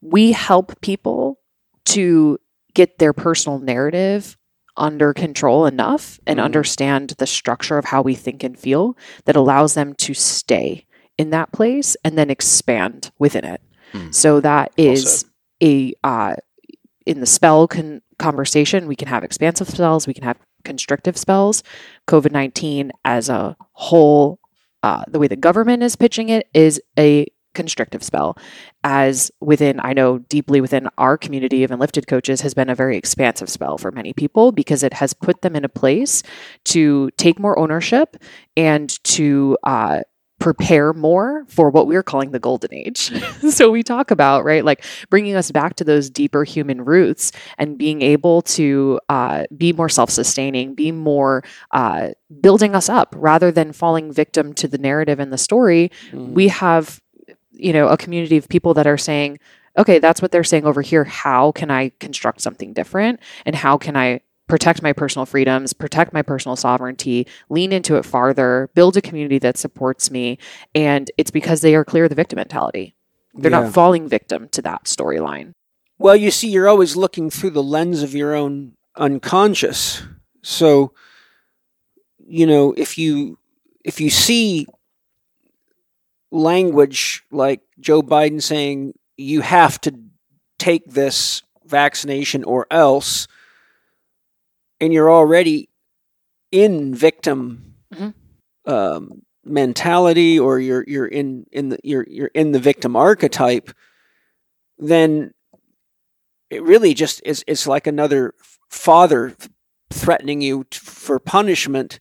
[0.00, 1.38] We help people
[1.86, 2.38] to
[2.74, 4.36] get their personal narrative
[4.76, 6.44] under control enough and Mhm.
[6.44, 8.96] understand the structure of how we think and feel
[9.26, 10.86] that allows them to stay
[11.18, 13.60] in that place and then expand within it.
[13.92, 14.10] Hmm.
[14.10, 16.34] So that is Well a uh,
[17.06, 21.62] in the spell con- conversation, we can have expansive spells, we can have constrictive spells.
[22.08, 24.38] COVID 19 as a whole,
[24.82, 28.36] uh, the way the government is pitching it is a constrictive spell.
[28.84, 32.96] As within, I know deeply within our community of enlifted coaches, has been a very
[32.96, 36.22] expansive spell for many people because it has put them in a place
[36.64, 38.16] to take more ownership
[38.56, 40.00] and to uh,
[40.42, 43.12] prepare more for what we're calling the golden age.
[43.50, 47.78] so we talk about, right, like bringing us back to those deeper human roots and
[47.78, 52.08] being able to uh, be more self sustaining, be more uh,
[52.40, 55.92] building us up rather than falling victim to the narrative and the story.
[56.10, 56.34] Mm-hmm.
[56.34, 57.00] We have,
[57.52, 59.38] you know, a community of people that are saying,
[59.78, 61.04] okay, that's what they're saying over here.
[61.04, 63.20] How can I construct something different?
[63.46, 68.04] And how can I protect my personal freedoms, protect my personal sovereignty, lean into it
[68.04, 70.38] farther, build a community that supports me?
[70.74, 72.94] And it's because they are clear of the victim mentality.
[73.34, 73.60] They're Yeah.
[73.62, 75.52] not falling victim to that storyline.
[75.98, 80.02] Well, you see, you're always looking through the lens of your own unconscious.
[80.42, 80.92] So,
[82.18, 83.38] you know, if you
[83.84, 84.66] if you see
[86.32, 89.94] language like Joe Biden saying you have to
[90.58, 93.28] take this vaccination or else,
[94.80, 95.68] and you're already
[96.50, 98.14] in victim Mhm.
[98.66, 103.70] um, mentality or you're you're in in the you're you're in the victim archetype,
[104.78, 105.32] then
[106.50, 108.34] it really just is it's like another
[108.70, 109.34] father
[109.90, 111.98] threatening you t- for punishment,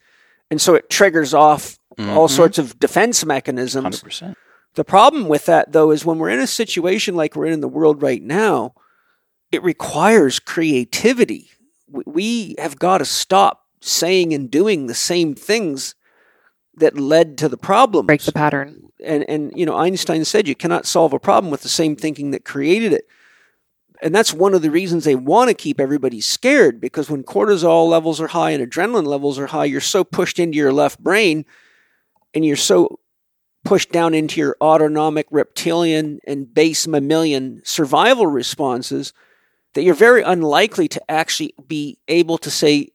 [0.49, 1.77] and so it triggers off
[2.09, 2.31] all Mhm.
[2.31, 4.01] sorts of defense mechanisms.
[4.03, 4.35] 100%.
[4.75, 7.61] The problem with that, though, is when we're in a situation like we're in in
[7.61, 8.73] the world right now,
[9.51, 11.49] it requires creativity.
[11.89, 15.95] We- We have got to stop saying and doing the same things
[16.77, 18.05] that led to the problem.
[18.05, 18.83] Break the pattern.
[19.03, 22.31] And and you know, Einstein said you cannot solve a problem with the same thinking
[22.31, 23.07] that created it.
[24.01, 27.87] And that's one of the reasons they want to keep everybody scared because when cortisol
[27.89, 31.45] levels are high and adrenaline levels are high, you're so pushed into your left brain
[32.33, 32.99] and you're so
[33.63, 39.13] pushed down into your autonomic reptilian and base mammalian survival responses
[39.73, 42.89] that you're very unlikely to actually be able to say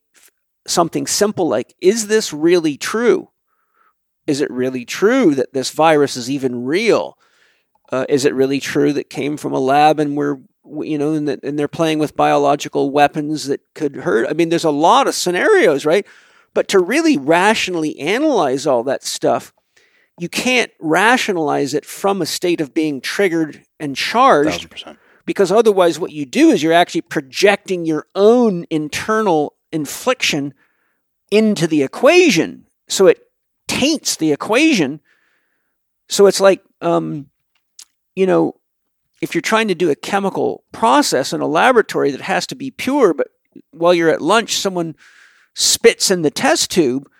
[0.66, 3.30] something simple like, Is this really true?
[4.26, 7.16] Is it really true that this virus is even real?
[7.92, 10.38] Uh, is it really true that came from a lab and we're
[10.82, 14.26] you know and, that, and they're playing with biological weapons that could hurt?
[14.28, 16.04] I mean, there's a lot of scenarios, right?
[16.56, 19.52] But to really rationally analyze all that stuff,
[20.18, 24.96] you can't rationalize it from a state of being triggered and charged 1000%.
[25.26, 30.54] because otherwise what you do is you're actually projecting your own internal infliction
[31.30, 33.28] into the equation so it
[33.68, 35.02] taints the equation
[36.08, 37.28] so it's like um,
[38.14, 38.54] you know
[39.20, 42.70] if you're trying to do a chemical process in a laboratory that has to be
[42.70, 43.28] pure but
[43.72, 44.96] while you're at lunch someone
[45.56, 47.10] spits in the test tube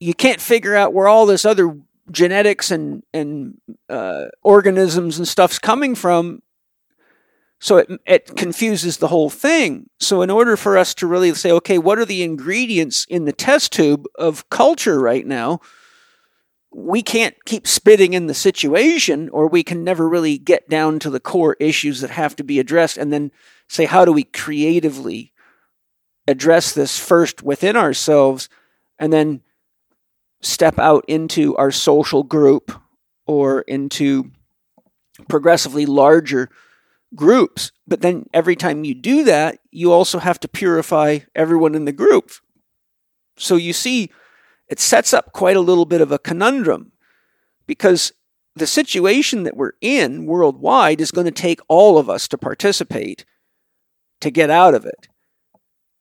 [0.00, 1.76] you can't figure out where all this other
[2.10, 6.42] genetics and and uh, organisms and stuff's coming from
[7.60, 9.90] so it, it confuses the whole thing.
[9.98, 13.32] So, in order for us to really say, okay, what are the ingredients in the
[13.32, 15.60] test tube of culture right now?
[16.70, 21.10] We can't keep spitting in the situation, or we can never really get down to
[21.10, 23.32] the core issues that have to be addressed and then
[23.68, 25.32] say, how do we creatively
[26.28, 28.48] address this first within ourselves
[28.98, 29.40] and then
[30.40, 32.70] step out into our social group
[33.26, 34.30] or into
[35.28, 36.48] progressively larger
[37.14, 37.72] groups.
[37.86, 41.92] But then every time you do that, you also have to purify everyone in the
[41.92, 42.30] group.
[43.36, 44.10] So you see,
[44.68, 46.92] it sets up quite a little bit of a conundrum
[47.66, 48.12] because
[48.54, 53.24] the situation that we're in worldwide is going to take all of us to participate
[54.20, 55.08] to get out of it.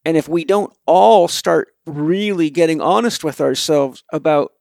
[0.07, 4.53] And if we don't all start really getting honest with ourselves about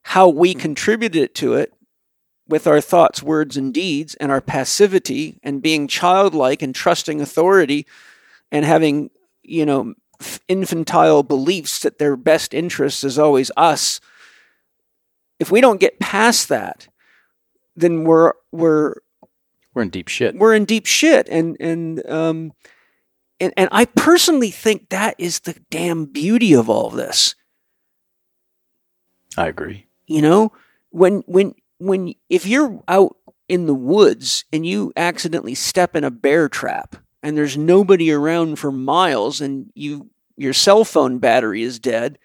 [0.00, 1.74] how we contributed to it,
[2.48, 7.86] with our thoughts, words, and deeds, and our passivity, and being childlike and trusting authority,
[8.50, 9.10] and having,
[9.42, 9.92] you know,
[10.48, 14.00] infantile beliefs that their best interest is always us.
[15.38, 16.88] If we don't get past that,
[17.76, 18.94] then we're we're
[19.74, 20.34] We're in deep shit.
[20.34, 22.52] we're in deep shit, and and um,
[23.42, 27.34] and and I personally think that is the damn beauty of all this.
[29.36, 29.86] I agree.
[30.06, 30.52] You know,
[30.90, 33.16] when when when if you're out
[33.48, 38.60] in the woods and you accidentally step in a bear trap and there's nobody around
[38.60, 42.20] for miles and you your cell phone battery is dead,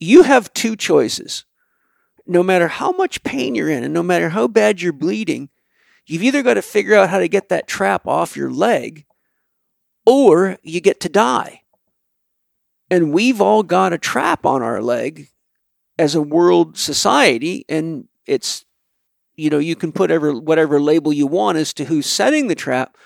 [0.00, 1.44] you have two choices.
[2.26, 5.50] No matter how much pain you're in and no matter how bad you're bleeding,
[6.04, 9.06] you've either got to figure out how to get that trap off your leg
[10.08, 11.60] or you get to die.
[12.90, 15.28] And we've all got a trap on our leg
[15.98, 18.64] as a world society and it's
[19.36, 22.54] you know you can put ever whatever label you want as to who's setting the
[22.54, 22.96] trap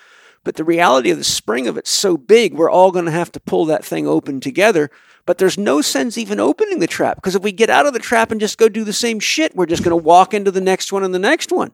[0.44, 3.32] but the reality of the spring of it's so big we're all going to have
[3.32, 4.90] to pull that thing open together
[5.24, 7.98] but there's no sense even opening the trap because if we get out of the
[7.98, 10.60] trap and just go do the same shit we're just going to walk into the
[10.60, 11.72] next one and the next one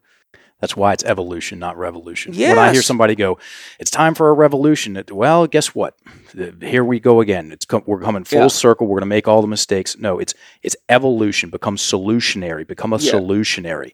[0.60, 2.34] That's why it's evolution, not revolution.
[2.34, 3.38] When I hear somebody go,
[3.78, 5.94] "It's time for a revolution," it, well, guess what?
[6.60, 7.52] Here we go again.
[7.52, 8.48] It's com- we're coming full Yeah.
[8.48, 8.86] circle.
[8.88, 9.96] We're going to make all the mistakes.
[9.98, 11.50] No, it's it's evolution.
[11.50, 12.66] Become solutionary.
[12.66, 13.12] Become a Yeah.
[13.12, 13.92] solutionary.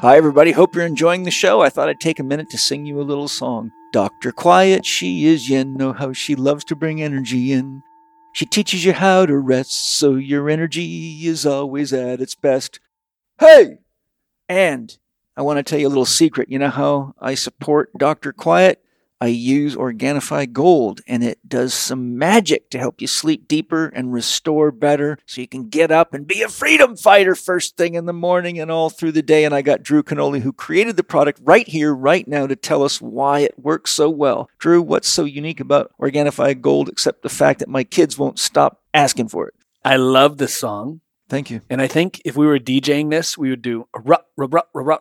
[0.00, 0.50] Hi, everybody.
[0.52, 1.60] Hope you're enjoying the show.
[1.60, 3.70] I thought I'd take a minute to sing you a little song.
[3.92, 4.32] Dr.
[4.32, 5.74] Quiet, she is yin.
[5.74, 7.82] Know how she loves to bring energy in.
[8.32, 12.80] She teaches you how to rest so your energy is always at its best.
[13.38, 13.78] Hey!
[14.48, 14.96] And
[15.36, 16.50] I want to tell you a little secret.
[16.50, 18.32] You know how I support Dr.
[18.32, 18.82] Quiet?
[19.22, 24.12] I use Organifi Gold, and it does some magic to help you sleep deeper and
[24.12, 28.06] restore better so you can get up and be a freedom fighter first thing in
[28.06, 29.44] the morning and all through the day.
[29.44, 32.82] And I got Drew Canole, who created the product right here, right now, to tell
[32.82, 34.50] us why it works so well.
[34.58, 38.82] Drew, what's so unique about Organifi Gold except the fact that my kids won't stop
[38.92, 39.54] asking for it?
[39.84, 41.00] I love this song.
[41.32, 41.62] Thank you.
[41.70, 43.88] And I think if we were DJing this, we would do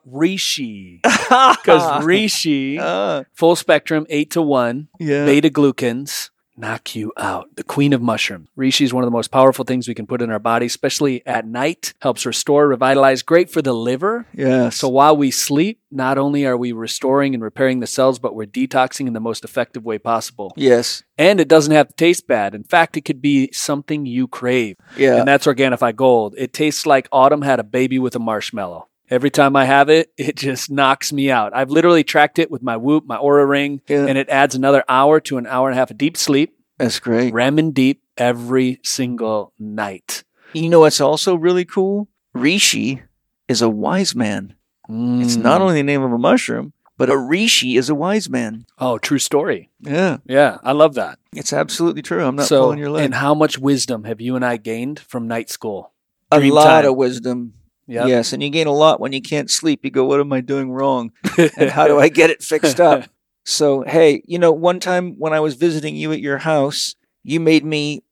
[0.08, 1.02] Reishi.
[1.04, 5.26] Because Reishi, Ah, full spectrum, eight to one, yeah.
[5.26, 6.30] beta glucans,
[6.62, 7.54] knock you out.
[7.56, 8.48] The queen of mushrooms.
[8.58, 11.26] Reishi is one of the most powerful things we can put in our body, especially
[11.26, 11.94] at night.
[12.02, 14.28] Helps restore, revitalize, great for the liver.
[14.34, 14.78] Yes.
[14.78, 18.48] So while we sleep, not only are we restoring and repairing the cells, but we're
[18.48, 20.54] detoxing in the most effective way possible.
[20.56, 21.04] yes.
[21.18, 22.56] And it doesn't have to taste bad.
[22.56, 24.78] In fact, it could be something you crave.
[24.98, 25.18] Yeah.
[25.18, 26.34] And that's Organifi Gold.
[26.36, 28.88] It tastes like autumn had a baby with a marshmallow.
[29.12, 31.54] Every time I have it, it just knocks me out.
[31.54, 34.06] I've literally tracked it with my Whoop, my Oura Ring, Yeah.
[34.08, 37.00] and it adds another hour to an hour and a half of deep sleep, That's
[37.00, 37.34] great.
[37.34, 40.24] REM and deep every single night.
[40.54, 42.08] You know what's also really cool?
[42.34, 43.02] Rishi
[43.50, 44.56] is a wise man.
[44.90, 45.42] It's Mm.
[45.44, 48.66] not only the name of a mushroom, but a Rishi is a wise man.
[48.80, 49.70] Oh, true story.
[49.82, 50.18] Yeah.
[50.26, 51.20] Yeah, I love that.
[51.34, 52.24] It's absolutely true.
[52.26, 53.06] I'm not so, pulling your leg.
[53.06, 55.92] and how much wisdom have you and I gained from night school?
[56.34, 56.86] a lot time.
[56.92, 57.54] of wisdom.
[57.92, 58.08] Yep.
[58.08, 59.84] Yes, and you gain a lot when you can't sleep.
[59.84, 61.12] You go, "What am I doing wrong?
[61.58, 63.06] And how do I get it fixed up?"
[63.44, 67.40] So, hey, you know, one time when I was visiting you at your house, you
[67.40, 68.04] made me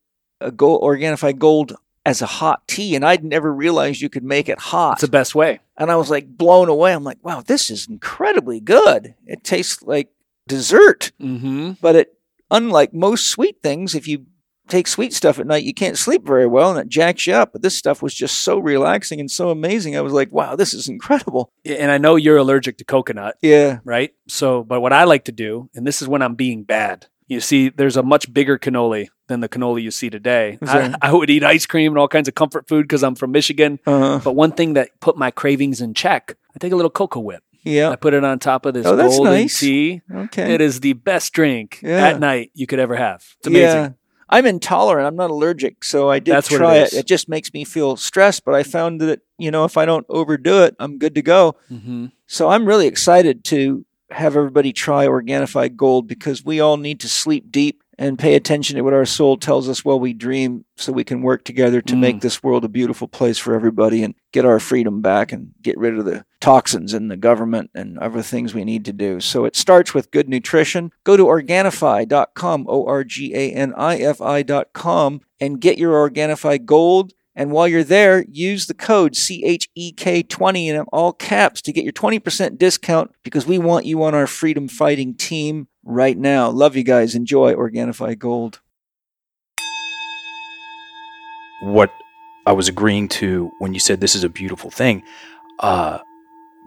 [0.42, 4.50] a gold, Organifi Gold as a hot tea, and I'd never realized you could make
[4.50, 4.94] it hot.
[4.94, 5.60] It's the best way.
[5.78, 6.94] and I was like blown away.
[6.94, 9.14] I'm like, wow, this is incredibly good.
[9.28, 10.10] It tastes like
[10.48, 11.74] dessert, Mm-hmm.
[11.80, 12.14] but it,
[12.50, 14.26] unlike most sweet things, if you
[14.70, 17.52] take sweet stuff at night, you can't sleep very well and it jacks you up.
[17.54, 19.98] But this stuff was just so relaxing and so amazing.
[19.98, 21.52] I was like, wow, this is incredible.
[21.66, 23.36] And I know you're allergic to coconut.
[23.42, 23.80] Yeah.
[23.84, 24.12] right?
[24.28, 27.08] So, but what I like to do, and this is when I'm being bad.
[27.28, 30.58] You see, there's a much bigger cannoli than the cannoli you see today.
[30.64, 30.96] I.
[31.00, 33.78] I would eat ice cream and all kinds of comfort food because I'm from Michigan.
[33.86, 37.42] Uh, But one thing that put my cravings in check, I take a little CocoWhip.
[37.64, 37.90] Yeah.
[37.92, 39.60] I put it on top of this Oh, that's golden nice.
[39.60, 40.02] tea.
[40.12, 40.56] Okay.
[40.56, 42.08] It is the best drink Yeah.
[42.08, 43.24] at night you could ever have.
[43.40, 43.64] It's amazing.
[43.78, 43.90] Yeah.
[44.30, 45.08] I'm intolerant.
[45.08, 46.94] I'm not allergic, so I did That's it try it, is.
[46.94, 47.08] it.
[47.08, 50.64] just makes me feel stressed, but I found that, you know, if I don't overdo
[50.64, 51.56] it, I'm good to go.
[51.68, 57.00] hmm So I'm really excited to have everybody try Organifi Gold because we all need
[57.02, 60.64] to sleep deep and pay attention to what our soul tells us while we dream
[60.78, 62.00] so we can work together to Mm.
[62.00, 65.78] make this world a beautiful place for everybody and get our freedom back and get
[65.78, 69.20] rid of the toxins in the government and other things we need to do.
[69.20, 70.92] So it starts with good nutrition.
[71.04, 76.64] Go to Organifi.com, O R G A N I F I.com, and get your Organifi
[76.66, 77.14] Gold.
[77.36, 82.58] And while you're there, use the code CHEK20 in all caps to get your 20%
[82.58, 86.50] discount because we want you on our freedom fighting team right now.
[86.50, 87.16] Love you guys.
[87.16, 88.60] Enjoy Organifi Gold.
[91.62, 91.92] what
[92.46, 95.04] I was agreeing to when you said this is a beautiful thing.
[95.60, 96.00] Uh,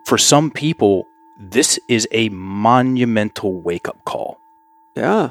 [0.07, 1.07] for some people,
[1.51, 4.39] this is a monumental wake up call,
[4.97, 5.31] Yeah,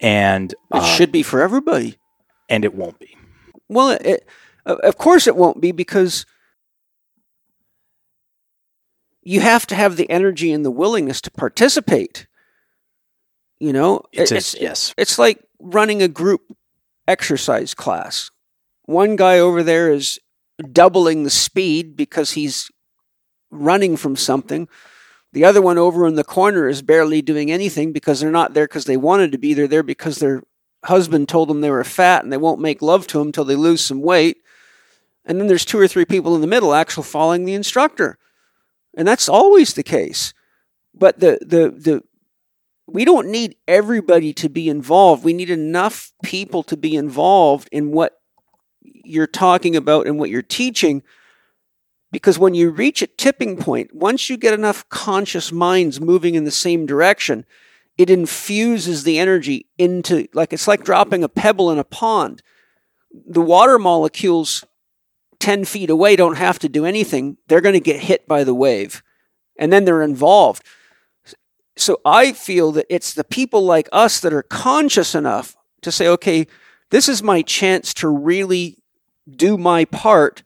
[0.00, 1.96] and it uh, should be for everybody.
[2.48, 3.16] and it won't be.
[3.68, 4.28] Well, it, it,
[4.66, 6.24] of course it won't be because
[9.22, 12.26] you have to have the energy and the willingness to participate.
[13.58, 16.42] You know, It's, It- a, yes, it's like running a group
[17.08, 18.30] exercise class.
[18.84, 20.18] One guy over there is
[20.72, 22.70] doubling the speed because he's
[23.50, 24.68] running from something.
[25.32, 28.66] The other one over in the corner is barely doing anything because they're not there
[28.66, 29.54] because they wanted to be.
[29.54, 30.42] They're there because their
[30.84, 33.56] husband told them they were fat and they won't make love to them until they
[33.56, 34.38] lose some weight.
[35.24, 38.18] And then there's two or three people in the middle actually following the instructor.
[38.96, 40.32] And that's always the case.
[40.94, 42.02] But the, the, the,
[42.86, 45.24] we don't need everybody to be involved.
[45.24, 48.20] We need enough people to be involved in what
[48.80, 51.02] you're talking about and what you're teaching.
[52.16, 56.44] Because when you reach a tipping point, once you get enough conscious minds moving in
[56.44, 57.44] the same direction,
[57.98, 62.40] it infuses the energy into, like, it's like dropping a pebble in a pond.
[63.12, 64.64] The water molecules
[65.40, 67.36] 10 feet away don't have to do anything.
[67.48, 69.02] They're going to get hit by the wave.
[69.58, 70.64] And then they're involved.
[71.76, 76.08] So I feel that it's the people like us that are conscious enough to say,
[76.08, 76.46] okay,
[76.88, 78.78] this is my chance to really
[79.30, 80.42] do my part.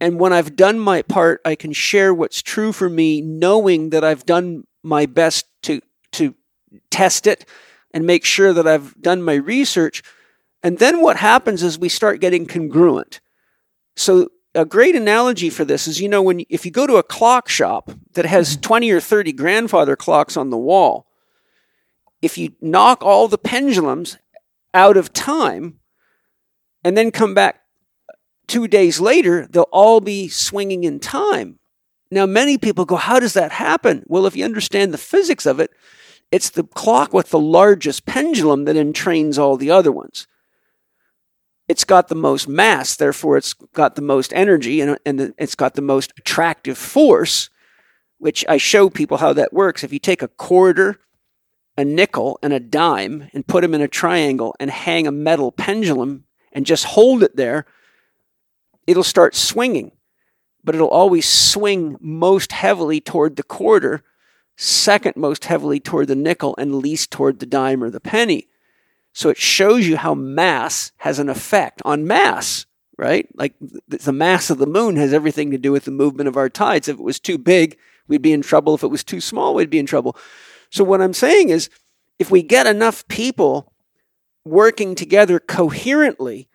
[0.00, 4.04] And when I've done my part, I can share what's true for me, knowing that
[4.04, 5.80] I've done my best to,
[6.12, 6.34] to
[6.90, 7.46] test it
[7.92, 10.02] and make sure that I've done my research.
[10.62, 13.20] And then what happens is we start getting congruent.
[13.96, 17.02] So a great analogy for this is you know when if you go to a
[17.02, 18.60] clock shop that has mm-hmm.
[18.60, 21.06] 20 or 30 grandfather clocks on the wall
[22.22, 24.16] if you knock all the pendulums
[24.72, 25.80] out of time
[26.82, 27.60] and then come back
[28.46, 31.58] two days later, they'll all be swinging in time.
[32.10, 34.04] Now, many people go, How does that happen?
[34.06, 35.70] Well, if you understand the physics of it,
[36.30, 40.26] it's the clock with the largest pendulum that entrains all the other ones.
[41.68, 45.74] It's got the most mass, therefore, it's got the most energy and, and it's got
[45.74, 47.48] the most attractive force,
[48.18, 49.82] which I show people how that works.
[49.82, 51.00] If you take a quarter,
[51.76, 55.52] a nickel, and a dime and put them in a triangle and hang a metal
[55.52, 57.64] pendulum and just hold it there,
[58.86, 59.92] it'll start swinging,
[60.62, 64.02] but it'll always swing most heavily toward the quarter,
[64.56, 68.48] second most heavily toward the nickel, and least toward the dime or the penny.
[69.12, 72.66] So it shows you how mass has an effect on mass,
[72.98, 73.28] right?
[73.34, 73.54] Like
[73.88, 76.88] the mass of the moon has everything to do with the movement of our tides.
[76.88, 77.78] If it was too big,
[78.08, 78.74] we'd be in trouble.
[78.74, 80.16] If it was too small, we'd be in trouble.
[80.70, 81.70] So what I'm saying is,
[82.18, 83.72] if we get enough people
[84.44, 86.48] working together coherently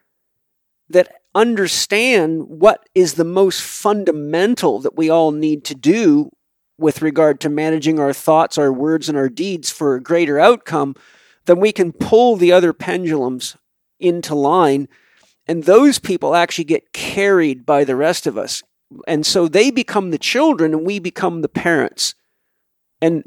[0.89, 6.29] that understand what is the most fundamental that we all need to do
[6.77, 10.95] with regard to managing our thoughts, our words, and our deeds for a greater outcome,
[11.45, 13.55] then we can pull the other pendulums
[13.99, 14.87] into line.
[15.47, 18.61] And those people actually get carried by the rest of us.
[19.07, 22.15] And so they become the children and we become the parents.
[23.01, 23.23] And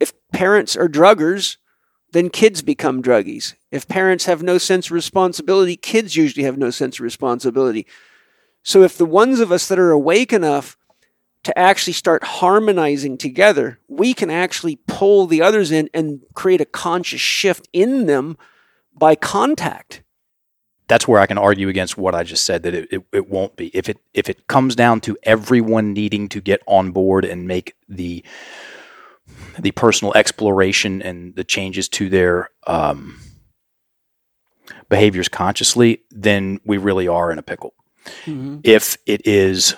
[0.00, 1.58] if parents are druggers,
[2.12, 3.54] then kids become druggies.
[3.70, 7.86] If parents have no sense of responsibility, kids usually have no sense of responsibility.
[8.62, 10.76] So if the ones of us that are awake enough
[11.44, 16.66] to actually start harmonizing together, we can actually pull the others in and create a
[16.66, 18.36] conscious shift in them
[18.94, 20.02] by contact.
[20.88, 23.56] That's where I can argue against what I just said that it, it, it won't
[23.56, 23.68] be.
[23.68, 27.76] If it if it comes down to everyone needing to get on board and make
[27.88, 28.24] the
[29.58, 33.20] the personal exploration and the changes to their um,
[34.88, 37.74] behaviors consciously, then we really are in a pickle.
[38.24, 38.60] Mm-hmm.
[38.64, 39.74] If it is,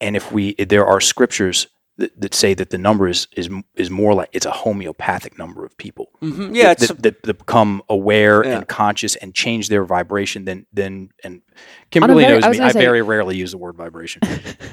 [0.00, 1.66] and if we, there are scriptures
[1.98, 5.64] that, that, say that the number is, is is more like it's a homeopathic number
[5.64, 6.10] of people.
[6.20, 6.54] Mm-hmm.
[6.54, 8.58] Yeah, that, that, that, that, become aware yeah.
[8.58, 10.44] and conscious and change their vibration.
[10.44, 11.42] Then then and
[11.90, 12.60] Kimberly very, knows I me.
[12.60, 14.22] I say, very rarely use the word vibration.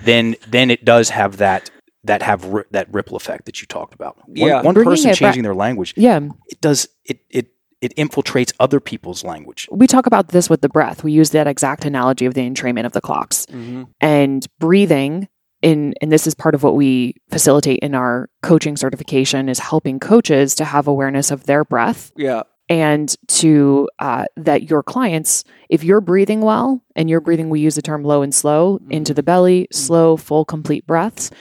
[0.04, 1.72] then then it does have that
[2.04, 4.18] that have ri- that ripple effect that you talked about.
[4.28, 4.62] One, yeah.
[4.62, 5.94] one person changing their language.
[5.96, 7.53] Yeah, it does it it
[7.84, 9.68] it infiltrates other people's language.
[9.70, 11.04] We talk about this with the breath.
[11.04, 13.84] We use that exact analogy of the entrainment of the clocks mm-hmm.
[14.00, 15.28] and breathing.
[15.62, 20.00] In, and this is part of what we facilitate in our coaching certification is helping
[20.00, 22.12] coaches to have awareness of their breath.
[22.16, 22.44] Yeah.
[22.70, 27.76] And to uh, that your clients, if you're breathing well and you're breathing, we use
[27.76, 28.92] the term low and slow mm-hmm.
[28.92, 29.78] into the belly, mm-hmm.
[29.78, 31.32] slow, full, complete breaths.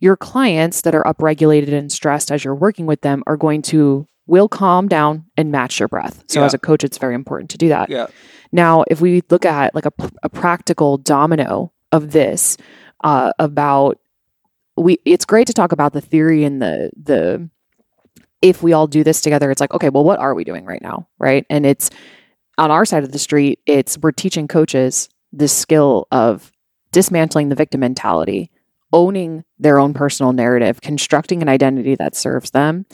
[0.00, 4.06] Your clients that are upregulated and stressed as you're working with them are going to
[4.30, 6.24] will calm down and match your breath.
[6.28, 6.46] So yeah.
[6.46, 7.90] as a coach, it's very important to do that.
[7.90, 8.06] Yeah.
[8.52, 12.56] Now, if we look at like a, a practical domino of this,
[13.02, 13.98] uh, about
[14.76, 17.50] we, it's great to talk about the theory and the the
[18.40, 20.82] if we all do this together, it's like okay, well, what are we doing right
[20.82, 21.44] now, right?
[21.50, 21.90] And it's
[22.56, 26.52] on our side of the street, it's we're teaching coaches this skill of
[26.92, 28.50] dismantling the victim mentality,
[28.92, 32.86] owning their own personal narrative, constructing an identity that serves them,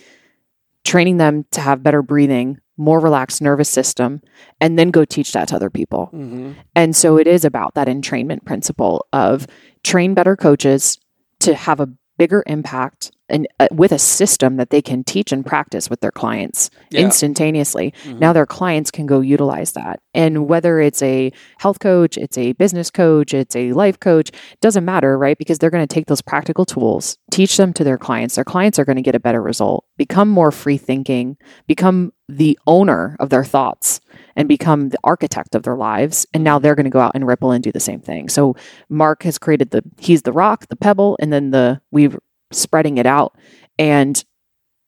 [0.87, 4.23] training them to have better breathing, more relaxed nervous system,
[4.61, 6.11] and then go teach that to other people.
[6.15, 6.53] Mm-hmm.
[6.75, 9.47] And so it is about that entrainment principle of
[9.83, 10.99] train better coaches
[11.41, 15.45] to have a bigger impact and uh, with a system that they can teach and
[15.45, 17.01] practice with their clients yeah.
[17.01, 17.93] instantaneously.
[18.05, 18.19] Mm-hmm.
[18.19, 20.01] Now their clients can go utilize that.
[20.15, 24.31] And whether it's a health coach, it's a business coach, it's a life coach,
[24.61, 25.37] doesn't matter, right?
[25.37, 28.37] Because they're going to take those practical tools, teach them to their clients.
[28.37, 31.37] Their clients are going to get a better result, become more free thinking,
[31.67, 34.01] become the owner of their thoughts
[34.35, 37.25] and become the architect of their lives and now they're going to go out and
[37.25, 38.57] ripple and do the same thing so
[38.89, 42.19] mark has created the he's the rock the pebble and then the we've
[42.57, 43.37] spreading it out.
[43.79, 44.23] And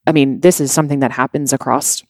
[0.06, 2.02] I mean, this is something that happens across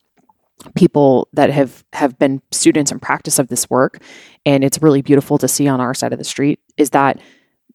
[0.74, 4.02] people that have have been students in practice of this work
[4.44, 7.20] and it's really beautiful to see on our side of the street is that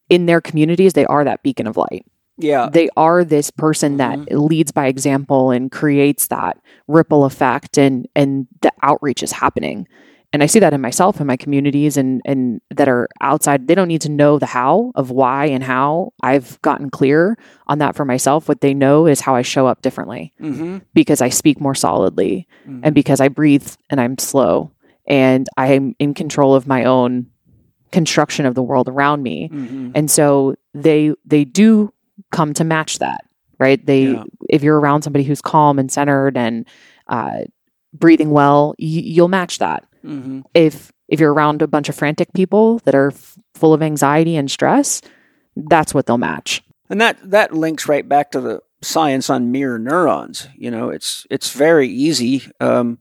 [0.10, 2.06] in their communities they are that beacon of light
[2.38, 4.26] yeah they are this person mm-hmm.
[4.26, 6.58] that leads by example and creates that
[6.88, 9.88] ripple effect and and the outreach is happening
[10.34, 13.68] and I see that in myself and my communities and and that are outside.
[13.68, 16.12] They don't need to know the how of why and how.
[16.22, 17.38] I've gotten clear
[17.68, 18.50] on that for myself.
[18.50, 20.80] What they know is how I show up differently mm-hmm.
[20.94, 22.82] because I speak more solidly mm-hmm.
[22.84, 24.72] and because I breathe and I'm slow
[25.08, 27.28] and I'm in control of my own
[27.92, 29.50] construction of the world around me.
[29.50, 29.92] Mm-hmm.
[29.96, 31.94] And so they they do
[32.32, 33.22] come to match that
[33.60, 33.86] right?
[33.86, 34.24] They, Yeah.
[34.50, 36.68] if you're around somebody who's calm and centered and
[37.08, 37.44] uh,
[37.94, 39.86] breathing well, y- you'll match that.
[40.02, 43.82] hmm If if you're around a bunch of frantic people that are f- full of
[43.84, 45.02] anxiety and stress,
[45.56, 46.64] that's what they'll match.
[46.90, 50.48] And that that links right back to the science on mirror neurons.
[50.56, 52.44] You know, it's it's very easy.
[52.60, 53.00] Um,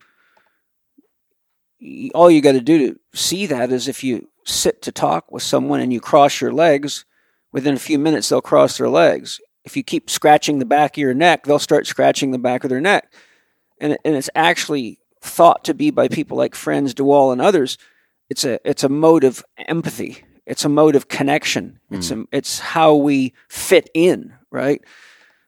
[2.14, 5.42] all you got to do to see that is if you sit to talk with
[5.42, 7.04] someone and you cross your legs,
[7.52, 9.40] within a few minutes they'll cross their legs.
[9.64, 12.70] If you keep scratching the back of your neck, they'll start scratching the back of
[12.70, 13.12] their neck.
[13.82, 17.76] And, and it's actually thought to be by people like Frans de Waal and others.
[18.30, 20.24] It's a it's a mode of empathy.
[20.46, 21.78] It's a mode of connection.
[21.90, 24.80] It's a, it's how we fit in, right?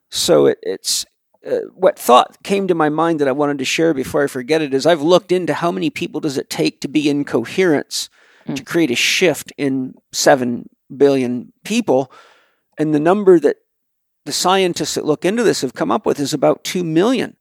[0.09, 1.05] So it, it's
[1.45, 4.61] uh, what thought came to my mind that I wanted to share before I forget
[4.61, 8.09] it is I've looked into how many people does it take to be in coherence
[8.53, 12.11] to create a shift in 7 billion people
[12.77, 13.57] and the number that
[14.25, 17.37] the scientists that look into this have come up with is about 2 million.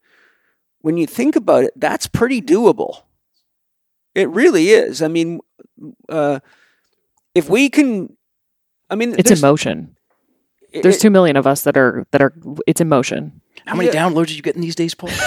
[0.85, 3.05] When you think about it, that's pretty doable.
[4.15, 5.01] It really is.
[5.01, 5.41] I mean,
[6.11, 6.41] uh,
[7.35, 8.15] if we can,
[8.91, 9.97] I mean, It's there's- emotion.
[10.71, 12.35] it- There's it- two million of us that are that are.
[12.67, 13.41] It's emotion.
[13.67, 13.95] How many Yeah.
[13.97, 15.09] downloads are you getting these days, Paul,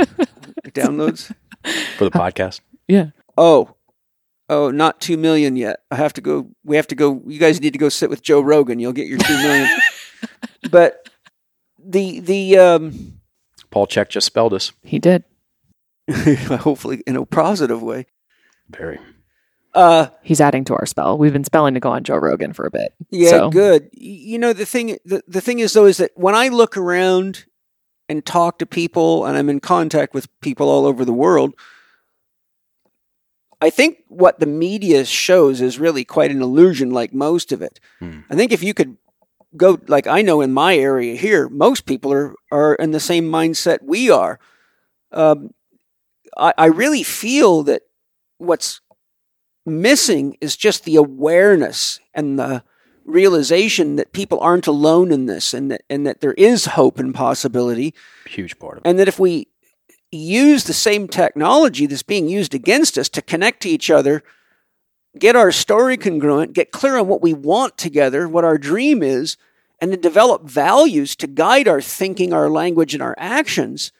[0.72, 1.30] downloads.
[1.98, 2.60] for the podcast?
[2.88, 3.10] Yeah.
[3.36, 3.74] Oh,
[4.48, 5.80] oh, not two million yet.
[5.90, 6.48] I have to go.
[6.64, 7.20] We have to go.
[7.26, 8.78] You guys need to go sit with Joe Rogan.
[8.78, 9.68] You'll get your two million.
[10.70, 11.10] but
[11.84, 13.15] the the um,
[13.70, 14.72] Paul Chek just spelled us.
[14.82, 15.24] He did.
[16.10, 18.06] hopefully in a positive way.
[18.70, 18.98] Very.
[19.74, 21.18] Uh, He's adding to our spell.
[21.18, 22.94] We've been spelling to go on Joe Rogan for a bit.
[23.10, 23.90] yeah, So- good.
[23.92, 24.98] You know the thing.
[25.04, 27.44] The, the thing is though is that when I look around
[28.08, 31.54] and talk to people, and I'm in contact with people all over the world.
[33.60, 37.80] I think what the media shows is really quite an illusion, like most of it.
[37.98, 38.20] Hmm.
[38.30, 38.96] I think if you could
[39.56, 43.24] go, like I know in my area here, most people are are in the same
[43.30, 44.38] mindset we are.
[45.12, 45.50] Um,
[46.36, 47.82] I, I really feel that
[48.38, 48.80] what's
[49.64, 52.62] missing is just the awareness and the
[53.04, 57.14] realization that people aren't alone in this, and that and that there is hope and
[57.14, 57.94] possibility,
[58.26, 58.88] Huge part of it.
[58.88, 59.48] and that if we
[60.12, 64.22] use the same technology that's being used against us to connect to each other,
[65.18, 69.36] get our story congruent, get clear on what we want together, what our dream is,
[69.80, 73.92] and then develop values to guide our thinking, our language, and our actions.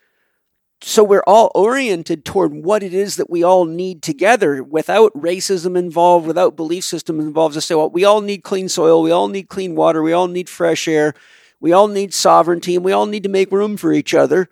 [0.83, 5.77] So we're all oriented toward what it is that we all need together without racism
[5.77, 7.55] involved, without belief system involved.
[7.55, 10.29] To say, well, we all need clean soil, we all need clean water, we all
[10.29, 11.15] need fresh air,
[11.61, 14.49] we all need sovereignty, and we all need to make room for each other.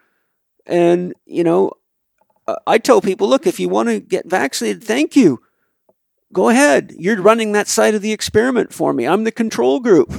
[0.66, 1.72] And, you know,
[2.46, 5.42] uh, I tell people, look, if you want to get vaccinated, thank you.
[6.34, 6.92] Go ahead.
[6.98, 9.06] You're running that side of the experiment for me.
[9.06, 10.12] I'm the control group.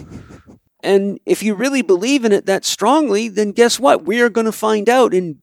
[0.81, 4.05] And if you really believe in it that strongly, then guess what?
[4.05, 5.41] We are going to find out in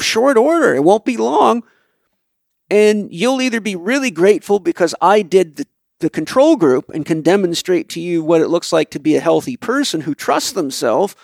[0.00, 0.74] short order.
[0.74, 1.64] It won't be long.
[2.70, 5.66] And you'll either be really grateful because I did the,
[5.98, 9.20] the control group and can demonstrate to you what it looks like to be a
[9.20, 11.14] healthy person who trusts themselves,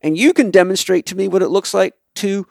[0.00, 2.46] and you can demonstrate to me what it looks like to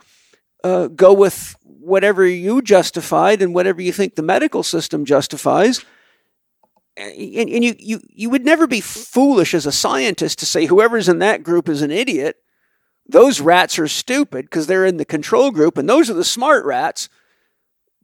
[0.64, 5.86] uh, go with whatever you justified and whatever you think the medical system justifies.
[6.98, 11.08] And, and you, you, you would never be foolish as a scientist to say whoever's
[11.08, 12.38] in that group is an idiot.
[13.08, 16.66] Those rats are stupid because they're in the control group, and those are the smart
[16.66, 17.08] rats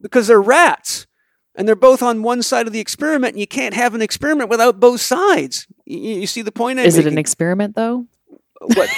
[0.00, 1.06] because they're rats.
[1.54, 4.48] And they're both on one side of the experiment, and you can't have an experiment
[4.48, 5.66] without both sides.
[5.84, 8.06] You, you see the point I'm Is it an experiment though?
[8.66, 8.88] What,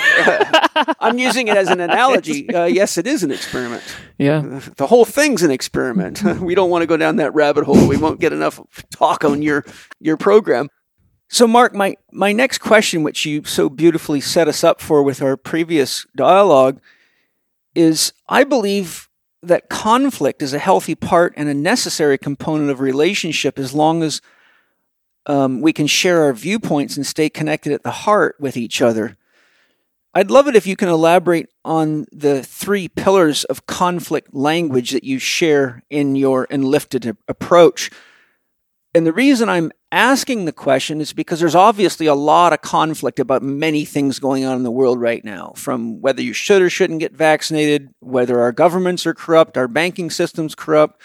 [1.00, 2.48] I'm using it as an analogy.
[2.48, 3.82] Uh, yes, it is an experiment.
[4.18, 4.60] Yeah.
[4.76, 6.22] The whole thing's an experiment.
[6.40, 7.86] we don't want to go down that rabbit hole.
[7.86, 8.60] We won't get enough
[8.90, 9.64] talk on your
[10.00, 10.68] your program.
[11.28, 15.22] So, Mark, my my next question, which you so beautifully set us up for with
[15.22, 16.80] our previous dialogue,
[17.74, 19.08] is I believe
[19.42, 24.20] that conflict is a healthy part and a necessary component of relationship as long as
[25.26, 29.16] um, we can share our viewpoints and stay connected at the heart with each other.
[30.16, 35.02] I'd love it if you can elaborate on the three pillars of conflict language that
[35.02, 37.90] you share in your enlifted approach.
[38.94, 43.18] And the reason I'm asking the question is because there's obviously a lot of conflict
[43.18, 46.70] about many things going on in the world right now, from whether you should or
[46.70, 51.02] shouldn't get vaccinated, whether our governments are corrupt, our banking system's corrupt,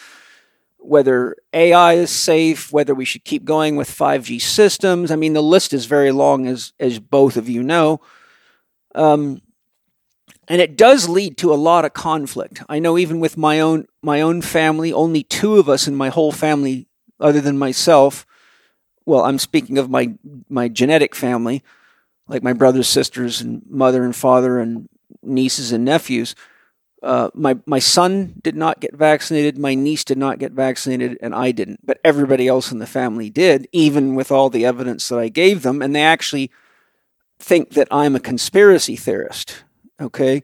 [0.77, 5.10] whether AI is safe, whether we should keep going with 5G systems.
[5.10, 8.02] I mean, the list is very long, as, as both of you know.
[8.95, 9.41] Um,
[10.48, 12.64] and it does lead to a lot of conflict.
[12.70, 16.10] I know even with my own my own family, only two of us in my
[16.10, 16.88] whole family,
[17.20, 18.26] other than myself.
[19.06, 20.14] Well, I'm speaking of my
[20.49, 21.64] my genetic family.
[22.28, 24.88] like my brothers, sisters, and mother and father, and
[25.24, 26.36] nieces and nephews.
[27.02, 29.57] Uh, my my son did not get vaccinated.
[29.57, 31.86] My niece did not get vaccinated, and I didn't.
[31.86, 35.64] But everybody else in the family did, even with all the evidence that I gave
[35.64, 35.82] them.
[35.82, 36.52] And they actually
[37.40, 39.64] think that I'm a conspiracy theorist.
[39.99, 40.44] Okay.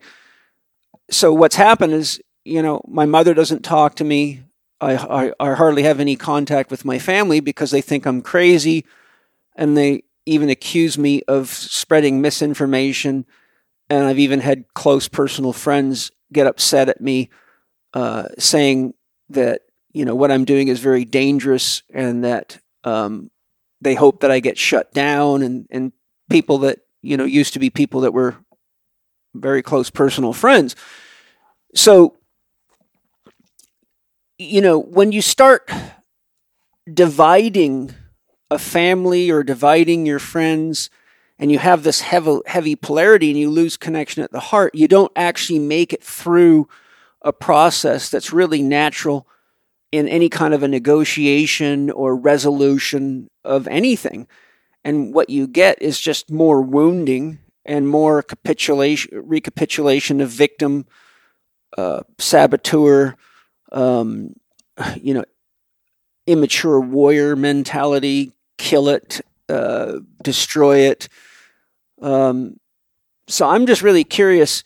[1.09, 4.43] So what's happened is, you know, my mother doesn't talk to me.
[4.81, 8.85] I, I, I hardly have any contact with my family because they think I'm crazy,
[9.55, 13.25] and they even accuse me of spreading misinformation.
[13.89, 17.29] And I've even had close personal friends get upset at me,
[17.93, 18.95] uh, saying
[19.29, 19.61] that
[19.93, 23.31] you know what I'm doing is very dangerous, and that um,
[23.81, 25.41] they hope that I get shut down.
[25.41, 25.93] And and
[26.29, 28.35] people that you know used to be people that were
[29.33, 30.75] very close personal friends.
[31.73, 32.17] So
[34.37, 35.69] you know when you start
[36.91, 37.93] dividing
[38.51, 40.89] a family or dividing your friends
[41.37, 44.87] and you have this heavy, heavy polarity and you lose connection at the heart, you
[44.87, 46.67] don't actually make it through
[47.21, 49.27] a process that's really natural
[49.91, 54.27] in any kind of a negotiation or resolution of anything.
[54.85, 60.85] And what you get is just more wounding and more capitulation, recapitulation of victim,
[61.75, 63.15] uh, saboteur,
[63.71, 64.35] um,
[65.01, 65.25] you know,
[66.27, 71.09] immature warrior mentality, kill it, uh, destroy it.
[71.99, 72.57] Um,
[73.27, 74.63] so I'm just really curious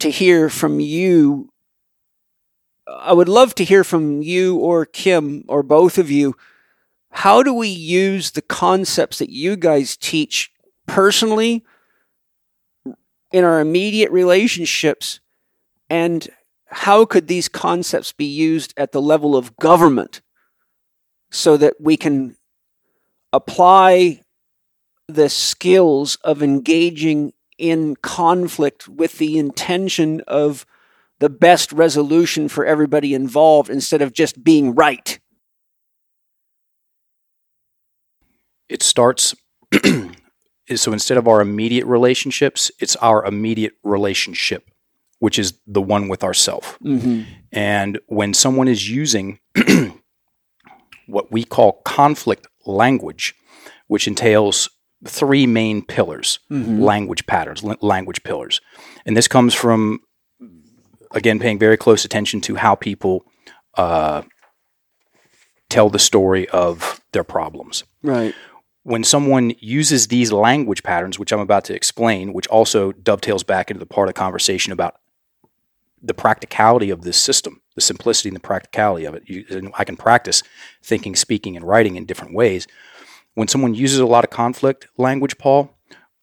[0.00, 1.50] to hear from you.
[2.86, 6.36] I would love to hear from you or Kim or both of you.
[7.16, 10.52] How do we use the concepts that you guys teach
[10.86, 11.64] personally
[13.32, 15.20] in our immediate relationships?
[15.88, 16.28] And
[16.66, 20.20] how could these concepts be used at the level of government
[21.30, 22.36] so that we can
[23.32, 24.20] apply
[25.08, 30.66] the skills of engaging in conflict with the intention of
[31.18, 35.18] the best resolution for everybody involved instead of just being right.
[38.68, 39.34] It starts
[40.74, 44.68] so instead of our immediate relationships, it's our immediate relationship,
[45.18, 46.78] which is the one with ourself.
[46.84, 47.22] Mm-hmm.
[47.52, 49.38] And when someone is using
[51.06, 53.34] what we call conflict language,
[53.86, 54.68] which entails
[55.06, 56.80] three main pillars Mhm.
[56.80, 58.60] language patterns, l- language pillars.
[59.04, 60.00] And this comes from,
[61.12, 63.24] again, paying very close attention to how people
[63.78, 64.22] uh,
[65.68, 67.84] tell the story of their problems.
[68.02, 68.34] Right.
[68.86, 73.68] When someone uses these language patterns, which I'm about to explain, which also dovetails back
[73.68, 75.00] into the part of the conversation about
[76.00, 79.24] the practicality of this system, the simplicity and the practicality of it.
[79.26, 80.44] You, I can practice
[80.84, 82.68] thinking, speaking, and writing in different ways.
[83.34, 85.76] When someone uses a lot of conflict language, Paul,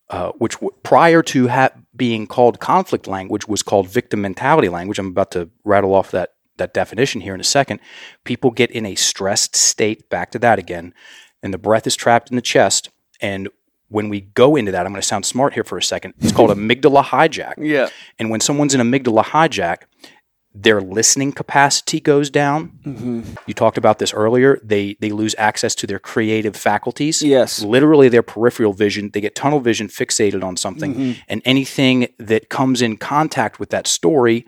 [0.09, 4.99] uh, which w- prior to ha- being called conflict language was called victim mentality language.
[4.99, 7.81] I'm about to rattle off that that definition here in a second.
[8.23, 10.09] People get in a stressed state.
[10.09, 10.93] Back to that again,
[11.43, 12.89] and the breath is trapped in the chest.
[13.21, 13.49] And
[13.89, 16.15] when we go into that, I'm going to sound smart here for a second.
[16.19, 17.53] It's called amygdala hijack.
[17.57, 17.89] Yeah.
[18.17, 19.83] And when someone's in amygdala hijack,
[20.55, 22.79] their listening capacity goes down.
[22.85, 23.21] Mm-hmm.
[23.47, 24.59] You talked about this earlier.
[24.63, 27.21] They they lose access to their creative faculties.
[27.21, 27.61] Yes.
[27.61, 29.09] Literally their peripheral vision.
[29.11, 30.93] They get tunnel vision fixated on something.
[30.93, 31.17] Mhm.
[31.27, 34.45] And anything that comes in contact with that story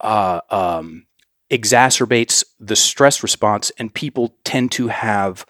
[0.00, 1.06] uh, um,
[1.50, 5.46] exacerbates the stress response, and people tend to have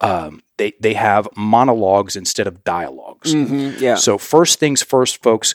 [0.00, 3.34] um, they they have monologues instead of dialogues.
[3.34, 3.80] Mhm.
[3.80, 3.96] Yeah.
[3.96, 5.54] So, first things first, folks,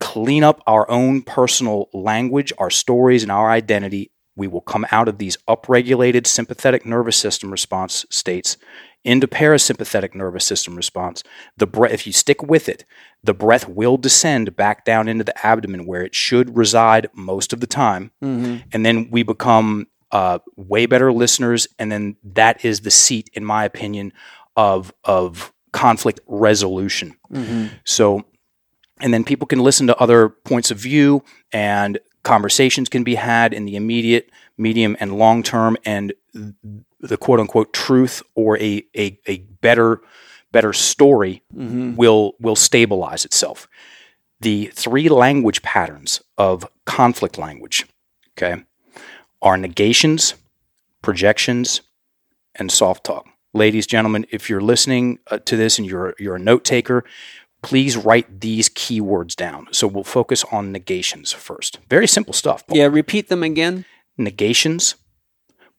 [0.00, 4.10] clean up our own personal language, our stories, and our identity.
[4.36, 8.56] We will come out of these upregulated sympathetic nervous system response states
[9.04, 11.22] into parasympathetic nervous system response.
[11.56, 12.84] The breath, if you stick with it,
[13.24, 17.60] the breath will descend back down into the abdomen where it should reside most of
[17.60, 18.62] the time, Mhm.
[18.72, 21.68] and then we become uh, way better listeners.
[21.78, 24.12] And then that is the seat, in my opinion,
[24.56, 27.14] of of conflict resolution.
[27.32, 27.70] Mhm.
[27.84, 28.24] So,
[29.00, 31.22] and then people can listen to other points of view
[31.52, 36.12] and conversations can be had in the immediate, medium, and long term, and
[37.00, 40.00] the quote unquote truth or a, a, a better
[40.50, 41.96] better story Mhm.
[41.96, 43.68] will will stabilize itself.
[44.40, 47.86] The three language patterns of conflict language,
[48.36, 48.62] okay,
[49.42, 50.34] are negations,
[51.02, 51.80] projections,
[52.54, 53.26] and soft talk.
[53.54, 57.04] Ladies, gentlemen, if you're listening uh, to this and you're you're a note taker,
[57.62, 59.66] please write these keywords down.
[59.72, 61.78] So we'll focus on negations first.
[61.88, 62.66] Very simple stuff.
[62.66, 62.76] Paul.
[62.76, 62.86] Yeah.
[62.86, 63.84] Repeat them again.
[64.18, 64.96] Negations,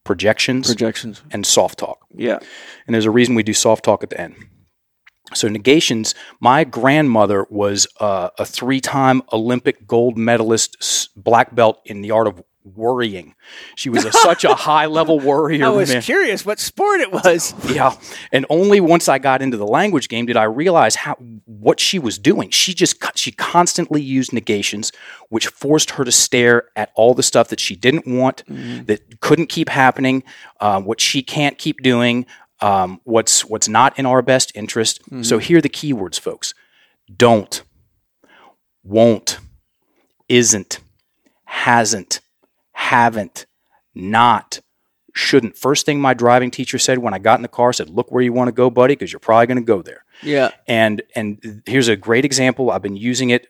[0.03, 1.21] projections, Projections.
[1.31, 2.05] and soft talk.
[2.15, 2.39] Yeah.
[2.87, 4.35] And there's a reason we do soft talk at the end.
[5.33, 6.15] So negations.
[6.39, 12.41] My grandmother was uh, a three-time Olympic gold medalist, black belt in the art of
[12.75, 13.35] worrying.
[13.75, 15.65] She was a, such a high-level worrier.
[15.65, 16.01] I was man.
[16.01, 17.53] curious what sport it was.
[17.69, 17.95] Yeah,
[18.31, 21.13] and only once I got into the language game did I realize how
[21.45, 22.49] what she was doing.
[22.49, 24.91] She just she constantly used negations,
[25.29, 29.47] which forced her to stare at all the stuff that she didn't want, that couldn't
[29.49, 30.23] keep happening,
[30.59, 32.25] uh, what she can't keep doing,
[32.61, 35.01] um, what's what's not in our best interest.
[35.23, 36.53] So here are the keywords, folks:
[37.15, 37.61] don't,
[38.83, 39.39] won't,
[40.27, 40.79] isn't,
[41.45, 42.21] hasn't,
[42.79, 43.45] haven't,
[43.93, 44.61] not,
[45.13, 45.57] shouldn't.
[45.57, 48.23] First thing my driving teacher said when I got in the car said, "Look where
[48.23, 50.51] you want to go, buddy, because you're probably going to go there." Yeah.
[50.65, 52.71] And and here's a great example.
[52.71, 53.47] I've been using it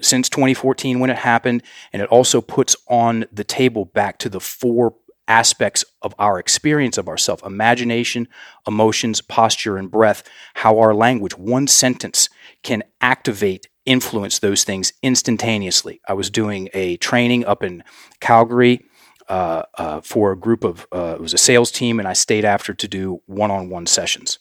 [0.00, 4.40] since 2014 when it happened, and it also puts on the table back to the
[4.40, 4.94] four
[5.26, 8.28] aspects of our experience of ourself imagination,
[8.66, 10.22] emotions, posture, and breath.
[10.54, 12.28] How our language, one sentence,
[12.62, 16.00] can activate, influence those things instantaneously.
[16.08, 17.84] I was doing a training up in
[18.20, 18.84] Calgary.
[19.28, 22.46] Uh, uh, for a group of, uh, it was a sales team, and I stayed
[22.46, 24.38] after to do one on one sessions.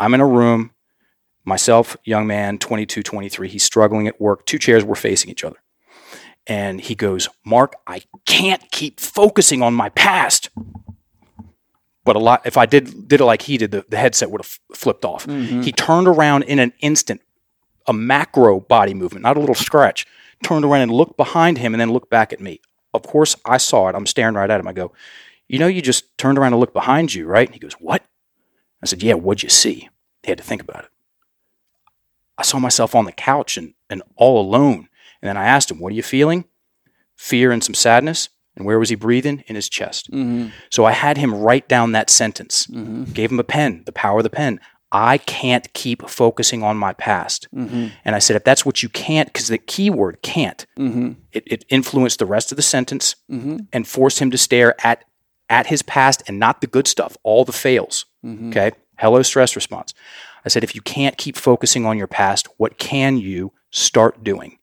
[0.00, 0.72] I'm in a room,
[1.44, 3.48] myself, young man, 22, 23.
[3.48, 4.46] He's struggling at work.
[4.46, 5.58] Two chairs were facing each other.
[6.46, 10.50] And he goes, Mark, I can't keep focusing on my past.
[12.02, 14.40] But a lot, if I did did it like he did, the, the headset would
[14.40, 15.26] have flipped off.
[15.62, 17.20] He turned around in an instant,
[17.86, 20.06] a macro body movement, not a little scratch.
[20.42, 22.60] Turned around and looked behind him, and then looked back at me.
[22.94, 23.94] Of course, I saw it.
[23.94, 24.66] I'm staring right at him.
[24.66, 24.92] I go,
[25.48, 28.02] "You know, you just turned around and looked behind you, right?" And he goes, "What?"
[28.82, 29.90] I said, "Yeah, what'd you see?"
[30.22, 30.90] He had to think about it.
[32.40, 34.88] I saw myself on the couch and, and all alone.
[35.20, 36.46] And then I asked him, What are you feeling?
[37.16, 38.30] Fear and some sadness.
[38.56, 39.44] And where was he breathing?
[39.46, 40.10] In his chest.
[40.10, 40.48] Mm-hmm.
[40.70, 43.04] So I had him write down that sentence, mm-hmm.
[43.12, 44.58] gave him a pen, the power of the pen.
[44.92, 47.48] I can't keep focusing on my past.
[47.54, 47.88] Mm-hmm.
[48.04, 51.12] And I said, if that's what you can't, because the key word can't, mm-hmm.
[51.32, 53.58] it, it influenced the rest of the sentence mm-hmm.
[53.72, 55.04] and forced him to stare at
[55.48, 58.06] at his past and not the good stuff, all the fails.
[58.50, 58.70] Okay.
[58.98, 59.94] Hello, stress response.
[60.44, 64.59] I said, if you can't keep focusing on your past, what can you start doing?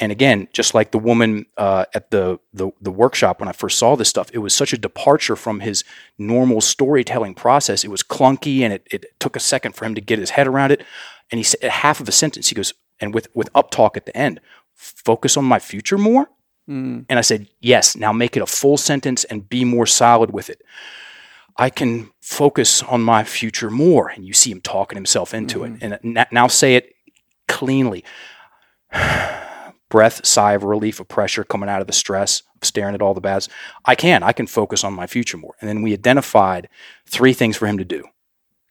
[0.00, 3.78] And again, just like the woman uh, at the, the the workshop when I first
[3.78, 5.84] saw this stuff, it was such a departure from his
[6.18, 7.84] normal storytelling process.
[7.84, 10.46] It was clunky, and it, it took a second for him to get his head
[10.46, 10.82] around it.
[11.30, 12.48] And he said half of a sentence.
[12.48, 14.40] He goes, and with with up talk at the end,
[14.74, 16.30] focus on my future more.
[16.68, 17.04] Mm.
[17.08, 17.96] And I said, yes.
[17.96, 20.62] Now make it a full sentence and be more solid with it.
[21.56, 24.08] I can focus on my future more.
[24.08, 25.74] And you see him talking himself into it.
[25.74, 25.92] Mm-hmm.
[26.02, 26.94] And uh, n- now say it
[27.48, 28.04] cleanly.
[29.90, 33.12] Breath, sigh of relief, of pressure coming out of the stress of staring at all
[33.12, 33.48] the bads.
[33.84, 34.22] I can.
[34.22, 35.54] I can focus on my future more.
[35.60, 36.68] And then we identified
[37.06, 38.04] three things for him to do: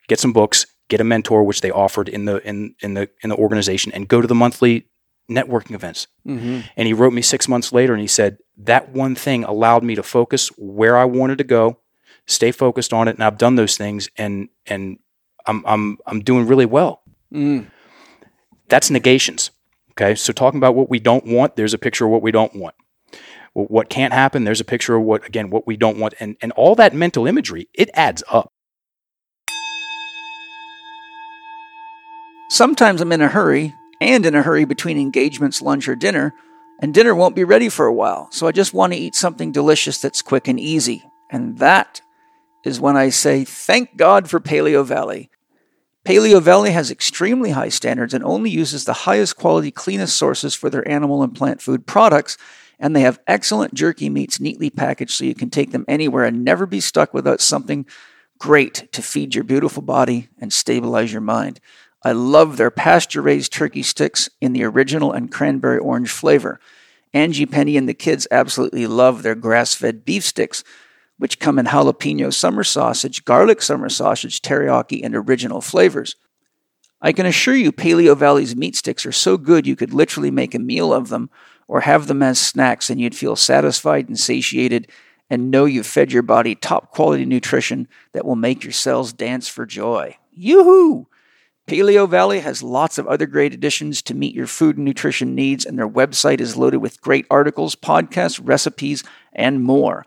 [0.08, 3.30] get some books, get a mentor, which they offered in the in in the in
[3.30, 4.86] the organization, and go to the monthly
[5.30, 6.08] networking events.
[6.26, 6.60] Mm-hmm.
[6.76, 9.94] And he wrote me six months later, and he said that one thing allowed me
[9.94, 11.78] to focus where I wanted to go,
[12.26, 14.98] stay focused on it, and I've done those things, and and
[15.46, 17.02] I'm I'm I'm doing really well.
[17.32, 17.70] Mm.
[18.68, 19.50] That's negations.
[19.92, 22.54] Okay, so talking about what we don't want, there's a picture of what we don't
[22.54, 22.74] want.
[23.52, 26.52] What can't happen, there's a picture of what again what we don't want, and and
[26.52, 28.52] all that mental imagery, it adds up.
[32.48, 36.34] Sometimes I'm in a hurry and in a hurry between engagements, lunch, or dinner,
[36.80, 38.28] and dinner won't be ready for a while.
[38.32, 41.04] So I just want to eat something delicious that's quick and easy.
[41.30, 42.00] And that
[42.64, 45.30] is when I say, thank God for Paleo Valley.
[46.04, 50.70] Paleo Valley has extremely high standards and only uses the highest quality, cleanest sources for
[50.70, 52.38] their animal and plant food products.
[52.78, 56.42] And they have excellent jerky meats neatly packaged so you can take them anywhere and
[56.42, 57.84] never be stuck without something
[58.38, 61.60] great to feed your beautiful body and stabilize your mind.
[62.02, 66.58] I love their pasture raised turkey sticks in the original and cranberry orange flavor.
[67.12, 70.64] Angie Penny and the kids absolutely love their grass fed beef sticks,
[71.20, 76.16] which come in jalapeno summer sausage, garlic summer sausage, teriyaki, and original flavors.
[77.02, 80.54] I can assure you, Paleo Valley's meat sticks are so good you could literally make
[80.54, 81.28] a meal of them
[81.68, 84.90] or have them as snacks and you'd feel satisfied and satiated
[85.28, 89.46] and know you've fed your body top quality nutrition that will make your cells dance
[89.46, 90.16] for joy.
[90.32, 91.06] Yoo-hoo!
[91.66, 95.66] Paleo Valley has lots of other great additions to meet your food and nutrition needs,
[95.66, 100.06] and their website is loaded with great articles, podcasts, recipes, and more.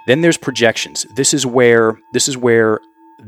[0.08, 1.06] Then there's projections.
[1.16, 2.80] This is where this is where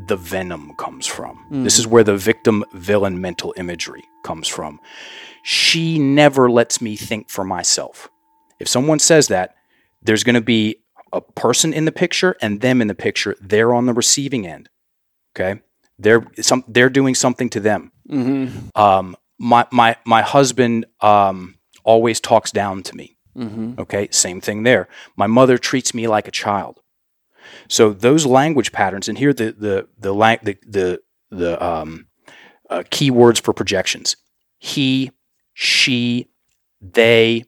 [0.06, 1.46] the venom comes from.
[1.64, 4.80] This is where the victim villain mental imagery comes from.
[5.44, 8.10] She never lets me think for myself.
[8.60, 9.56] If someone says that,
[10.02, 10.84] there's going to be
[11.14, 13.36] a person in the picture and them in the picture.
[13.42, 14.70] They're on the receiving end.
[15.36, 15.62] Okay,
[15.98, 17.92] they're some they're doing something to them.
[18.10, 18.80] Mm-hmm.
[18.80, 23.18] Um, my my my husband um, always talks down to me.
[23.38, 23.80] Mm-hmm.
[23.80, 24.88] Okay, same thing there.
[25.16, 26.82] My mother treats me like a child.
[27.68, 30.14] So those language patterns, and here the the the
[30.44, 32.08] the the, the um,
[32.70, 34.16] uh, keywords for projections:
[34.58, 35.12] he,
[35.54, 36.30] she,
[36.82, 37.44] they,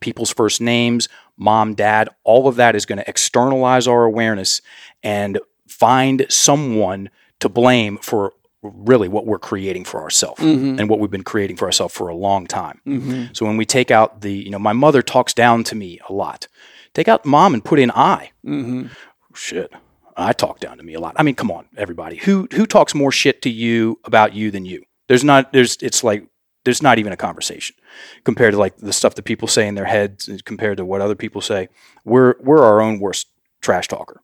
[0.00, 2.08] people's first names, mom, dad.
[2.24, 4.60] All of that is going to externalize our awareness
[5.02, 5.38] and
[5.68, 8.32] find someone to blame for
[8.62, 10.78] really what we're creating for ourselves Mm-hmm.
[10.78, 12.80] and what we've been creating for ourselves for a long time.
[12.86, 13.24] Mm-hmm.
[13.32, 16.12] So when we take out the, you know, my mother talks down to me a
[16.12, 16.46] lot.
[16.94, 18.30] Take out mom and put in I.
[18.46, 18.86] Mm-hmm.
[19.34, 19.72] Shit.
[20.16, 21.14] I talk down to me a lot.
[21.16, 22.16] I mean, come on, everybody.
[22.16, 24.84] Who who talks more shit to you about you than you?
[25.08, 26.26] There's not there's it's like
[26.64, 27.76] there's not even a conversation
[28.24, 31.00] compared to like the stuff that people say in their heads uh, compared to what
[31.00, 31.68] other people say.
[32.04, 33.28] We're we're our own worst
[33.60, 34.20] trash talker.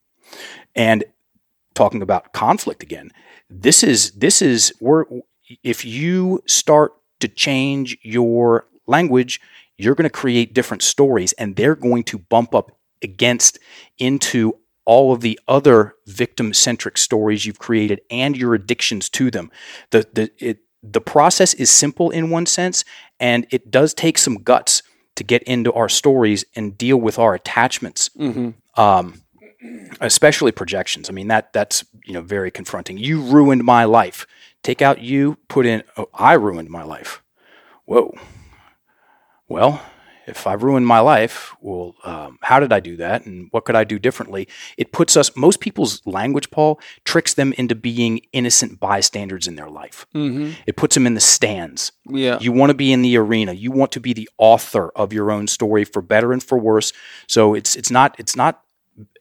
[0.77, 1.05] And
[1.75, 3.11] talking about conflict again,
[3.49, 5.05] this is this is we're
[5.63, 9.41] if you start to change your language,
[9.77, 13.59] you're going to create different stories and they're going to bump up against
[13.99, 14.59] into
[14.89, 19.51] all of the other victim centric stories you've created and your addictions to them.
[19.91, 22.85] The the it the process is simple in one sense
[23.21, 24.83] and it does take some guts
[25.17, 28.81] to get into our stories and deal with our attachments Mm-hmm.
[28.81, 29.21] um,
[30.01, 31.11] especially projections.
[31.11, 32.97] I mean that that's you know very confronting.
[32.97, 34.27] You ruined my life.
[34.63, 37.23] Take out you, put in oh, I ruined my life.
[37.85, 38.15] Whoa.
[39.49, 39.83] Well,
[40.29, 43.75] if I've ruined my life, well, um, how did I do that, and what could
[43.75, 44.47] I do differently?
[44.77, 45.35] It puts us.
[45.37, 50.07] Most people's language, Paul, tricks them into being innocent bystanders in their life.
[50.15, 50.53] Mm-hmm.
[50.67, 51.93] It puts them in the stands.
[52.09, 52.39] Yeah.
[52.41, 53.53] You want to be in the arena.
[53.53, 56.93] You want to be the author of your own story for better and for worse.
[57.27, 58.63] So it's it's not it's not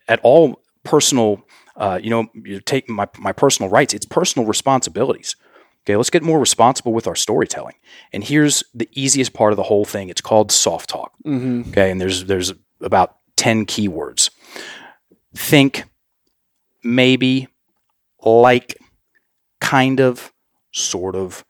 [0.08, 1.44] at all personal.
[1.76, 3.94] Uh, you know, you take my my personal rights.
[3.94, 5.36] It's personal responsibilities.
[5.88, 7.76] Okay, let's get more responsible with our storytelling.
[8.12, 10.10] And here's the easiest part of the whole thing.
[10.10, 11.14] It's called soft talk.
[11.26, 11.70] Mm-hmm.
[11.70, 12.52] Okay, and there's there's
[12.82, 14.30] about ten keywords.
[15.34, 15.86] Think,
[16.84, 17.48] maybe,
[18.22, 18.78] like,
[19.62, 20.34] kind of,
[20.74, 21.46] sort of,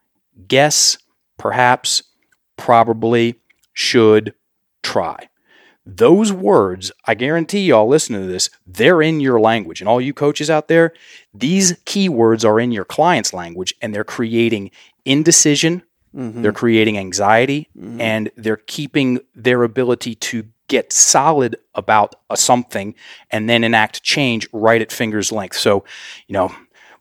[0.47, 0.99] guess,
[1.39, 2.03] perhaps,
[2.57, 3.41] probably,
[3.73, 4.35] should,
[4.84, 5.30] try.
[5.95, 9.80] Those words, I guarantee y'all listening to this, they're in your language.
[9.80, 10.91] And all you coaches out there,
[11.34, 14.72] these keywords are in your client's language and they're creating
[15.05, 15.84] indecision,
[16.15, 16.41] Mm-hmm.
[16.41, 18.01] they're creating anxiety, Mhm.
[18.01, 22.95] and they're keeping their ability to get solid about a something
[23.30, 25.57] and then enact change right at finger's length.
[25.57, 25.84] So,
[26.27, 26.51] you know,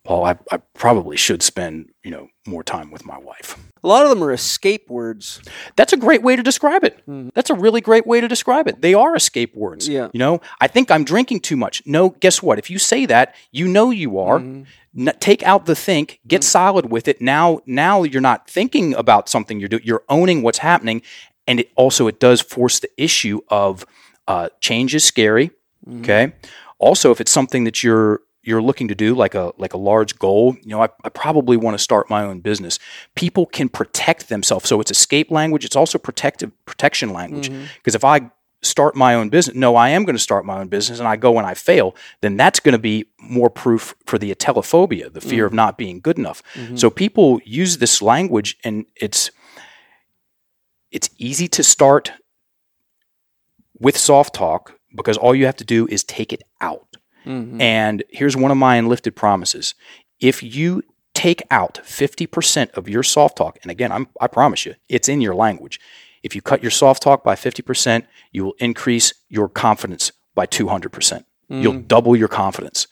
[0.05, 3.57] Paul, I, I probably should spend, you know, more time with my wife.
[3.87, 5.41] A lot of them are escape words.
[5.77, 6.99] That's a great way to describe it.
[7.09, 7.31] Mhm.
[7.35, 8.83] That's a really great way to describe it.
[8.83, 9.89] They are escape words.
[9.89, 10.09] Yeah.
[10.13, 11.83] You know, I think I'm drinking too much.
[11.87, 12.59] No, guess what?
[12.59, 14.41] If you say that, you know you are.
[14.41, 14.67] Mhm.
[14.99, 17.21] N- take out the think, get solid with it.
[17.21, 19.83] Now, now you're not thinking about something you're doing.
[19.85, 21.01] You're owning what's happening,
[21.47, 23.87] and it also it does force the issue of
[24.27, 25.53] uh, change is scary.
[26.01, 26.33] Okay.
[26.81, 30.19] Also, if it's something that you're you're looking to do, like a like a large
[30.19, 32.79] goal, you know, I, I probably want to start my own business.
[33.15, 35.65] People can protect themselves, so it's escape language.
[35.65, 37.51] It's also protective protection language.
[37.51, 37.65] Mm-hmm.
[37.77, 38.31] Because if I
[38.63, 41.17] start my own business, no, I am going to start my own business, and I
[41.17, 45.21] go and I fail, then that's going to be more proof for the atelophobia, the
[45.21, 45.47] fear mm.
[45.49, 46.43] of not being good enough.
[46.55, 46.77] Mm-hmm.
[46.77, 49.31] So people use this language, and it's
[50.91, 52.13] it's easy to start
[53.79, 56.96] with soft talk because all you have to do is take it out.
[57.27, 57.61] Mhm.
[57.61, 59.75] And here's one of my enlifted promises.
[60.21, 60.83] If you
[61.15, 65.21] take out 50% of your soft talk, and again, I'm, I promise you, it's in
[65.21, 65.81] your language.
[66.23, 70.91] If you cut your soft talk by 50%, you will increase your confidence by 200%.
[70.91, 72.89] percent You'll double your confidence.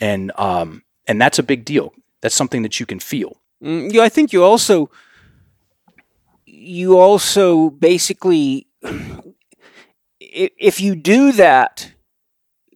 [0.00, 1.92] And, um, and that's a big deal.
[2.22, 3.40] That's something that you can feel.
[3.62, 4.90] Mm, yeah, I think you also
[6.46, 8.66] you also basically
[10.20, 11.92] if you do that,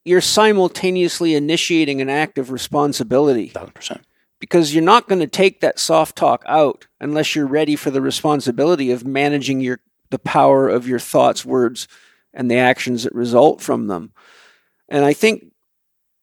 [0.04, 4.00] you're simultaneously initiating an act of responsibility 1000%.
[4.40, 8.00] because you're not going to take that soft talk out unless you're ready for the
[8.00, 9.80] responsibility of managing your
[10.10, 11.88] the power of your thoughts, words,
[12.34, 14.12] and the actions that result from them.
[14.88, 15.46] And I think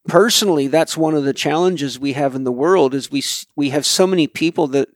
[0.07, 3.23] personally that's one of the challenges we have in the world is we
[3.55, 4.89] we have so many people that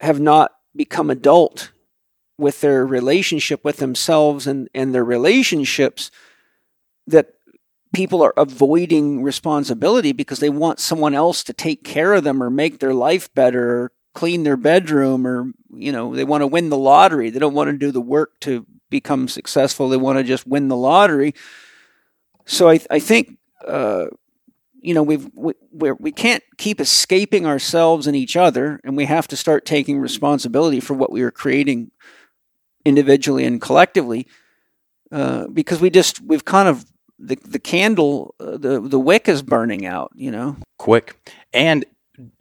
[0.00, 1.72] have not become adult
[2.38, 6.10] with their relationship with themselves and and their relationships
[7.06, 7.34] that
[7.92, 12.50] people are avoiding responsibility because they want someone else to take care of them or
[12.50, 16.70] make their life better or clean their bedroom or you know they want to win
[16.70, 17.30] the lottery.
[17.30, 19.88] They don't want to do the work to become successful.
[19.88, 21.34] They want to just win the lottery.
[22.44, 24.06] So i, I think uh,
[24.80, 29.06] you know we've we, we're, we can't keep escaping ourselves and each other and we
[29.06, 31.90] have to start taking responsibility for what we are creating
[32.84, 34.26] individually and collectively
[35.12, 36.84] uh, because we just we've kind of
[37.22, 41.16] the the candle uh, the the wick is burning out you know quick.
[41.52, 41.84] And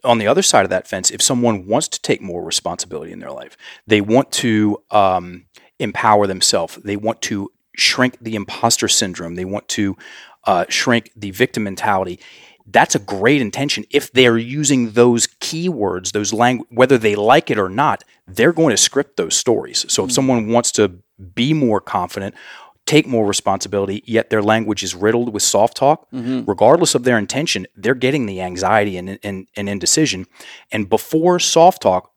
[0.03, 3.19] on the other side of that fence, if someone wants to take more responsibility in
[3.19, 3.55] their life,
[3.87, 5.45] they want to um,
[5.79, 9.95] empower themselves, they want to shrink the imposter syndrome, they want to
[10.45, 12.19] uh, shrink the victim mentality.
[12.67, 13.85] That's a great intention.
[13.89, 18.71] If they're using those keywords, those language, whether they like it or not, they're going
[18.71, 19.85] to script those stories.
[19.89, 20.99] So if someone wants to
[21.35, 22.35] be more confident,
[22.85, 26.43] take more responsibility, yet their language is riddled with soft talk, mm-hmm.
[26.49, 30.25] regardless of their intention, they're getting the anxiety and, and, and indecision.
[30.71, 32.11] And before soft talk,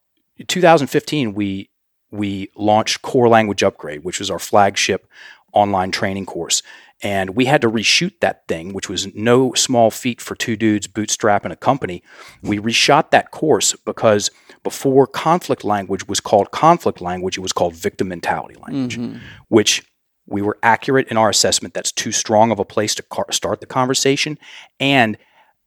[0.49, 1.70] 2015, we
[2.11, 5.09] we launched Core Language Upgrade, which was our flagship
[5.53, 6.62] online training course.
[7.03, 10.86] And we had to reshoot that thing, which was no small feat for two dudes
[10.86, 12.03] bootstrapping a company.
[12.43, 14.31] We reshot that course because
[14.62, 19.19] before conflict language was called conflict language, it was called victim mentality language, mm-hmm.
[19.49, 19.82] which
[20.26, 21.74] we were accurate in our assessment.
[21.74, 24.38] That's too strong of a place to car- start the conversation,
[24.80, 25.16] and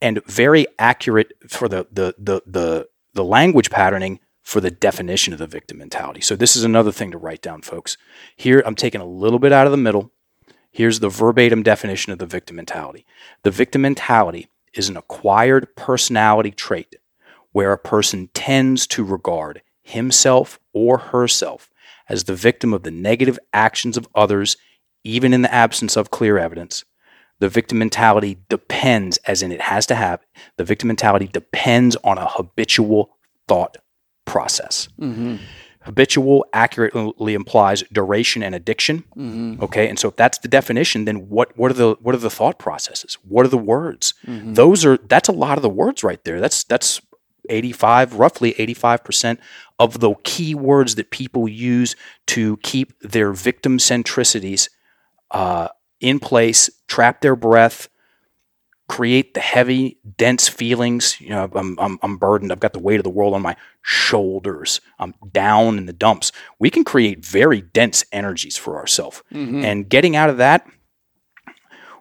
[0.02, 5.40] and very accurate for the the the the, the language patterning for the definition of
[5.40, 6.22] the victim mentality.
[6.22, 7.98] So this is another thing to write down, folks.
[8.36, 10.12] Here I'm taking a little bit out of the middle.
[10.72, 13.06] Here's the verbatim definition of the victim mentality.
[13.44, 16.96] The victim mentality is an acquired personality trait
[17.52, 21.70] where a person tends to regard himself or herself
[22.10, 24.58] as the victim of the negative actions of others,
[25.04, 26.84] even in the absence of clear evidence.
[27.40, 30.22] The victim mentality depends, as in it has to have,
[30.58, 33.16] the victim mentality depends on a habitual
[33.48, 33.78] thought
[34.26, 34.88] process.
[35.00, 35.36] Mm-hmm.
[35.82, 39.04] Habitual accurately implies duration and addiction.
[39.16, 39.64] Mm-hmm.
[39.64, 42.30] Okay, and so if that's the definition, then what what are the what are the
[42.30, 43.18] thought processes?
[43.24, 44.14] What are the words?
[44.26, 44.56] Mm-hmm.
[44.56, 46.42] Those are that's a lot of the words right there.
[46.42, 47.00] That's that's
[47.50, 49.38] 85 roughly 85%
[49.80, 51.96] of the key words that people use
[52.28, 54.70] to keep their victim centricities
[55.32, 55.68] uh,
[56.00, 57.90] in place, trap their breath,
[58.88, 61.20] create the heavy, dense feelings.
[61.20, 62.52] You know, I'm, I'm, I'm burdened.
[62.52, 64.82] I've got the weight of the world on my shoulders.
[64.98, 66.32] I'm down in the dumps.
[66.60, 69.22] We can create very dense energies for ourselves.
[69.66, 70.66] And getting out of that,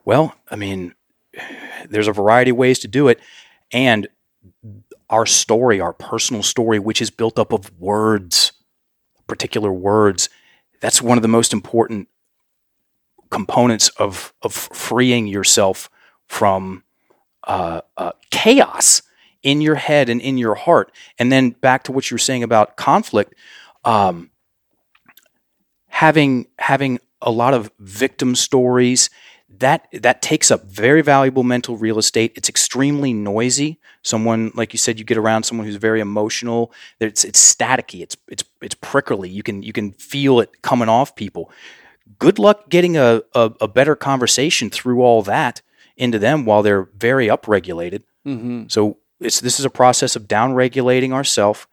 [0.05, 0.95] well, I mean,
[1.89, 3.21] there's a variety of ways to do it.
[3.73, 4.09] And
[5.11, 8.53] our story, our personal story, which is built up of words,
[9.27, 10.29] particular words,
[10.81, 12.09] that's one of the most important
[13.31, 15.89] components of, of freeing yourself
[16.27, 16.83] from
[17.45, 19.03] uh, uh, chaos
[19.43, 20.93] in your head and in your heart.
[21.19, 23.35] And then back to what you were saying about conflict,
[23.85, 24.31] um,
[25.89, 29.09] having having a lot of victim stories
[29.61, 32.33] that that takes up very valuable mental real estate.
[32.37, 33.79] It's extremely noisy.
[34.03, 36.73] Someone like you said, you get around someone who's very emotional.
[37.01, 38.03] It's it's staticky.
[38.03, 39.29] It's it's it's prickly.
[39.29, 41.51] You can you can feel it coming off people.
[42.19, 45.61] Good luck getting a, a, a better conversation through all that
[45.97, 48.03] into them while they're very upregulated.
[48.25, 48.65] Mm-hmm.
[48.69, 51.67] So it's this is a process of downregulating ourself.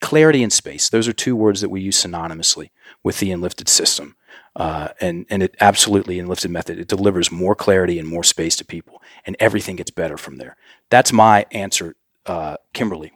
[0.00, 0.90] Clarity and space.
[0.90, 2.70] Those are two words that we use synonymously
[3.02, 4.16] with the enlifted system.
[4.56, 6.78] Uh, and and it absolutely Enlifted method.
[6.78, 10.56] It delivers more clarity and more space to people, and everything gets better from there.
[10.90, 13.12] That's my answer, uh, Kimberly.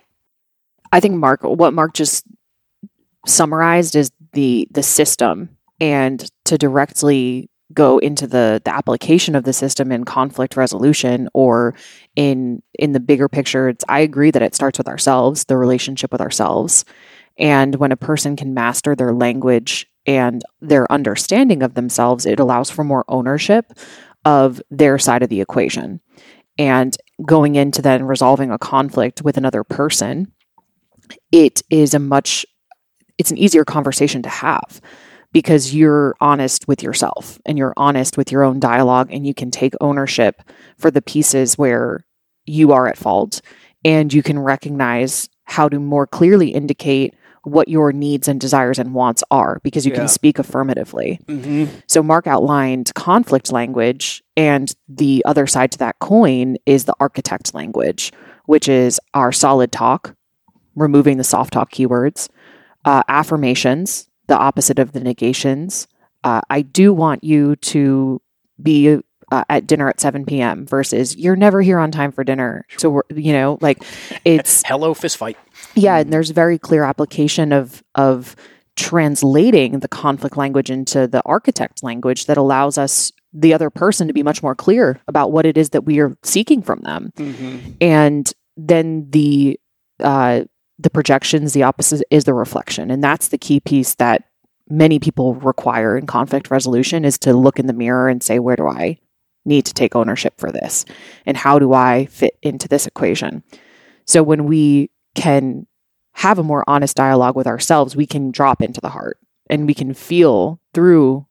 [0.93, 2.25] I think Mark, what Mark just
[3.27, 9.53] summarized is the the system, and to directly go into the the application of the
[9.53, 11.75] system in conflict resolution or
[12.17, 13.69] in in the bigger picture.
[13.69, 16.85] It's I agree that it starts with ourselves, the relationship with ourselves,
[17.37, 22.71] and when a person can master their language and their understanding of themselves, it allows
[22.71, 23.67] for more ownership
[24.25, 26.01] of their side of the equation.
[26.57, 30.33] And going into then resolving a conflict with another person,
[31.31, 32.47] it is a much
[33.19, 34.81] it's an easier conversation to have
[35.33, 39.51] because you're honest with yourself and you're honest with your own dialogue and you can
[39.51, 40.41] take ownership
[40.79, 42.07] for the pieces where
[42.47, 43.41] you are at fault
[43.85, 48.95] and you can recognize how to more clearly indicate what your needs and desires and
[48.95, 49.99] wants are because you Yeah.
[50.01, 51.21] can speak affirmatively.
[51.27, 51.75] Mm-hmm.
[51.87, 57.55] So Mark outlined conflict language, and the other side to that coin is the architect
[57.55, 58.13] language,
[58.47, 60.15] which is our solid talk,
[60.75, 62.29] removing the soft talk keywords,
[62.85, 65.87] uh, affirmations, the opposite of the negations.
[66.25, 68.21] Uh, I do want you to
[68.63, 69.01] be
[69.31, 70.67] uh, at dinner at 7 p.m.
[70.67, 72.65] versus you're never here on time for dinner.
[72.79, 73.83] So we're, you know, like
[74.25, 75.37] it's Hello, fist fight.
[75.75, 78.37] yeah, and there's very clear application of of
[78.77, 84.15] translating the conflict language into the architect language that allows us the other person to
[84.15, 87.73] be much more clear about what it is that we are seeking from them Mm-hmm.
[87.81, 89.59] and then the
[90.01, 90.45] uh,
[90.79, 94.23] the projections the opposite is the reflection and that's the key piece that
[94.71, 98.57] many people require in conflict resolution is to look in the mirror and say where
[98.57, 98.97] do i
[99.45, 100.85] need to take ownership for this?
[101.27, 103.43] And how do i fit into this equation?
[104.05, 105.67] So when we can
[106.15, 109.75] have a more honest dialogue with ourselves we can drop into the heart and we
[109.75, 111.27] can feel through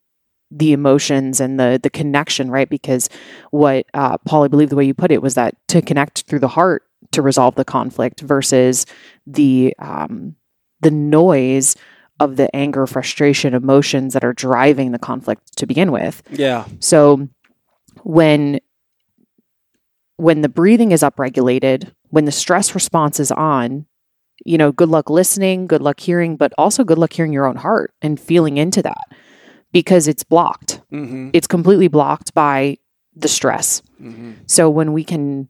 [0.50, 2.70] the emotions and the the connection right?
[2.70, 3.08] Because
[3.50, 6.38] what uh, paul i believe the way you put it was that to connect through
[6.38, 8.86] the heart to resolve the conflict versus
[9.26, 10.34] the um,
[10.80, 11.76] the noise
[12.20, 16.22] of the anger frustration emotions that are driving the conflict to begin with.
[16.30, 16.66] Yeah.
[16.80, 17.28] so
[18.04, 18.60] when
[20.16, 23.86] when the breathing is upregulated, when the stress response is on,
[24.44, 27.56] you know, good luck listening, good luck hearing, but also good luck hearing your own
[27.56, 29.04] heart and feeling into that
[29.72, 30.80] because it's blocked.
[30.92, 31.30] Mm-hmm.
[31.32, 32.78] It's completely blocked by
[33.14, 33.80] the stress.
[34.02, 34.32] Mm-hmm.
[34.46, 35.48] So when we can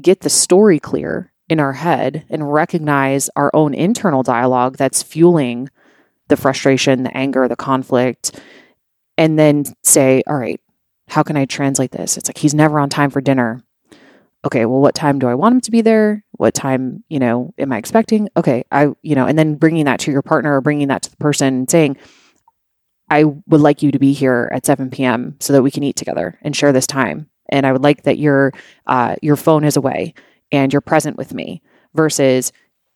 [0.00, 5.68] get the story clear in our head and recognize our own internal dialogue that's fueling
[6.28, 8.40] the frustration, the anger, the conflict,
[9.18, 10.60] and then say, all right,
[11.12, 12.16] how can I translate this?
[12.16, 13.62] It's like he's never on time for dinner.
[14.46, 16.24] Okay, well, what time do I want him to be there?
[16.32, 18.30] What time, you know, am I expecting?
[18.34, 21.10] Okay, I, you know, and then bringing that to your partner or bringing that to
[21.10, 21.98] the person saying,
[23.10, 25.36] I would like you to be here at 7 p.m.
[25.38, 27.28] so that we can eat together and share this time.
[27.50, 28.54] And I would like that your
[28.86, 30.14] uh, your phone is away
[30.50, 31.60] and you're present with me
[31.94, 32.52] versus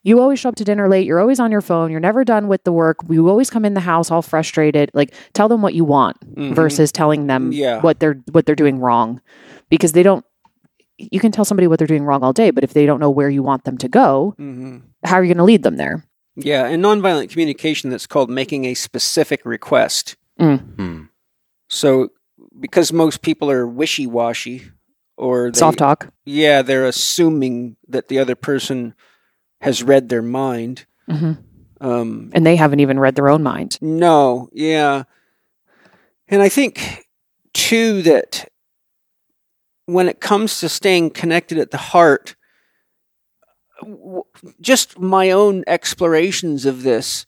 [0.07, 1.07] you always show up to dinner late.
[1.07, 1.91] You're always on your phone.
[1.91, 2.99] You're never done with the work.
[3.11, 4.91] You always come in the house all frustrated.
[4.95, 6.55] Like tell them what you want Mhm.
[6.55, 7.81] versus telling them Yeah.
[7.81, 9.21] what they're what they're doing wrong
[9.69, 10.25] because they don't
[10.99, 13.11] you can tell somebody what they're doing wrong all day but if they don't know
[13.11, 14.77] where you want them to go Mm-hmm.
[15.05, 16.05] how are you going to lead them there
[16.37, 20.17] Yeah, and nonviolent communication that's called making a specific request.
[20.39, 20.57] Hmm.
[21.69, 22.11] So,
[22.61, 24.63] because most people are wishy washy,
[25.17, 28.95] or they, soft talk yeah, they're assuming that the other person
[29.61, 30.87] has read their mind.
[31.09, 31.33] hmm
[31.81, 35.05] Um, and they haven't even read their own mind no, yeah,
[36.29, 37.07] and I think
[37.53, 38.49] too that
[39.87, 42.35] when it comes to staying connected at the heart,
[43.81, 44.23] w-
[44.61, 47.25] just my own explorations of this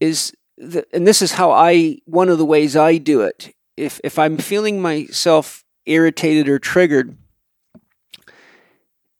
[0.00, 3.54] is the, and this is how I one of the ways I do it.
[3.76, 7.16] If if I'm feeling myself irritated or triggered,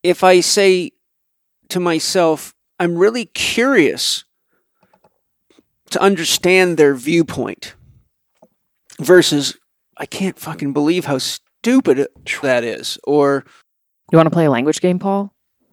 [0.03, 0.93] if I say
[1.69, 4.25] to myself, I'm really curious
[5.91, 7.75] to understand their viewpoint
[9.01, 9.57] versus
[9.97, 12.09] I can't fucking believe how stupid
[12.43, 13.45] that is or
[14.13, 15.33] you want to play a language game paul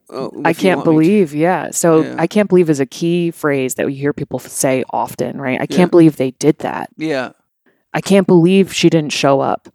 [0.10, 0.98] oh, I can't want me to.
[0.98, 1.72] believe, yeah.
[1.72, 2.16] So Yeah.
[2.18, 5.60] I can't believe is a key phrase that we hear people say often, right?
[5.62, 6.90] I can't believe they did that.
[6.98, 7.32] Yeah.
[7.94, 9.70] I can't believe she didn't show up.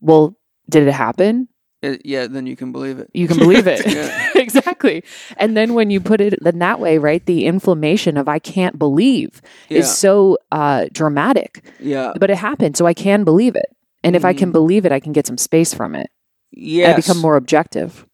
[0.00, 0.36] Well,
[0.68, 1.48] did it happen?
[1.82, 3.10] Uh, yeah, then you can believe it.
[3.12, 3.80] You can believe it.
[3.94, 4.30] Yeah.
[4.34, 4.59] exactly.
[5.36, 8.78] And then when you put it in that way, right, the inflammation of I can't
[8.78, 9.78] believe Yeah.
[9.78, 12.12] is so uh, dramatic, yeah.
[12.18, 12.76] but it happened.
[12.76, 13.66] So I can believe it.
[14.02, 14.52] And if I can Mhm.
[14.52, 16.10] believe it, I can get some space from it.
[16.52, 16.90] Yeah.
[16.92, 18.06] I become more objective.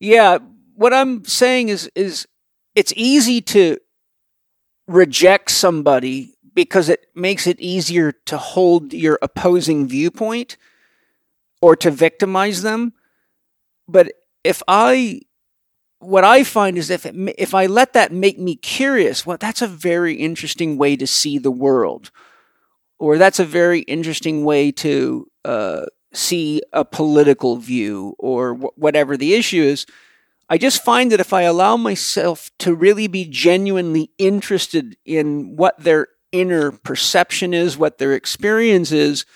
[0.00, 0.38] Yeah,
[0.74, 2.26] what I'm saying is is
[2.74, 3.78] it's easy to
[4.88, 10.56] reject somebody because it makes it easier to hold your opposing viewpoint
[11.60, 12.92] or to victimize them.
[13.88, 14.12] But
[14.44, 15.20] if I
[15.98, 19.62] what I find is if it, if I let that make me curious, well that's
[19.62, 22.10] a very interesting way to see the world.
[22.98, 29.16] Or that's a very interesting way to uh, see a political view or wh- whatever
[29.16, 29.86] the issue is.
[30.48, 35.78] I just find that if I allow myself to really be genuinely interested in what
[35.78, 39.26] their inner perception is, what their experience is,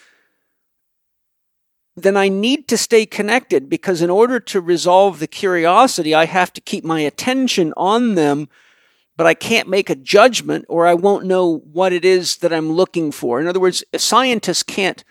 [2.03, 6.53] then I need to stay connected because in order to resolve the curiosity, I have
[6.55, 8.49] to keep my attention on them,
[9.17, 12.73] but I can't make a judgment or I won't know what it is that I'm
[12.73, 13.41] looking for.
[13.41, 15.05] In other words, a scientist can't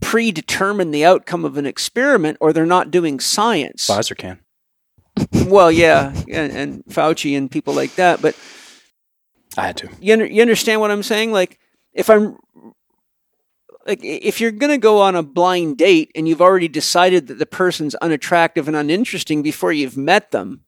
[0.00, 4.38] predetermine the outcome of an experiment or they're not doing science Pfizer can.
[5.46, 8.20] well, yeah, and, and Fauci and people like that.
[8.20, 8.36] But
[9.56, 9.88] I had to.
[10.00, 11.32] you, under, you understand what I'm saying?
[11.32, 11.58] Like,
[11.92, 12.36] if I'm
[13.86, 17.46] like, if you're gonna go on a blind date and you've already decided that the
[17.46, 20.60] person's unattractive and uninteresting before you've met them,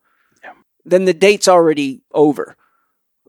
[0.42, 0.52] Yeah.
[0.84, 2.56] then the date's already over.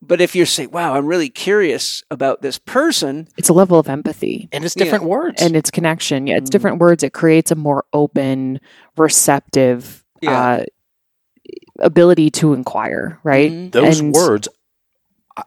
[0.02, 3.90] But if you say, "Wow, I'm really curious about this person," It's a level of
[3.90, 5.42] empathy And it's different words.
[5.42, 6.28] and it's connection.
[6.28, 6.52] Yeah, it's Mhm.
[6.52, 7.02] different words.
[7.04, 8.60] It creates a more open,
[8.96, 10.40] receptive Yeah.
[10.60, 10.66] uh,
[11.80, 13.52] ability to inquire, right?
[13.52, 13.72] Mhm.
[13.72, 14.48] those And- words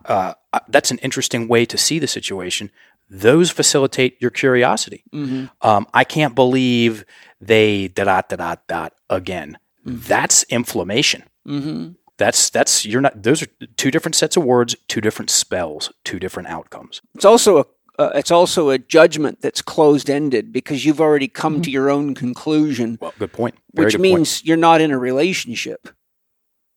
[0.06, 2.70] uh, uh, that's an interesting way to see the situation
[3.10, 5.46] those facilitate your curiosity Mm-hmm.
[5.68, 7.04] um, i can't believe
[7.40, 11.92] they da da da da da again that's inflammation Mm-hmm.
[12.18, 16.18] that's that's you're not those are two different sets of words two different spells two
[16.18, 17.64] different outcomes It's also a
[17.98, 22.14] uh, it's also a judgment that's closed ended because you've already come to your own
[22.14, 24.14] conclusion, well good point Very which good point.
[24.20, 25.88] means you're not in a relationship.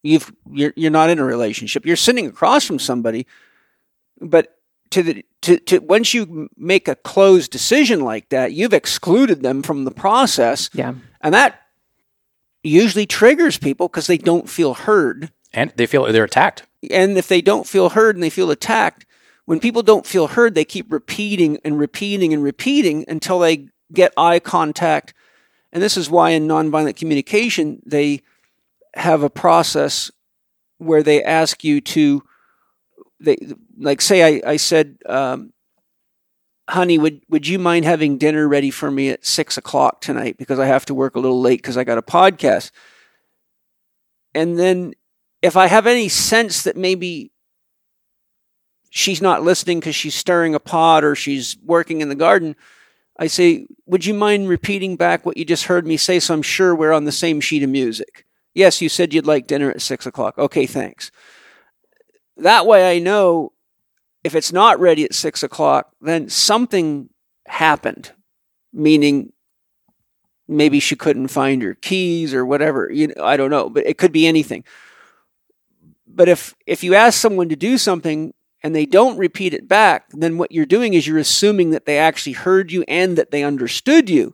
[0.01, 1.85] You've you're you're not in a relationship.
[1.85, 3.25] You're sitting across from somebody,
[4.19, 4.57] but
[4.93, 9.61] to the to, to once you make a closed decision like that, you've excluded them
[9.61, 10.93] from the process, Yeah.
[11.21, 11.59] and that
[12.63, 15.31] usually triggers people because they don't feel heard.
[15.53, 19.05] and they feel they're attacked and if they don't feel heard and they feel attacked,
[19.45, 24.13] when people don't feel heard, they keep repeating and repeating and repeating until they get
[24.17, 25.13] eye contact.
[25.71, 28.21] And this is why in nonviolent communication, they
[28.95, 30.11] have a process
[30.77, 32.23] where they ask you to,
[33.23, 33.37] they
[33.77, 35.53] like say I, I said, um,
[36.69, 40.59] honey, would, would you mind having dinner ready for me at six o'clock tonight because
[40.59, 42.71] I have to work a little late because I got a podcast.
[44.35, 44.93] And then
[45.41, 47.31] if I have any sense that maybe
[48.89, 52.55] she's not listening because she's stirring a pot or she's working in the garden,
[53.17, 56.41] I say, Would you mind repeating back what you just heard me say so I'm
[56.41, 58.25] sure we're on the same sheet of music?
[58.55, 60.37] Yes, you said you'd like dinner at six o'clock.
[60.37, 61.11] Okay, thanks.
[62.37, 63.53] That way I know
[64.23, 67.09] if it's not ready at six o'clock, then something
[67.47, 68.11] happened,
[68.71, 69.33] meaning
[70.47, 72.89] maybe she couldn't find her keys or whatever.
[72.91, 74.63] You know, I don't know, but it could be anything
[76.13, 80.05] but if if you ask someone to do something and they don't repeat it back
[80.11, 83.43] then what you're doing is you're assuming that they actually heard you and that they
[83.43, 84.33] understood you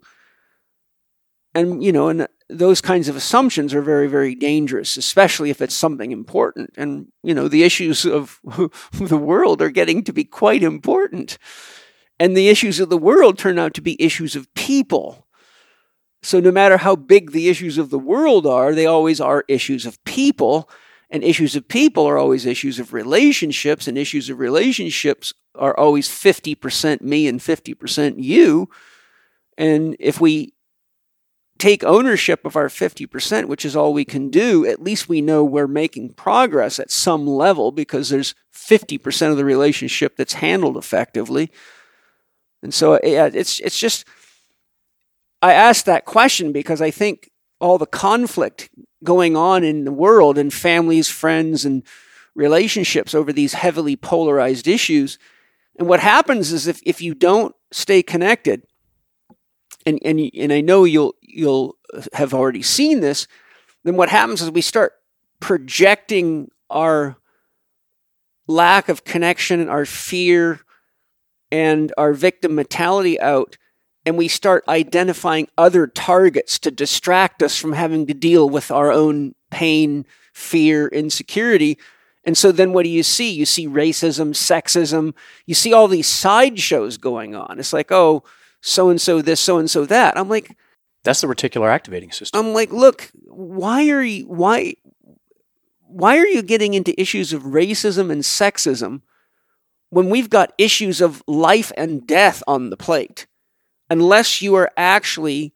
[1.56, 5.76] and you know and those kinds of assumptions are very very dangerous especially if it's
[5.76, 6.72] something important.
[6.78, 8.40] And you know the issues of
[8.94, 11.38] the world are getting to be quite important.
[12.20, 15.26] And the issues of the world turn out to be issues of people.
[16.22, 19.86] So no matter how big the issues of the world are they always are issues
[19.86, 20.70] of people.
[21.12, 26.08] And issues of people are always issues of relationships, and issues of relationships are always
[26.08, 28.70] 50% me and 50% you.
[29.58, 30.54] And if we
[31.60, 35.44] take ownership of our 50%, which is all we can do, at least we know
[35.44, 41.52] we're making progress at some level because there's 50% of the relationship that's handled effectively.
[42.64, 44.06] And so uh, yeah, it's it's just
[45.42, 47.30] I asked that question because I think
[47.60, 48.70] all the conflict
[49.04, 51.84] going on in the world and families, friends, and
[52.36, 55.18] relationships over these heavily polarized issues.
[55.78, 58.64] And what happens is if, if you don't stay connected,
[59.86, 61.78] and, and, and I know you'll, you'll
[62.14, 63.28] have already seen this,
[63.84, 64.94] then what happens is we start
[65.40, 67.18] projecting our
[68.48, 70.60] lack of connection, our fear,
[71.52, 73.58] and our victim mentality out
[74.06, 78.92] and we start identifying other targets to distract us from having to deal with our
[78.92, 81.78] own pain, fear, insecurity.
[82.24, 83.32] And so then what do you see?
[83.32, 85.14] You see racism, sexism,
[85.46, 87.60] you see all these sideshows going on.
[87.60, 88.24] It's like, oh,
[88.62, 90.18] so and so this, so and so that.
[90.18, 90.58] I'm like,
[91.10, 94.76] that's the reticular activating system I'm like, look, why are you why
[95.88, 99.02] why are you getting into issues of racism and sexism
[99.90, 103.26] when we've got issues of life and death on the plate?
[103.90, 105.54] unless you are actually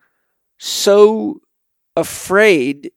[0.57, 1.41] so
[1.95, 2.91] afraid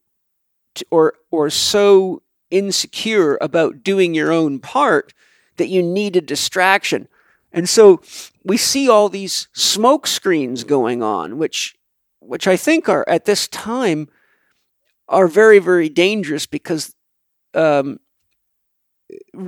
[0.74, 5.12] to, or or so insecure about doing your own part
[5.56, 7.08] that you need a distraction.
[7.52, 8.00] And so
[8.44, 11.74] we see all these smoke screens going on, which
[12.26, 14.08] which I think are at this time
[15.08, 16.94] are very very dangerous because
[17.54, 18.00] um,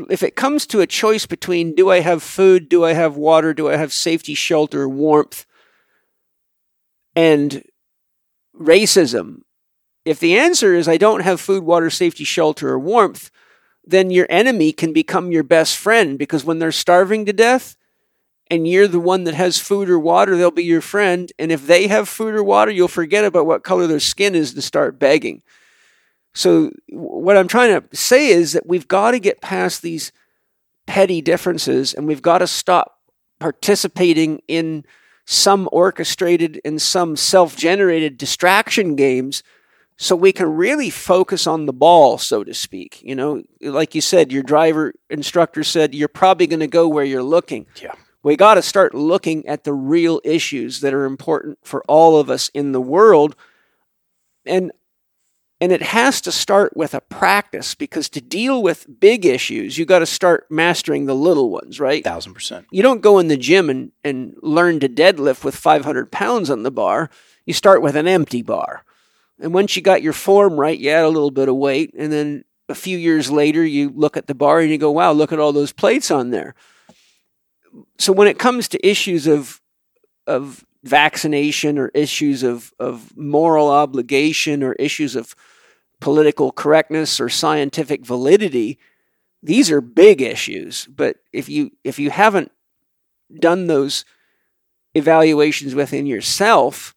[0.09, 3.53] if it comes to a choice between do I have food, do I have water,
[3.53, 5.47] do I have safety, shelter, warmth,
[7.17, 7.65] and
[8.59, 9.43] racism,
[10.05, 13.31] if the answer is I don't have food, water, safety, shelter, or warmth,
[13.85, 17.77] then your enemy can become your best friend because when they're starving to death
[18.51, 21.33] and you're the one that has food or water, they'll be your friend.
[21.39, 24.55] And if they have food or water, you'll forget about what color their skin is
[24.55, 25.43] to start begging.
[26.35, 30.13] So, what I'm trying to say is that we've got to get past these
[30.87, 33.01] petty differences and we've got to stop
[33.41, 34.85] participating in
[35.27, 39.43] some orchestrated and some self generated distraction games
[39.99, 43.03] so we can really focus on the ball, so to speak.
[43.03, 47.05] You know, like you said, your driver instructor said you're probably going to go where
[47.05, 47.67] you're looking.
[47.83, 47.95] Yeah.
[48.23, 52.31] We got to start looking at the real issues that are important for all of
[52.31, 53.37] us in the world.
[54.45, 54.73] And
[55.61, 59.85] and it has to start with a practice because to deal with big issues, you
[59.85, 62.05] got to start mastering the little ones, right?
[62.05, 62.67] Thousand percent.
[62.71, 66.63] You don't go in the gym and, and learn to deadlift with 500 pounds on
[66.63, 67.11] the bar.
[67.45, 68.85] You start with an empty bar.
[69.41, 71.93] And once you got your form right, you add a little bit of weight.
[71.99, 75.11] And then a few years later, you look at the bar and you go, wow,
[75.13, 76.55] look at all those plates on there.
[77.99, 79.61] So when it comes to issues of,
[80.27, 85.35] of vaccination or issues of, of moral obligation or issues of
[86.01, 88.79] political correctness or scientific validity,
[89.43, 90.87] these are big issues.
[90.87, 92.53] But if you if you haven't
[93.39, 94.05] done those
[94.95, 96.95] evaluations within yourself,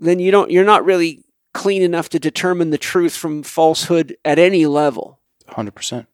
[0.00, 1.24] then you don't you're not really
[1.54, 5.20] clean enough to determine the truth from falsehood at any level.
[5.48, 6.06] Hundred percent.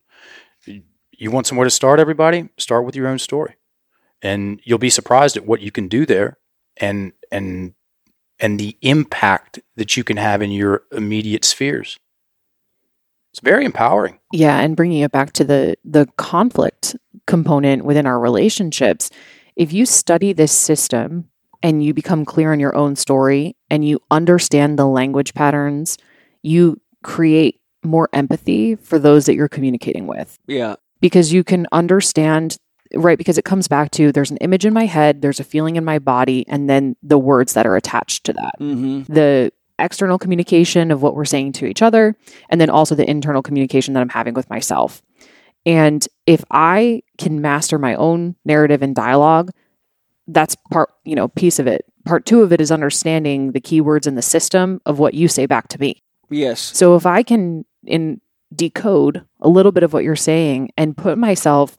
[1.19, 2.49] You want somewhere to start, everybody?
[2.59, 3.57] Start with your own story,
[4.23, 6.39] and you'll be surprised at what you can do there,
[6.77, 7.75] and and
[8.41, 11.99] and the impact that you can have in your immediate spheres.
[13.33, 14.19] It's very empowering.
[14.33, 16.97] Yeah, and bringing it back to the the conflict
[17.27, 19.11] component within our relationships,
[19.57, 21.29] if you study this system
[21.63, 25.97] and you become clear on your own story and you understand the language patterns,
[26.43, 30.77] you create more empathy for those that you're communicating with Yeah.
[31.05, 32.57] Because you can understand
[32.95, 35.77] right because it comes back to there's an image in my head, there's a feeling
[35.77, 38.55] in my body and then the words that are attached to that.
[38.59, 39.13] Mm-hmm.
[39.13, 42.17] The external communication of what we're saying to each other
[42.49, 45.03] and then also the internal communication that I'm having with myself.
[45.67, 49.51] And if I can master my own narrative and dialogue,
[50.27, 51.85] that's part, you know, piece of it.
[52.07, 55.45] Part 2 of it is understanding the keywords in the system of what you say
[55.45, 56.03] back to me.
[56.31, 56.61] Yes.
[56.61, 58.23] So if I can in
[58.57, 61.79] decode a little bit of what you're saying and put myself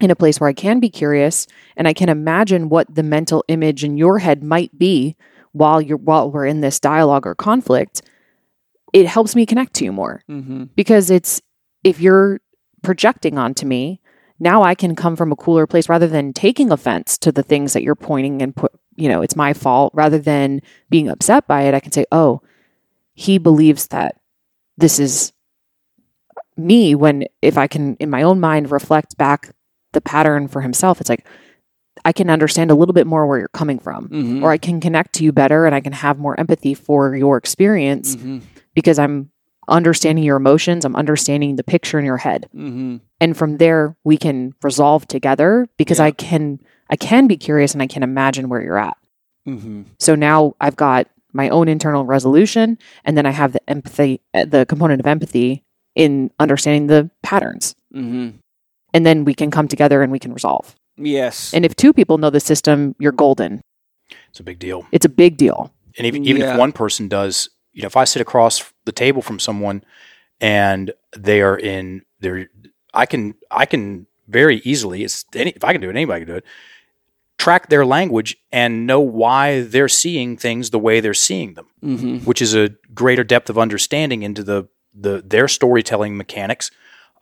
[0.00, 3.44] in a place where I can be curious and I can imagine what the mental
[3.48, 5.16] image in your head might be
[5.52, 8.02] while you're while we're in this dialogue or conflict,
[8.92, 10.64] it helps me connect to you more Mm-hmm.
[10.74, 11.40] because it's
[11.84, 12.40] if you're
[12.82, 14.00] projecting onto me,
[14.40, 17.74] now I can come from a cooler place rather than taking offense to the things
[17.74, 21.62] that you're pointing and put, you know, it's my fault rather than being upset by
[21.62, 21.74] it.
[21.74, 22.40] I can say, "Oh,
[23.14, 24.16] he believes that
[24.78, 25.31] this is
[26.56, 29.54] me when if I can in my own mind reflect back
[29.92, 31.26] the pattern for himself, it's like
[32.04, 34.42] I can understand a little bit more where you're coming from Mm-hmm.
[34.44, 37.36] or I can connect to you better and I can have more empathy for your
[37.36, 38.38] experience Mm-hmm.
[38.74, 39.30] because I'm
[39.68, 42.48] understanding your emotions, I'm understanding the picture in your head.
[42.54, 42.96] Mm-hmm.
[43.20, 46.06] And from there we can resolve together because Yeah.
[46.06, 46.60] I can
[46.90, 48.96] I can be curious and I can imagine where you're at.
[49.48, 49.82] Mm-hmm.
[49.98, 54.66] So now I've got my own internal resolution and then I have the empathy the
[54.68, 57.74] component of empathy in understanding the patterns.
[57.94, 58.36] Mm-hmm.
[58.94, 60.74] And then we can come together and we can resolve.
[60.96, 61.54] Yes.
[61.54, 63.62] And if two people know the system, you're golden.
[64.28, 64.86] It's a big deal.
[64.92, 65.72] It's a big deal.
[65.98, 66.52] And even, even Yeah.
[66.52, 69.84] if one person does, you know, if I sit across the table from someone
[70.40, 72.48] and they are in their,
[72.92, 76.34] I can, I can very easily, it's any, if I can do it, anybody can
[76.34, 76.44] do it,
[77.38, 82.18] track their language and know why they're seeing things the way they're seeing them, mm-hmm.
[82.18, 86.70] which is a greater depth of understanding into the, the, their storytelling mechanics.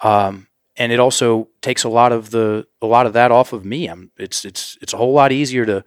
[0.02, 3.64] Um, and it also takes a lot of the, a lot of that off of
[3.64, 3.86] me.
[3.86, 5.84] I'm, it's, it's, it's a whole lot easier to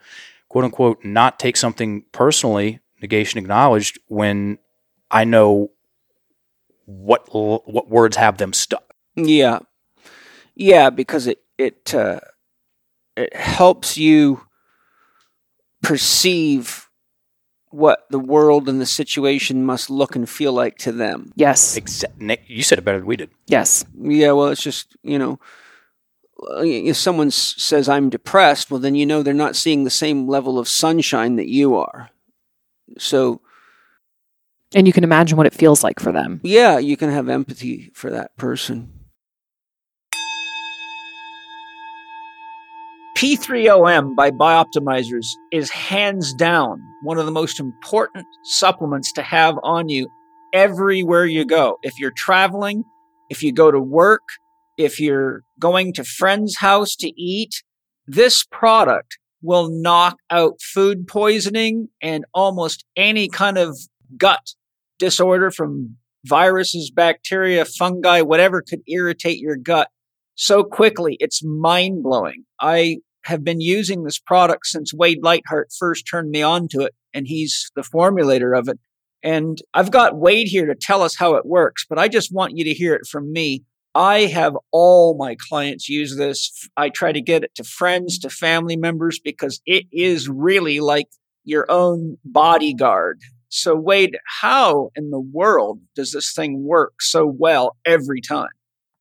[0.49, 4.57] quote unquote not take something personally negation acknowledged when
[5.11, 5.71] I know
[6.85, 8.93] what what words have them stuck.
[9.15, 9.59] Yeah.
[10.55, 12.19] Yeah, because it it uh,
[13.15, 14.41] it helps you
[15.81, 16.89] perceive
[17.73, 21.31] what the world and the situation must look and feel like to them.
[21.35, 21.77] Yes.
[21.77, 23.31] Exa- Nick, you said it better than we did.
[23.47, 23.83] Yes.
[23.99, 25.39] Yeah, well, it's just, you know,
[26.59, 30.27] if someone s- says I'm depressed, well, then you know they're not seeing the same
[30.27, 32.09] level of sunshine that you are.
[32.99, 33.41] So,
[34.75, 36.41] And you can imagine what it feels like for them.
[36.43, 38.91] yeah, you can have empathy for that person.
[43.23, 49.87] P3OM by Bioptimizers is hands down one of the most important supplements to have on
[49.87, 50.09] you
[50.51, 51.77] everywhere you go.
[51.83, 52.83] If you're traveling,
[53.29, 54.23] if you go to work,
[54.77, 57.63] if you're going to friend's house to eat,
[58.05, 63.77] this product will knock out food poisoning and almost any kind of
[64.17, 64.53] gut
[64.99, 65.95] disorder from
[66.25, 69.87] viruses, bacteria, fungi, whatever could irritate your gut
[70.35, 71.15] so quickly.
[71.21, 72.43] It's mind blowing.
[72.59, 76.93] I have been using this product since Wade Lightheart first turned me on to it,
[77.13, 78.79] and he's the formulator of it.
[79.23, 82.57] And I've got Wade here to tell us how it works, but I just want
[82.57, 83.63] you to hear it from me.
[83.95, 86.67] I have all my clients use this.
[86.75, 91.07] I try to get it to friends, to family members, because it is really like
[91.45, 93.19] your own bodyguard.
[93.49, 98.49] So, Wade, how in the world does this thing work so well every time?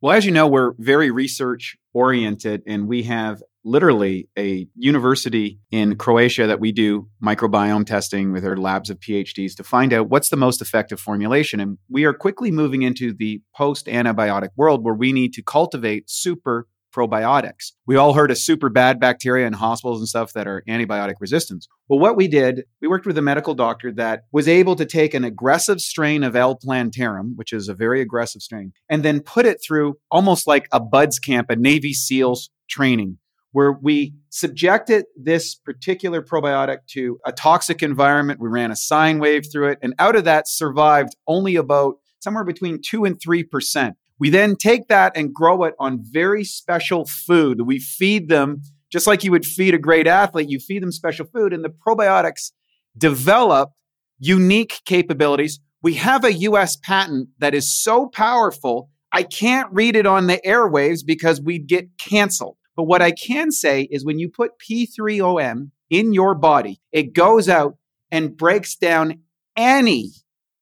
[0.03, 5.97] Well, as you know, we're very research oriented and we have literally a university in
[5.97, 10.31] Croatia that we do microbiome testing with our labs of PhDs to find out what's
[10.31, 11.61] the most effective formulation.
[11.61, 16.11] And we are quickly moving into the post antibiotic world where we need to cultivate
[16.11, 17.73] super probiotics.
[17.87, 21.67] We all heard of super bad bacteria in hospitals and stuff that are antibiotic resistant.
[21.89, 25.15] Well, what we did, we worked with a medical doctor that was able to take
[25.15, 26.55] an aggressive strain of L.
[26.55, 30.81] plantarum, which is a very aggressive strain, and then put it through almost like a
[30.81, 33.17] BUD/S camp, a Navy SEALs training
[33.53, 38.41] where we subjected this particular probiotic to a toxic environment.
[38.41, 42.45] We ran a sine wave through it, and out of that survived only about somewhere
[42.45, 43.93] between 2 and 3%.
[44.19, 47.63] We then take that and grow it on very special food.
[47.63, 48.63] We feed them
[48.93, 51.71] just like you would feed a great athlete, you feed them special food, and the
[51.71, 52.53] probiotics
[52.97, 53.71] develop
[54.19, 55.61] unique capabilities.
[55.83, 60.41] We have a US patent that is so powerful, I can't read it on the
[60.47, 62.57] airwaves because we'd get canceled.
[62.77, 67.49] But what I can say is when you put P3OM in your body, it goes
[67.49, 67.77] out
[68.11, 69.21] and breaks down
[69.57, 70.13] any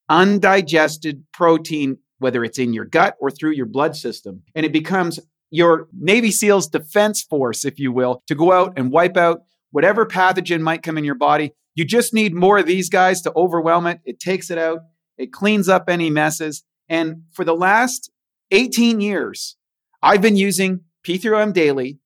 [0.09, 4.43] undigested protein, whether it's in your gut or through your blood system.
[4.53, 5.19] And it becomes
[5.49, 10.05] your Navy SEALs defense force, if you will, to go out and wipe out whatever
[10.05, 11.53] pathogen might come in your body.
[11.75, 14.01] You just need more of these guys to overwhelm it.
[14.05, 14.79] It takes it out,
[15.17, 16.63] it cleans up any messes.
[16.89, 18.11] And for the last
[18.51, 19.55] 18 years,
[20.01, 22.00] I've been using P3OM daily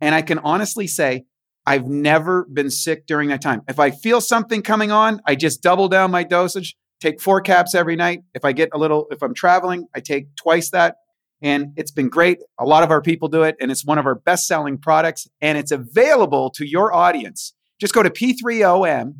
[0.00, 1.24] and I can honestly say,
[1.66, 3.62] I've never been sick during that time.
[3.68, 7.74] If I feel something coming on, I just double down my dosage, take four caps
[7.74, 8.20] every night.
[8.34, 10.96] If I get a little, if I'm traveling, I take twice that.
[11.42, 12.38] And it's been great.
[12.58, 15.26] A lot of our people do it, and it's one of our best selling products,
[15.40, 17.54] and it's available to your audience.
[17.80, 19.14] Just go to p3om.com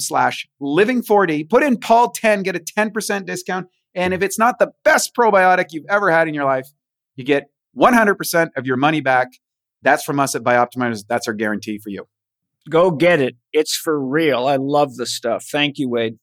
[0.00, 3.68] slash living4d, put in Paul 10, get a 10% discount.
[3.94, 6.68] And if it's not the best probiotic you've ever had in your life,
[7.14, 9.28] you get 100% of your money back
[9.86, 11.04] that's from us at Bioptimizers.
[11.08, 12.06] That's our guarantee for you.
[12.68, 13.36] Go get it.
[13.52, 14.46] It's for real.
[14.46, 15.44] I love the stuff.
[15.44, 16.18] Thank you, Wade.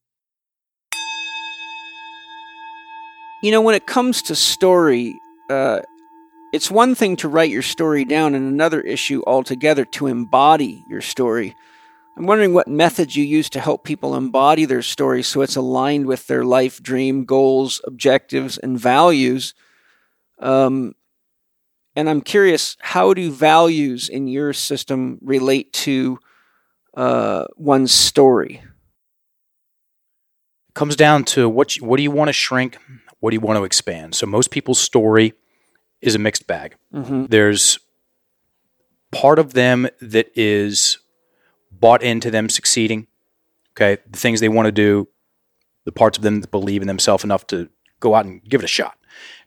[3.41, 5.15] You know, when it comes to story,
[5.49, 5.81] uh,
[6.53, 11.01] it's one thing to write your story down, and another issue altogether to embody your
[11.01, 11.55] story.
[12.15, 16.05] I'm wondering what methods you use to help people embody their story so it's aligned
[16.05, 19.55] with their life dream, goals, objectives, and values.
[20.39, 20.93] Um,
[21.95, 26.19] and I'm curious, how do values in your system relate to
[26.95, 28.61] uh, one's story?
[30.69, 32.77] It comes down to what you, what do you want to shrink,
[33.19, 34.15] what do you want to expand.
[34.15, 35.33] So most people's story
[36.01, 36.75] is a mixed bag.
[36.93, 37.27] Mm-hmm.
[37.27, 37.79] There's
[39.11, 40.97] part of them that is
[41.71, 43.07] bought into them succeeding.
[43.75, 45.07] Okay, the things they want to do,
[45.85, 48.65] the parts of them that believe in themselves enough to go out and give it
[48.65, 48.97] a shot.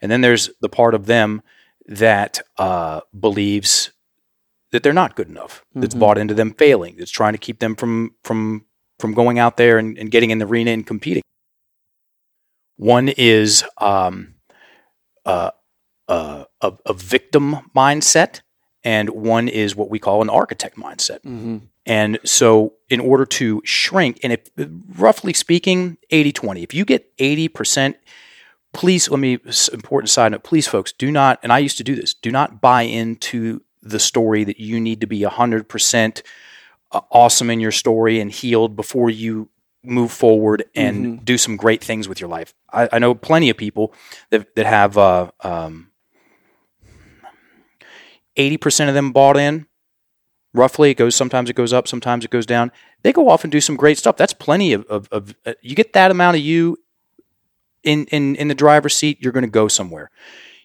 [0.01, 1.43] And then there's the part of them
[1.87, 3.93] that uh, believes
[4.73, 5.61] that they're not good enough.
[5.71, 5.81] Mm-hmm.
[5.81, 6.97] That's bought into them failing.
[6.97, 8.67] That's trying to keep them from from
[8.99, 11.23] from going out there and, and getting in the arena and competing.
[12.77, 14.35] One is um,
[15.25, 15.51] uh,
[16.09, 18.41] uh, a, a, victim mindset,
[18.85, 21.21] and one is what we call an architect mindset.
[21.21, 21.59] Mm-hmm.
[21.87, 24.51] And so, in order to shrink, and if
[24.99, 27.95] roughly speaking, 80 20, if you get 80%,
[28.77, 29.39] please let me
[29.73, 32.61] important side note please folks do not and i used to do this do not
[32.61, 36.23] buy into the story that you need to be 100%
[36.93, 39.49] uh, awesome in your story and healed before you
[39.83, 41.25] move forward and mm-hmm.
[41.25, 42.55] do some great things with your life.
[42.73, 43.95] I, I, know plenty of people
[44.31, 45.91] that, that have uh, um,
[48.37, 49.67] 80% of them bought in.
[50.53, 52.73] Roughly it goes sometimes it goes up sometimes it goes down.
[53.03, 54.17] They go off and do some great stuff.
[54.17, 56.79] That's plenty of, of, of uh, you get that amount of you
[57.87, 60.11] in in in the driver's seat, you're going to go somewhere.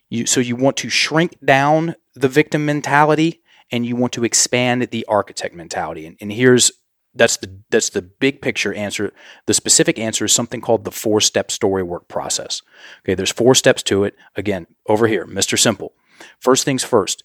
[0.10, 3.41] You, so you want to shrink down the victim mentality
[3.72, 6.06] and you want to expand the architect mentality.
[6.06, 6.72] And, and here's
[7.14, 9.14] that's the that's the big picture answer.
[9.45, 12.61] The specific answer is something called the four step story work process.
[13.03, 14.15] Okay, there's four steps to it.
[14.35, 15.57] Again, over here, Mr.
[15.57, 15.93] Simple.
[16.39, 17.23] First things first.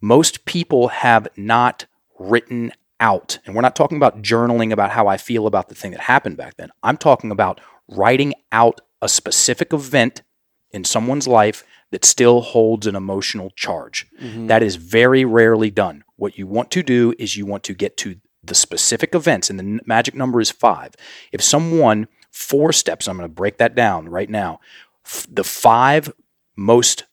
[0.00, 1.86] Most people have not
[2.18, 5.90] written out, and we're not talking about journaling about how I feel about the thing
[5.92, 6.70] that happened back then.
[6.82, 10.22] I'm talking about writing out a specific event
[10.70, 14.06] in someone's life that still holds an emotional charge.
[14.20, 14.48] Mm-hmm.
[14.48, 16.04] That is very rarely done.
[16.16, 19.58] What you want to do is you want to get to the specific events, and
[19.58, 20.94] the magic number is five.
[21.32, 23.08] If someone four steps.
[23.08, 24.60] I'm going to break that down right now.
[25.04, 26.12] F- the five
[26.56, 27.04] most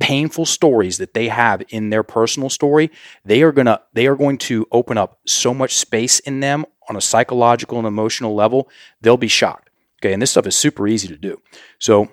[0.00, 2.90] painful stories that they have in their personal story,
[3.24, 6.66] they are going to they are going to open up so much space in them
[6.88, 8.68] on a psychological and emotional level,
[9.00, 9.63] they'll be shocked.
[10.04, 11.40] Okay, and this stuff is super easy to do.
[11.78, 12.10] So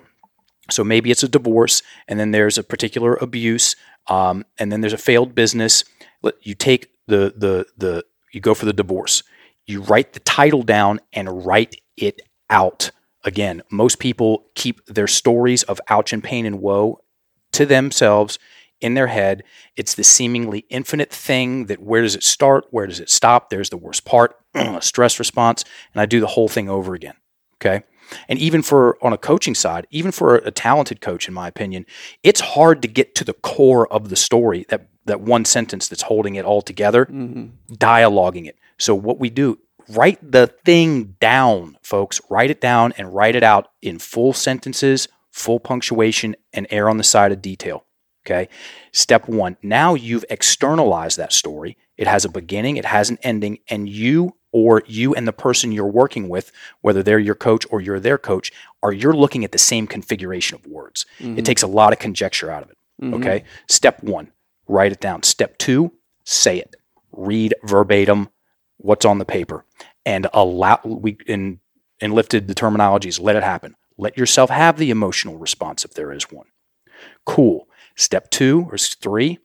[0.70, 3.76] so maybe it's a divorce, and then there's a particular abuse,
[4.08, 5.84] um, and then there's a failed business.
[6.40, 9.22] You take the the the you go for the divorce.
[9.66, 12.92] You write the title down and write it out.
[13.24, 17.00] Again, most people keep their stories of ouch and pain and woe
[17.52, 18.38] to themselves
[18.80, 19.44] in their head.
[19.76, 22.64] It's the seemingly infinite thing that where does it start?
[22.70, 23.50] Where does it stop?
[23.50, 27.14] There's the worst part, a stress response, and I do the whole thing over again.
[27.62, 27.84] Okay.
[28.28, 31.86] And even for on a coaching side, even for a talented coach, in my opinion,
[32.22, 36.02] it's hard to get to the core of the story, that that one sentence that's
[36.02, 37.74] holding it all together, Mm-hmm.
[37.74, 38.56] dialoguing it.
[38.78, 39.58] So what we do,
[39.88, 42.20] write the thing down, folks.
[42.28, 46.98] Write it down and write it out in full sentences, full punctuation, and err on
[46.98, 47.84] the side of detail.
[48.24, 48.48] Okay.
[48.92, 49.56] Step one.
[49.62, 51.76] Now you've externalized that story.
[51.96, 55.72] It has a beginning, it has an ending, and you or you and the person
[55.72, 56.52] you're working with,
[56.82, 58.52] whether they're your coach or you're their coach,
[58.82, 61.06] are you're looking at the same configuration of words.
[61.18, 61.42] It mm-hmm.
[61.42, 62.78] takes a lot of conjecture out of it.
[63.02, 63.14] Mm-hmm.
[63.14, 63.44] Okay.
[63.68, 64.30] Step one,
[64.68, 65.22] write it down.
[65.22, 65.92] Step two,
[66.24, 66.76] say it.
[67.12, 68.28] Read verbatim
[68.78, 69.64] what's on the paper
[70.04, 71.60] and allow we in
[72.02, 76.32] Enlifted the terminologies let it happen let yourself have the emotional response if there is
[76.32, 76.46] one
[77.24, 79.38] cool step two or three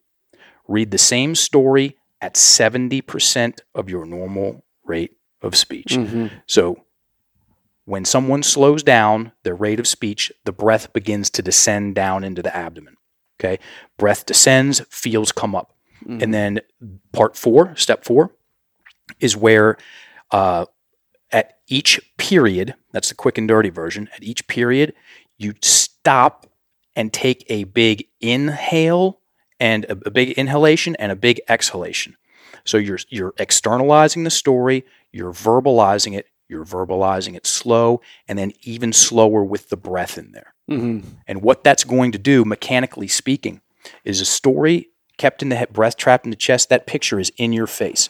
[0.68, 6.28] read the same story at 70% of your normal rate of speech Mm-hmm.
[6.48, 6.84] so
[7.86, 12.42] when someone slows down their rate of speech the breath begins to descend down into
[12.42, 12.98] the abdomen
[13.40, 13.60] okay
[13.98, 15.74] breath descends feels come up
[16.22, 16.60] and then
[17.12, 18.32] part four step four
[19.20, 19.78] is where
[20.32, 20.66] uh,
[21.32, 24.94] at each period, that's the quick and dirty version, at each period,
[25.38, 26.46] you stop
[26.96, 29.20] and take a big inhale
[29.60, 32.16] and a, a big inhalation and a big exhalation.
[32.68, 38.52] So you're you're externalizing the story, you're verbalizing it, you're verbalizing it slow, and then
[38.62, 40.54] even slower with the breath in there.
[40.70, 41.08] Mm-hmm.
[41.28, 43.62] And what that's going to do, mechanically speaking,
[44.04, 46.70] is a story kept in the head, breath trapped in the chest.
[46.70, 48.10] That picture is in your face.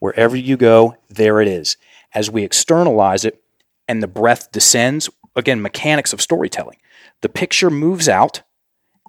[0.00, 1.76] Wherever you go, there it is.
[2.12, 3.42] As we externalize it
[3.88, 6.78] and the breath descends, again, mechanics of storytelling,
[7.20, 8.42] the picture moves out,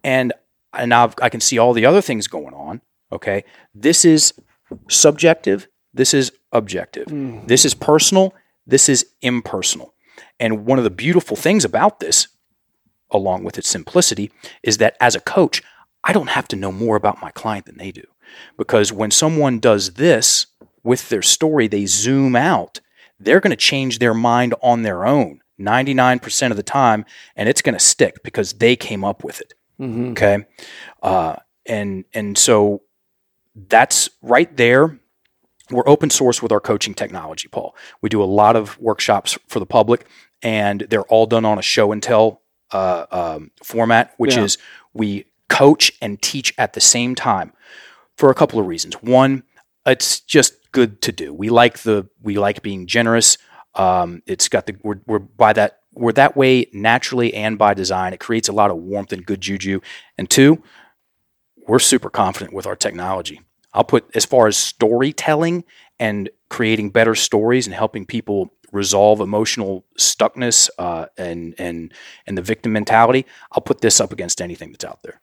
[0.04, 0.32] and,
[0.72, 2.82] and now I've- I can see all the other things going on.
[3.12, 3.44] Okay.
[3.74, 4.34] This is
[4.90, 5.68] subjective.
[5.94, 7.08] This is objective.
[7.48, 8.34] This is personal.
[8.66, 9.94] This is impersonal.
[10.40, 12.28] And one of the beautiful things about this
[13.14, 14.32] along with its simplicity,
[14.64, 15.62] is that as a coach,
[16.04, 18.04] I don't have to know more about my client than they do.
[18.58, 20.48] Because when someone does this
[20.84, 22.82] with their story, they zoom out,
[23.20, 27.06] they're going to change their mind on their own 99% of the time,
[27.36, 29.54] and it's going to stick because they came up with it.
[29.80, 30.12] Mm-hmm.
[30.12, 30.46] Okay.
[31.02, 31.36] Uh,
[31.66, 32.82] and, and so
[33.56, 35.00] that's right there.
[35.72, 37.76] We're open source with our coaching technology, Paul.
[38.02, 40.06] We do a lot of workshops for the public,
[40.42, 44.44] and they're all done on a show and tell uh, um, format, which Yeah.
[44.44, 44.58] is
[44.94, 47.54] we coach and teach at the same time
[48.18, 48.96] for a couple of reasons.
[48.96, 49.44] One,
[49.86, 51.34] it's just good to do.
[51.34, 53.38] We like the we like being generous.
[53.76, 58.14] Um, it's got the we're, we're by that we're that way naturally and by design.
[58.14, 59.80] It creates a lot of warmth and good juju.
[60.18, 60.64] And two,
[61.68, 63.42] we're super confident with our technology.
[63.74, 65.64] I'll put as far as storytelling
[66.00, 71.94] and creating better stories and helping people resolve emotional stuckness uh, and and
[72.28, 73.26] and the victim mentality.
[73.52, 75.22] I'll put this up against anything that's out there.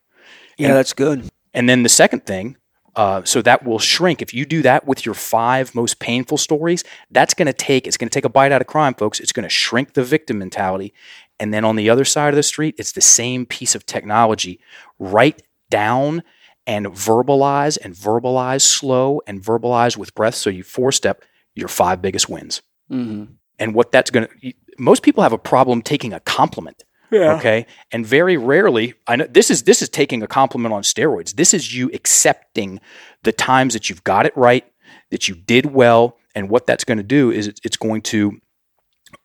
[0.57, 1.29] Yeah, that's good.
[1.53, 2.57] And then the second thing,
[2.95, 4.21] uh, so that will shrink.
[4.21, 7.97] If you do that with your five most painful stories, that's going to take it's
[7.97, 9.19] going to take a bite out of crime, folks.
[9.19, 10.93] It's going to shrink the victim mentality.
[11.39, 14.59] And then on the other side of the street, it's the same piece of technology.
[14.99, 15.41] Write
[15.71, 16.21] down
[16.67, 20.35] and verbalize and verbalize slow and verbalize with breath.
[20.35, 21.23] So you four step
[21.55, 22.61] your five biggest wins.
[22.91, 23.33] Mm-hmm.
[23.57, 26.83] And what that's going to most people have a problem taking a compliment.
[27.11, 27.33] Yeah.
[27.33, 27.65] Okay.
[27.91, 31.35] And very rarely, I know this is this is taking a compliment on steroids.
[31.35, 32.79] This is you accepting
[33.23, 34.65] the times that you've got it right,
[35.09, 38.39] that you did well, and what that's going to do is it's, it's going to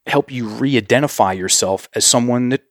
[0.07, 2.63] help you re-identify yourself as someone that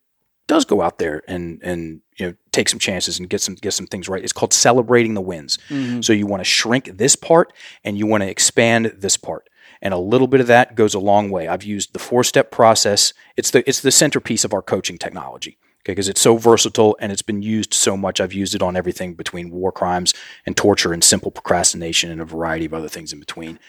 [0.47, 3.71] does go out there and and you know take some chances and get some get
[3.71, 4.23] some things right.
[4.23, 5.57] It's called celebrating the wins.
[5.69, 6.01] Mm-hmm.
[6.01, 9.49] So you want to shrink this part and you want to expand this part.
[9.81, 11.47] And a little bit of that goes a long way.
[11.47, 13.13] I've used the four-step process.
[13.35, 15.57] It's the it's the centerpiece of our coaching technology.
[15.81, 18.19] Okay, because it's so versatile and it's been used so much.
[18.19, 22.25] I've used it on everything between war crimes and torture and simple procrastination and a
[22.25, 23.59] variety of other things in between.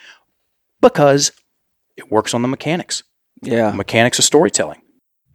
[0.80, 1.32] Because
[1.96, 3.02] it works on the mechanics.
[3.42, 3.72] Yeah.
[3.72, 4.80] Mechanics of storytelling.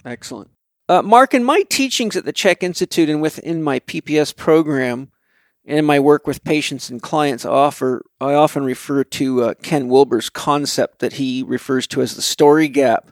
[0.04, 0.50] Excellent.
[0.92, 5.10] Uh, Mark, in my teachings at the Chek Institute and within my PPS program,
[5.64, 9.88] and my work with patients and clients, I offer I often refer to uh, Ken
[9.88, 13.10] Wilber's concept that he refers to as the story gap,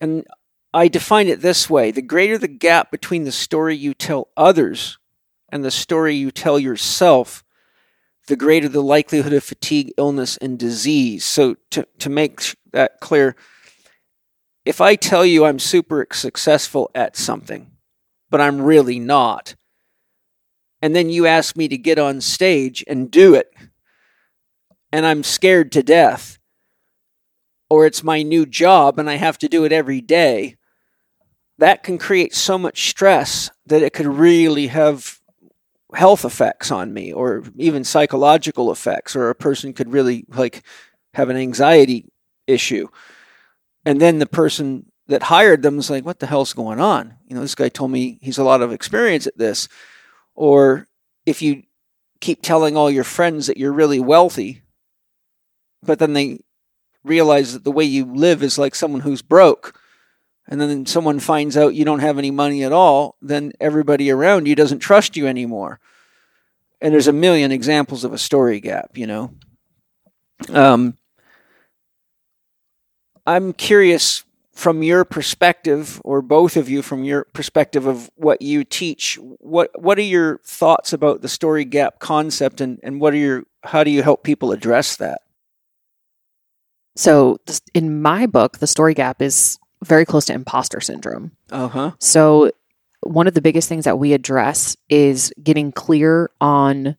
[0.00, 0.24] and
[0.72, 4.98] I define it this way: the greater the gap between the story you tell others
[5.48, 7.42] and the story you tell yourself,
[8.28, 11.24] the greater the likelihood of fatigue, illness, and disease.
[11.24, 13.34] So, to to make that clear,
[14.68, 17.70] if I tell you I'm super successful at something,
[18.30, 19.54] but I'm really not
[20.80, 23.52] and then you ask me to get on stage and do it,
[24.92, 26.38] and I'm scared to death,
[27.68, 30.56] or it's my new job and I have to do it every day,
[31.58, 35.18] that can create so much stress that it could really have
[35.94, 40.62] health effects on me or even psychological effects or a person could really like
[41.14, 42.06] have an anxiety
[42.46, 42.86] issue
[43.84, 47.34] and then the person that hired them is like what the hell's going on you
[47.34, 49.68] know this guy told me he's a lot of experience at this
[50.34, 50.86] or
[51.26, 51.62] if you
[52.20, 54.62] keep telling all your friends that you're really wealthy,
[55.82, 56.40] but then they
[57.04, 59.80] realize that the way you live is like someone who's broke,
[60.48, 64.46] and then someone finds out you don't have any money at all, then everybody around
[64.46, 65.78] you doesn't trust you anymore.
[66.80, 69.32] And there's a million examples of a story gap, you know.
[70.50, 70.96] Um,
[73.28, 78.64] I'm curious from your perspective, or both of you from your perspective of what you
[78.64, 83.18] teach, what what are your thoughts about the story gap concept, and and what are
[83.18, 85.20] your how do you help people address that?
[86.96, 87.38] So,
[87.74, 91.32] in my book, the story gap is very close to imposter syndrome.
[91.52, 91.92] Uh huh.
[92.00, 92.50] So,
[93.02, 96.96] one of the biggest things that we address is getting clear on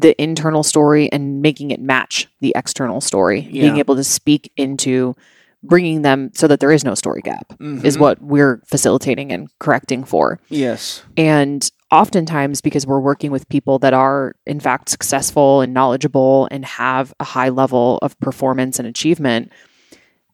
[0.00, 3.62] the internal story and making it match the external story, Yeah.
[3.62, 5.16] being able to speak into
[5.64, 7.52] bringing them so that there is no story gap
[7.82, 8.00] is Mhm.
[8.00, 10.38] what we're facilitating and correcting for.
[10.48, 11.02] Yes.
[11.16, 16.64] And oftentimes, because we're working with people that are, in fact, successful and knowledgeable and
[16.64, 19.50] have a high level of performance and achievement,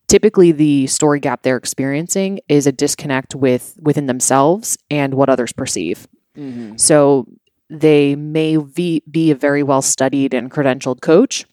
[0.09, 5.53] typically the story gap they're experiencing is a disconnect with within themselves and what others
[5.53, 6.07] perceive.
[6.39, 6.77] Mm-hmm.
[6.77, 7.27] So
[7.71, 11.45] they may be, be a very well studied and credentialed coach,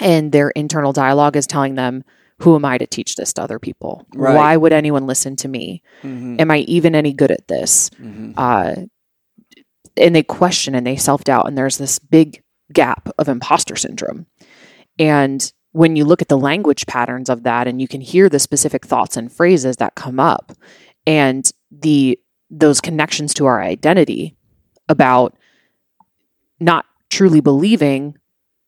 [0.00, 2.04] and their internal dialogue is telling them,
[2.40, 4.06] Who am I to teach this to other people?
[4.14, 4.34] Right.
[4.34, 5.82] Why would anyone listen to me?
[6.02, 6.36] Mm-hmm.
[6.40, 7.90] Am I even any good at this?
[7.90, 8.32] Mm-hmm.
[8.36, 8.74] uh,
[9.96, 12.42] and they question and they self doubt, and there's this big
[12.72, 14.26] gap of imposter syndrome.
[14.98, 18.38] And when you look at the language patterns of that, and you can hear the
[18.38, 20.52] specific thoughts and phrases that come up,
[21.06, 22.18] and the
[22.50, 24.36] those connections to our identity
[24.88, 25.36] about
[26.60, 28.16] not truly believing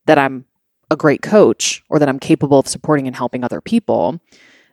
[0.06, 0.44] that I'm
[0.90, 4.20] a great coach or that I'm capable of supporting and helping other people,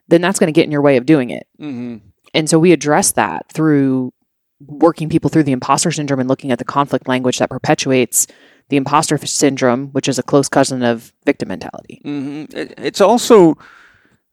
[0.08, 1.48] then that's going to get in your way of doing it.
[1.60, 1.98] Mm-hmm.
[2.34, 4.14] And so we address that through
[4.60, 8.28] working people through the imposter syndrome and looking at the conflict language that perpetuates
[8.70, 12.02] the imposter syndrome, which is a close cousin of victim mentality.
[12.04, 12.58] Mm-hmm.
[12.58, 13.58] It, it's also,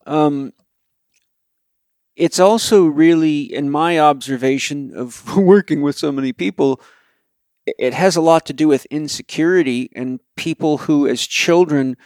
[0.07, 0.53] um,
[2.17, 6.81] it's also really, in my observation of working with so many people,
[7.67, 11.97] it has a lot to do with insecurity and people who, as children,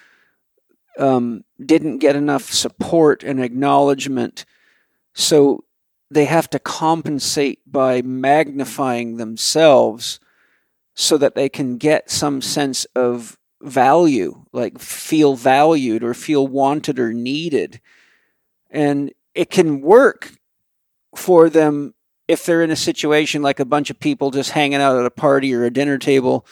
[0.98, 4.44] um, didn't get enough support and acknowledgement.
[5.14, 5.64] So
[6.10, 10.20] they have to compensate by magnifying themselves
[10.94, 16.98] so that they can get some sense of value, like feel valued or feel wanted
[16.98, 17.80] or needed.
[18.70, 20.32] And it can work
[21.14, 21.94] for them
[22.28, 25.11] if they're in a situation like a bunch of people just hanging out at a
[25.11, 26.47] party or a dinner table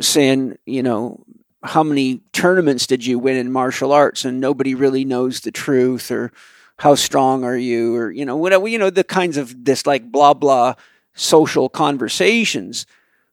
[0.00, 1.24] saying, you know,
[1.62, 4.24] how many tournaments did you win in martial arts?
[4.24, 6.30] And nobody really knows the truth or
[6.78, 10.10] how strong are you or you know whatever you know the kinds of this like
[10.10, 10.74] blah blah
[11.14, 12.86] social conversations.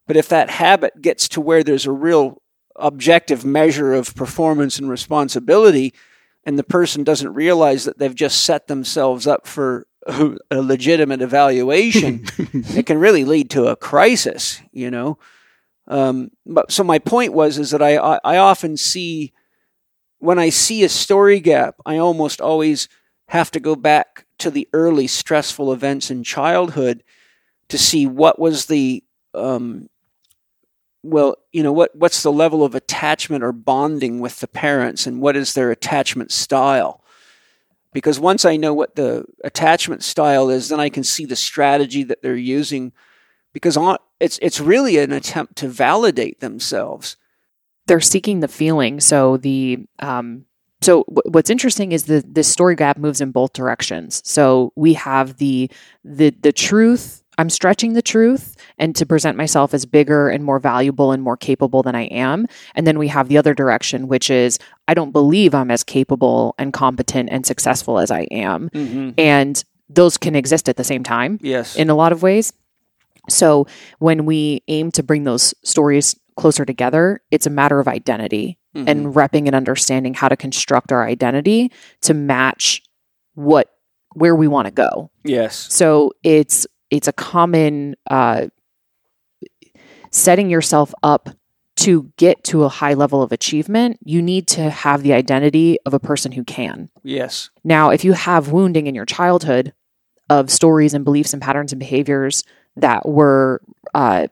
[0.07, 2.41] But if that habit gets to where there's a real
[2.75, 5.93] objective measure of performance and responsibility,
[6.43, 12.25] and the person doesn't realize that they've just set themselves up for a legitimate evaluation,
[12.37, 15.17] it can really lead to a crisis, you know.
[15.87, 19.33] Um, but so my point was is that I, I I often see
[20.19, 22.87] when I see a story gap, I almost always
[23.27, 27.03] have to go back to the early stressful events in childhood
[27.69, 29.03] to see what was the
[29.33, 29.89] um,
[31.03, 35.21] well, you know, what what's the level of attachment or bonding with the parents, and
[35.21, 37.00] what is their attachment style?
[37.93, 42.03] Because once I know what the attachment style is, then I can see the strategy
[42.03, 42.93] that they're using.
[43.53, 47.17] Because on, it's it's really an attempt to validate themselves.
[47.87, 49.01] They're seeking the feeling.
[49.01, 50.45] So the um,
[50.81, 54.21] so w- what's interesting is that this story gap moves in both directions.
[54.25, 55.69] So we have the
[56.03, 57.20] the the truth.
[57.37, 61.37] I'm stretching the truth and to present myself as bigger and more valuable and more
[61.37, 62.45] capable than I am.
[62.75, 66.55] And then we have the other direction, which is I don't believe I'm as capable
[66.57, 68.69] and competent and successful as I am.
[68.69, 69.11] Mm-hmm.
[69.17, 71.75] And those can exist at the same time Yes.
[71.75, 72.53] in a lot of ways.
[73.29, 73.67] So
[73.99, 78.87] when we aim to bring those stories closer together, it's a matter of identity Mhm.
[78.87, 81.71] and repping and understanding how to construct our identity
[82.01, 82.81] to match
[83.35, 83.69] what
[84.13, 85.09] where we want to go.
[85.23, 85.67] yes.
[85.69, 88.47] So it's it's a common uh,
[90.11, 91.29] setting yourself up
[91.77, 93.97] to get to a high level of achievement.
[94.03, 96.89] You need to have the identity of a person who can.
[97.01, 97.49] Yes.
[97.63, 99.73] Now, if you have wounding in your childhood
[100.29, 102.43] of stories and beliefs and patterns and behaviors
[102.75, 103.61] that were
[103.93, 104.27] uh,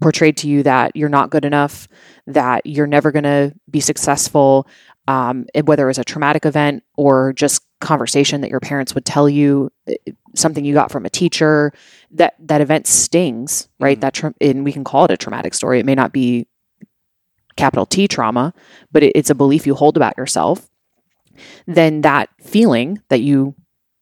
[0.00, 1.88] portrayed to you that you're not good enough,
[2.26, 4.68] that you're never going to be successful,
[5.06, 9.28] um, whether it was a traumatic event or just conversation that your parents would tell
[9.28, 9.94] you, eh,
[10.34, 11.72] something you got from a teacher,
[12.12, 13.98] that that event stings, right?
[13.98, 14.00] Mhm.
[14.00, 15.78] That tra- and we can call it a traumatic story.
[15.80, 16.46] It may not be
[17.56, 18.52] capital T trauma,
[18.92, 20.68] but it, it's a belief you hold about yourself.
[21.66, 23.54] Then that feeling that you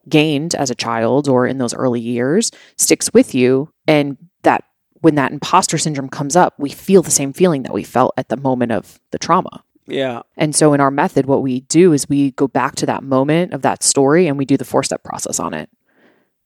[0.09, 4.65] gained as a child or in those early years sticks with you and that
[5.01, 8.29] when that imposter syndrome comes up we feel the same feeling that we felt at
[8.29, 10.23] the moment of the trauma Yeah.
[10.37, 13.53] and so in our method what we do is we go back to that moment
[13.53, 15.69] of that story and we do the four step process on it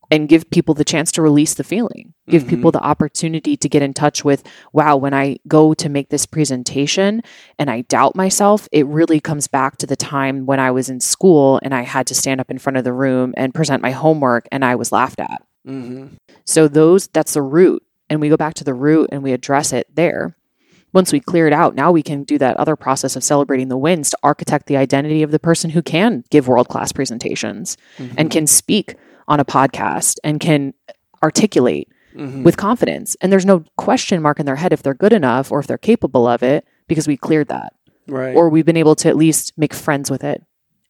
[0.09, 2.49] and give people the chance to release the feeling give Mhm.
[2.49, 4.43] people the opportunity to get in touch with
[4.73, 7.21] wow when i go to make this presentation
[7.59, 10.99] and i doubt myself it really comes back to the time when i was in
[10.99, 13.91] school and i had to stand up in front of the room and present my
[13.91, 16.15] homework and i was laughed at Mm-hmm.
[16.45, 19.73] so those that's the root and we go back to the root and we address
[19.73, 20.37] it there.
[20.93, 23.77] Once we clear it out, now we can do that other process of celebrating the
[23.77, 27.77] wins to architect the identity of the person who can give world-class presentations
[28.17, 28.95] and can speak
[29.27, 30.73] on a podcast and can
[31.23, 32.41] articulate Mm-hmm.
[32.41, 33.15] with confidence.
[33.21, 35.77] And there's no question mark in their head if they're good enough or if they're
[35.77, 37.73] capable of it because we cleared that.
[38.07, 38.35] right.
[38.35, 40.41] Or we've been able to at least make friends with it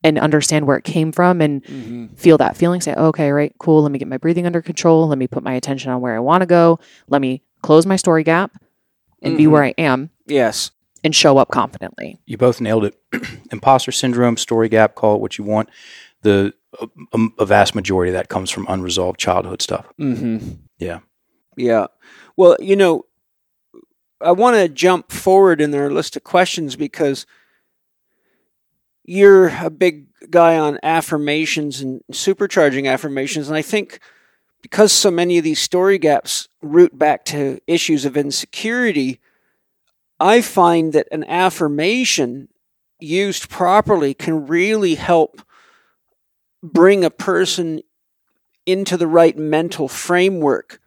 [0.06, 2.18] and understand where it came from and Mhm.
[2.18, 5.18] feel that feeling say okay right cool let me get my breathing under control let
[5.18, 6.80] me put my attention on where i want to go
[7.10, 8.52] let me close my story gap
[9.22, 9.52] and be Mhm.
[9.52, 10.72] where i am yes.
[11.03, 12.95] and show up confidently You both nailed it.
[13.52, 15.69] Imposter syndrome, story gap, call it what you want.
[16.23, 16.88] The a,
[17.39, 19.85] a vast majority of that comes from unresolved childhood stuff.
[19.99, 20.49] Mm-hmm.
[20.80, 20.99] Yeah.
[21.56, 21.88] Yeah.
[22.35, 23.06] Well, you know,
[24.22, 27.26] I want to jump forward in our list of questions because
[29.03, 33.48] you're a big guy on affirmations and supercharging affirmations.
[33.48, 33.99] And I think
[34.61, 39.19] because so many of these story gaps root back to issues of insecurity,
[40.19, 42.49] I find that an affirmation
[42.99, 45.41] used properly can really help
[46.64, 47.81] bring a person
[48.65, 50.81] into the right mental framework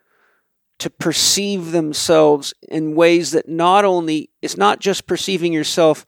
[0.79, 6.05] to perceive themselves in ways that not only it's not just perceiving yourself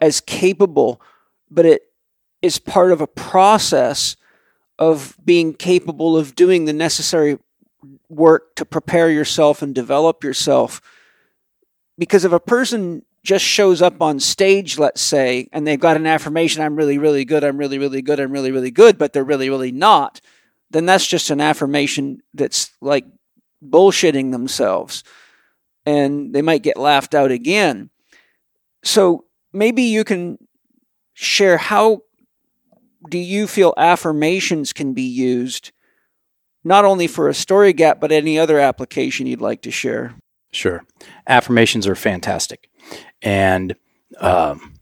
[0.00, 1.00] as capable
[1.50, 1.82] but it
[2.42, 4.16] is part of a process
[4.78, 7.38] of being capable of doing the necessary
[8.08, 10.80] work to prepare yourself and develop yourself
[11.98, 16.06] because if a person just shows up on stage let's say and they've got an
[16.06, 19.24] affirmation i'm really really good i'm really really good i'm really really good but they're
[19.24, 20.20] really really not
[20.70, 23.04] then that's just an affirmation that's like
[23.64, 25.02] bullshitting themselves
[25.84, 27.90] and they might get laughed out again.
[28.82, 30.38] So maybe you can
[31.14, 32.02] share how
[33.08, 35.70] do you feel affirmations can be used
[36.66, 40.16] not only for a story gap but any other application you'd like to share.
[40.50, 40.84] Sure.
[41.28, 42.68] Affirmations are fantastic.
[43.22, 43.76] And
[44.18, 44.74] um,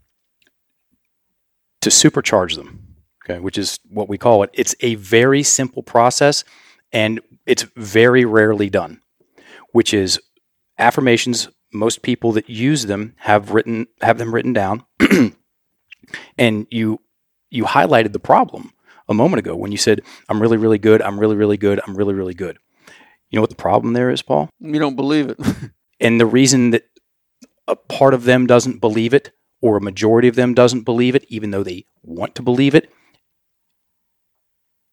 [1.82, 6.42] to supercharge them, okay, which is what we call it, it's a very simple process
[6.90, 9.02] and it's very rarely done,
[9.72, 10.18] which is
[10.78, 11.48] affirmations.
[11.70, 14.84] Most people that use them have written have them written down,
[16.38, 17.00] and you
[17.50, 18.72] you highlighted the problem
[19.08, 21.02] a moment ago when you said, "I'm really, really good.
[21.02, 21.80] I'm really, really good.
[21.86, 22.58] I'm really, really good."
[23.30, 24.48] You know what the problem there is, Paul?
[24.60, 25.38] You don't believe it.
[26.00, 26.84] And the reason that
[27.66, 29.32] a part of them doesn't believe it,
[29.62, 32.90] or a majority of them doesn't believe it, even though they want to believe it,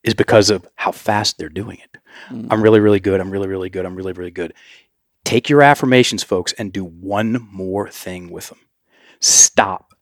[0.04, 2.00] is because of how fast they're doing it.
[2.30, 2.48] Mm.
[2.50, 3.20] I'm really, really good.
[3.20, 3.86] I'm really, really good.
[3.86, 4.54] I'm really, really good.
[5.26, 8.60] Take your affirmations, folks, and do one more thing with them.
[9.20, 9.94] Stop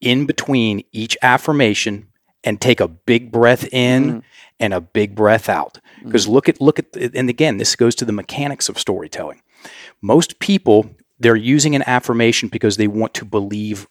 [0.00, 2.08] in between each affirmation
[2.46, 4.22] and take a big breath in Mm.
[4.60, 5.78] and a big breath out.
[6.02, 9.42] Because look at look at the, and again, this goes to the mechanics of storytelling.
[10.00, 13.86] Most people they're using an affirmation because they want to believe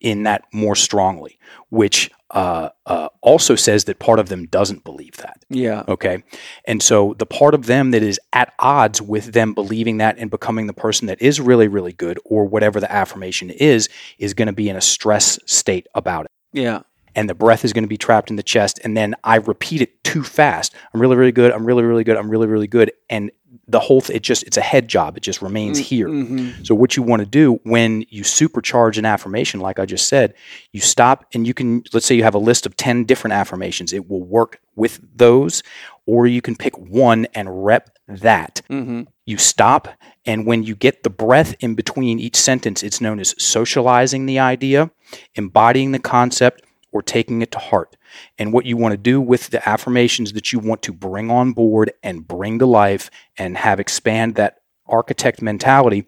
[0.00, 1.38] in that more strongly,
[1.68, 5.44] which uh, uh, also says that part of them doesn't believe that.
[5.50, 5.82] Yeah.
[5.88, 6.22] Okay.
[6.64, 10.30] And so the part of them that is at odds with them believing that and
[10.30, 14.46] becoming the person that is really, really good or whatever the affirmation is, is going
[14.46, 16.30] to be in a stress state about it.
[16.52, 16.80] Yeah.
[17.14, 18.80] And the breath is going to be trapped in the chest.
[18.84, 20.74] And then I repeat it too fast.
[20.92, 21.52] I'm really, really good.
[21.52, 22.16] I'm really, really good.
[22.16, 22.92] I'm really, really good.
[23.08, 23.30] And
[23.66, 25.16] the whole th- it just it's a head job.
[25.16, 26.08] It just remains here.
[26.08, 26.64] Mm-hmm.
[26.64, 30.34] So what you want to do when you supercharge an affirmation, like I just said,
[30.72, 33.92] you stop and you can let's say you have a list of 10 different affirmations.
[33.92, 35.62] It will work with those,
[36.06, 38.62] or you can pick one and rep that.
[38.70, 39.02] Mm-hmm.
[39.26, 39.88] You stop,
[40.26, 44.40] and when you get the breath in between each sentence, it's known as socializing the
[44.40, 44.90] idea,
[45.36, 46.62] embodying the concept,
[46.92, 47.96] or taking it to heart.
[48.38, 51.52] And what you want to do with the affirmations that you want to bring on
[51.52, 56.06] board and bring to life and have expand that architect mentality,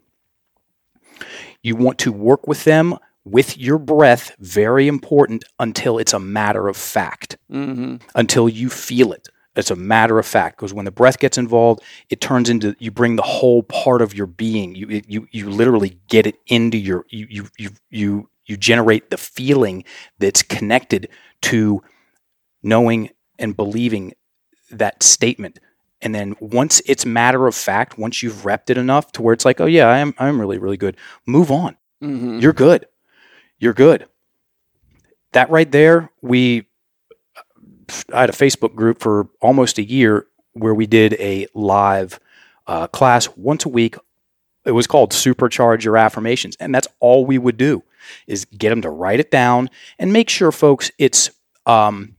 [1.63, 6.67] you want to work with them with your breath, very important, until it's a matter
[6.69, 7.97] of fact, Mm-hmm.
[8.17, 9.29] until you feel it.
[9.55, 12.91] It's a matter of fact because when the breath gets involved, it turns into you
[12.91, 14.75] bring the whole part of your being.
[14.75, 19.11] You it- you you literally get it into your you you you you you generate
[19.11, 19.85] the feeling
[20.19, 21.09] that's connected
[21.43, 21.83] to
[22.63, 24.15] knowing and believing
[24.71, 25.59] that statement.
[26.01, 29.45] And then once it's matter of fact, once you've repped it enough to where it's
[29.45, 30.97] like, oh yeah, I am I'm really really good.
[31.27, 31.77] Move on.
[32.03, 32.41] Mm-hmm.
[32.41, 32.87] You're good.
[33.59, 34.07] You're good.
[35.33, 36.67] That right there, we
[38.13, 42.19] I had a Facebook group for almost a year where we did a live
[42.67, 43.97] uh, class once a week.
[44.65, 47.83] It was called Supercharge Your Affirmations, and that's all we would do
[48.27, 51.31] is get them to write it down and make sure, folks, it's
[51.67, 52.17] um,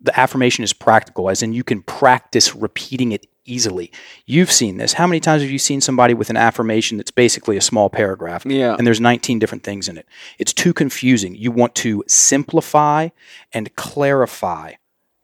[0.00, 3.90] the affirmation is practical, as in you can practice repeating it easily.
[4.26, 4.92] You've seen this.
[4.92, 8.44] How many times have you seen somebody with an affirmation that's basically a small paragraph?
[8.46, 8.74] Yeah.
[8.76, 10.06] and there's 19 different things in it.
[10.38, 11.34] It's too confusing.
[11.34, 13.08] You want to simplify
[13.52, 14.74] and clarify,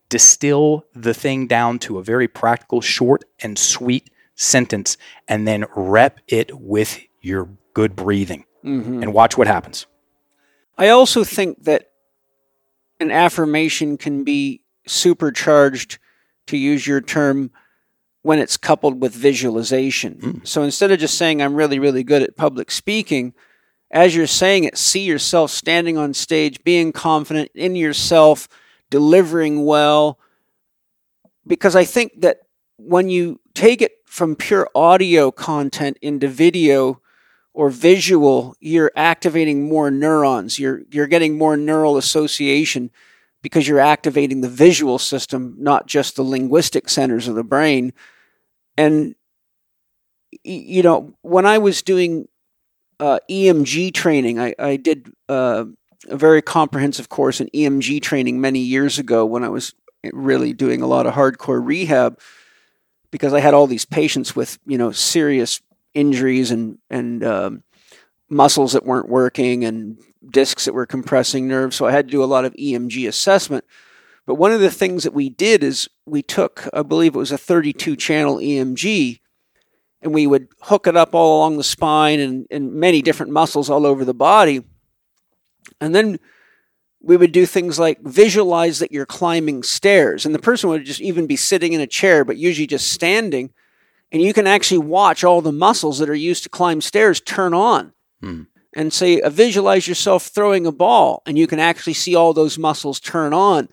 [0.09, 4.97] distill the thing down to a very practical, short, and sweet sentence,
[5.27, 9.03] and then rep it with your good breathing Mm-hmm.
[9.03, 9.87] and watch what happens.
[10.77, 11.91] I also think that
[12.99, 15.97] an affirmation can be supercharged,
[16.47, 17.51] to use your term,
[18.21, 20.15] when it's coupled with visualization.
[20.15, 20.47] Mm.
[20.47, 23.33] So instead of just saying, I'm really, really good at public speaking,
[23.91, 28.47] as you're saying it, see yourself standing on stage, being confident in yourself,
[28.89, 30.19] delivering well.
[31.47, 32.41] Because I think that
[32.77, 37.01] when you take it from pure audio content into video,
[37.53, 40.59] or visual, you're activating more neurons.
[40.59, 42.91] You're you're getting more neural association
[43.41, 47.93] because you're activating the visual system, not just the linguistic centers of the brain.
[48.77, 49.15] And
[50.43, 52.27] you know, when I was doing
[52.99, 55.65] uh, EMG training, I, I did uh,
[56.07, 59.73] a very comprehensive course in EMG training many years ago when I was
[60.13, 62.19] really doing a lot of hardcore rehab
[63.11, 65.61] because I had all these patients with you know serious
[65.99, 67.63] injuries and and um,
[68.29, 69.97] muscles that weren't working and
[70.29, 71.75] discs that were compressing nerves.
[71.75, 73.65] So I had to do a lot of EMG assessment.
[74.25, 77.31] But one of the things that we did is we took, I believe it was
[77.31, 79.19] a 32 channel EMG,
[80.01, 83.69] and we would hook it up all along the spine and, and many different muscles
[83.69, 84.63] all over the body.
[85.81, 86.19] And then
[87.01, 90.25] we would do things like visualize that you're climbing stairs.
[90.25, 93.51] And the person would just even be sitting in a chair, but usually just standing
[94.11, 97.53] and you can actually watch all the muscles that are used to climb stairs turn
[97.53, 97.93] on.
[98.21, 98.43] Hmm.
[98.75, 102.59] And say, uh, visualize yourself throwing a ball, and you can actually see all those
[102.59, 103.67] muscles turn on.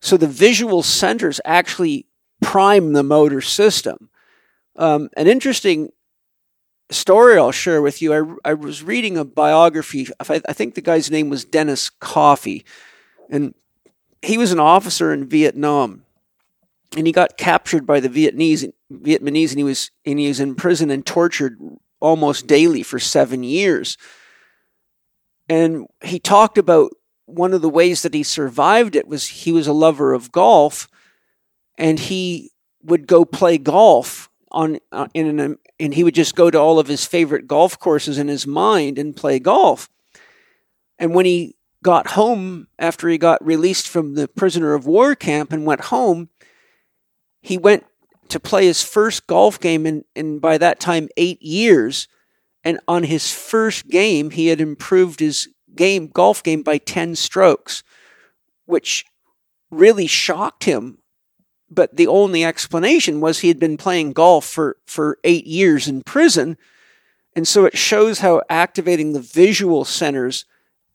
[0.00, 2.06] So the visual centers actually
[2.42, 4.10] prime the motor system.
[4.74, 5.90] Um, an interesting
[6.90, 8.12] story I'll share with you.
[8.44, 10.08] I, I was reading a biography.
[10.18, 12.64] I, I think the guy's name was Dennis Coffey,
[13.30, 13.54] and
[14.20, 16.04] he was an officer in Vietnam
[16.96, 20.54] and he got captured by the Vietnamese, Vietnamese, and he was and he was in
[20.54, 21.58] prison and tortured
[22.00, 23.96] almost daily for seven years.
[25.48, 26.92] And he talked about
[27.26, 30.88] one of the ways that he survived it was he was a lover of golf,
[31.76, 32.50] and he
[32.82, 36.78] would go play golf on uh, in an and he would just go to all
[36.78, 39.88] of his favorite golf courses in his mind and play golf.
[40.98, 45.52] And when he got home after he got released from the prisoner of war camp
[45.52, 46.28] and went home,
[47.40, 47.84] he went
[48.28, 52.08] to play his first golf game in, in by that time eight years.
[52.64, 57.82] And on his first game, he had improved his game golf game by 10 strokes,
[58.66, 59.04] which
[59.70, 60.98] really shocked him.
[61.70, 66.02] But the only explanation was he had been playing golf for, for eight years in
[66.02, 66.56] prison.
[67.36, 70.44] And so it shows how activating the visual centers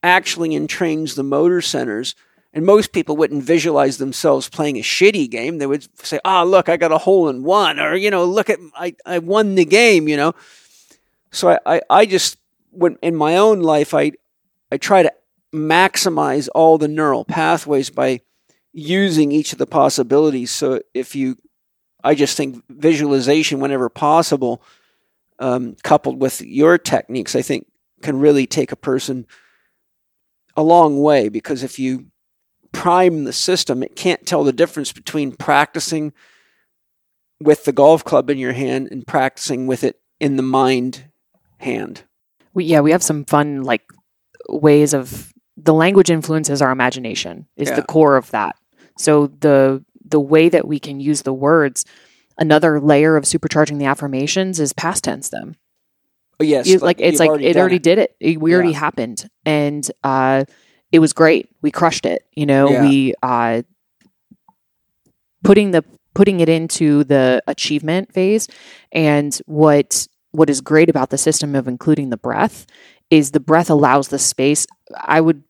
[0.02, 2.16] actually entrains the motor centers.
[2.54, 5.58] And most people wouldn't visualize themselves playing a shitty game.
[5.58, 8.50] They would say, "Ah, look, I got a hole in one," or you know, "Look
[8.50, 10.34] at I I won the game," you know.
[11.32, 12.38] So I I, I just
[12.70, 14.12] when in my own life I
[14.72, 15.12] I try to
[15.54, 18.22] maximize all the neural pathways by
[18.74, 20.50] using each of the possibilities.
[20.52, 21.38] So if you,
[22.04, 24.64] I just think visualization whenever possible,
[25.40, 27.68] um, coupled with your techniques, I think
[28.02, 29.28] can really take a person
[30.58, 32.08] a long way because if you
[32.74, 36.12] prime the system, it can't tell the difference between practicing
[37.40, 41.06] with the golf club in your hand and practicing with it in the mind
[41.60, 42.04] hand.
[42.54, 43.84] We, yeah, we have some fun like
[44.50, 47.76] ways of the language influences our imagination is Yeah.
[47.76, 48.56] the core of that.
[48.98, 51.86] So the the way that we can use the words,
[52.38, 55.56] another layer of supercharging the affirmations is past tense them.
[56.40, 58.16] Oh, yes, You- like, it's you've like it done already did it.
[58.20, 60.44] It- We already happened, and uh,
[60.94, 61.50] it was great.
[61.62, 62.24] We crushed it.
[62.36, 62.82] You know, Yeah.
[62.88, 63.64] we uh,
[65.44, 65.84] putting the
[66.16, 68.48] putting it into the achievement phase,
[68.92, 72.66] and what what is great about the system of including the breath
[73.10, 74.66] is the breath allows the space.
[74.96, 75.44] I would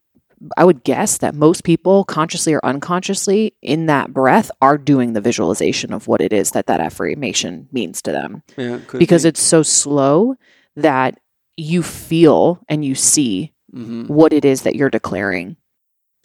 [0.57, 5.21] I would guess that most people, consciously or unconsciously, in that breath, are doing the
[5.21, 9.29] visualization of what it is that that affirmation means to them Yeah, it because be.
[9.29, 10.35] it's so slow
[10.75, 11.19] that
[11.55, 14.07] you feel and you see Mhm.
[14.07, 15.57] what it is that you're declaring.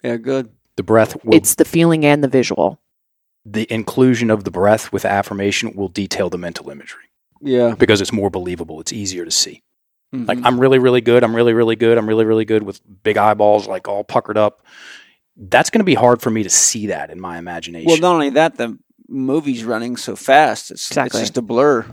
[0.03, 0.49] yeah, good.
[0.75, 2.79] The breath will It's the feeling and the visual.
[3.45, 7.03] the inclusion of the breath with affirmation will detail the mental imagery
[7.41, 8.79] Yeah, because it's more believable.
[8.79, 9.63] It's easier to see.
[10.11, 10.45] Like Mhm.
[10.45, 11.23] I'm really, really good.
[11.23, 11.97] I'm really, really good.
[11.97, 14.65] I'm really, really good with big eyeballs, like all puckered up.
[15.37, 17.87] That's going to be hard for me to see that in my imagination.
[17.87, 18.77] well, not only that, the
[19.07, 20.71] movie's running so fast.
[20.71, 21.21] It's Exactly.
[21.21, 21.85] it's just a blur.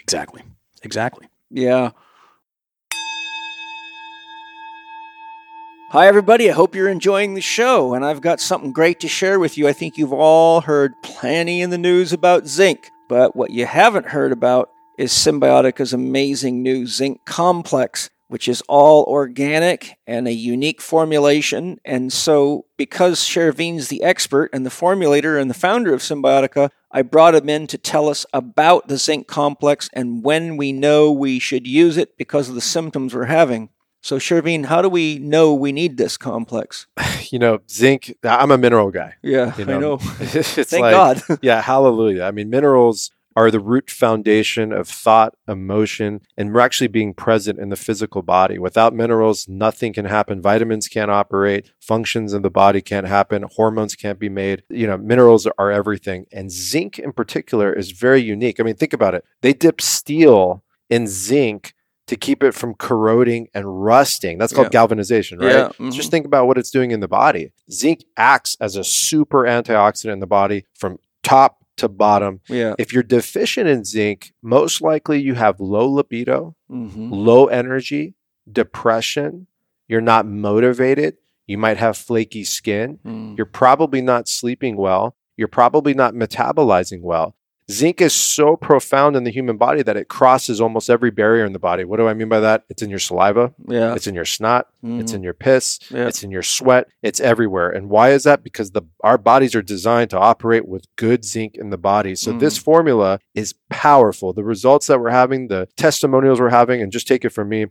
[0.00, 0.42] exactly,
[0.82, 1.28] exactly.
[1.50, 1.90] Yeah.
[5.92, 6.48] Hi, everybody.
[6.48, 9.68] I hope you're enjoying the show, and I've got something great to share with you.
[9.68, 14.06] I think you've all heard plenty in the news about zinc, but what you haven't
[14.06, 20.80] heard about is Cymbiotika's amazing new zinc complex, which is all organic and a unique
[20.80, 21.78] formulation.
[21.84, 27.02] And so, because Chervine's the expert and the formulator and the founder of Cymbiotika, I
[27.02, 31.38] brought him in to tell us about the zinc complex and when we know we
[31.38, 33.68] should use it because of the symptoms we're having.
[34.02, 36.86] So, Chervine, how do we know we need this complex?
[37.30, 38.14] you know, zinc.
[38.24, 39.14] I'm a mineral guy.
[39.22, 39.98] Yeah, You I know, know.
[40.20, 41.22] it's Thank like, God.
[41.42, 42.24] yeah, hallelujah.
[42.24, 47.58] I mean, minerals are the root foundation of thought, emotion, and we're actually being present
[47.58, 48.58] in the physical body.
[48.58, 50.42] Without minerals, nothing can happen.
[50.42, 54.64] Vitamins can't operate, functions in the body can't happen, hormones can't be made.
[54.68, 56.26] You know, minerals are everything.
[56.32, 58.60] And zinc in particular is very unique.
[58.60, 59.24] I mean, think about it.
[59.40, 61.72] They dip steel in zinc
[62.08, 64.36] to keep it from corroding and rusting.
[64.38, 64.70] That's called Yeah.
[64.80, 65.50] galvanization, right?
[65.52, 65.92] Yeah, mhm.
[65.92, 67.52] Just think about what it's doing in the body.
[67.70, 72.40] Zinc acts as a super antioxidant in the body from top to bottom.
[72.48, 72.74] Yeah.
[72.78, 78.14] If you're deficient in zinc, most likely you have low libido, hmm low energy,
[78.50, 79.46] depression,
[79.88, 81.16] you're not motivated,
[81.46, 83.36] you might have flaky skin, Mm.
[83.36, 87.36] you're probably not sleeping well, you're probably not metabolizing well.
[87.70, 91.52] Zinc is so profound in the human body that it crosses almost every barrier in
[91.52, 91.84] the body.
[91.84, 92.64] What do I mean by that?
[92.68, 93.94] It's in your saliva, Yeah.
[93.94, 95.16] it's in your snot, it's Mhm.
[95.16, 96.08] in your piss, Yeah.
[96.08, 97.70] it's in your sweat, it's everywhere.
[97.70, 98.42] And why is that?
[98.42, 102.14] Because the our bodies are designed to operate with good zinc in the body.
[102.16, 102.62] So this Mm.
[102.62, 104.32] formula is powerful.
[104.32, 107.66] The results that we're having, the testimonials we're having, and just take it from me,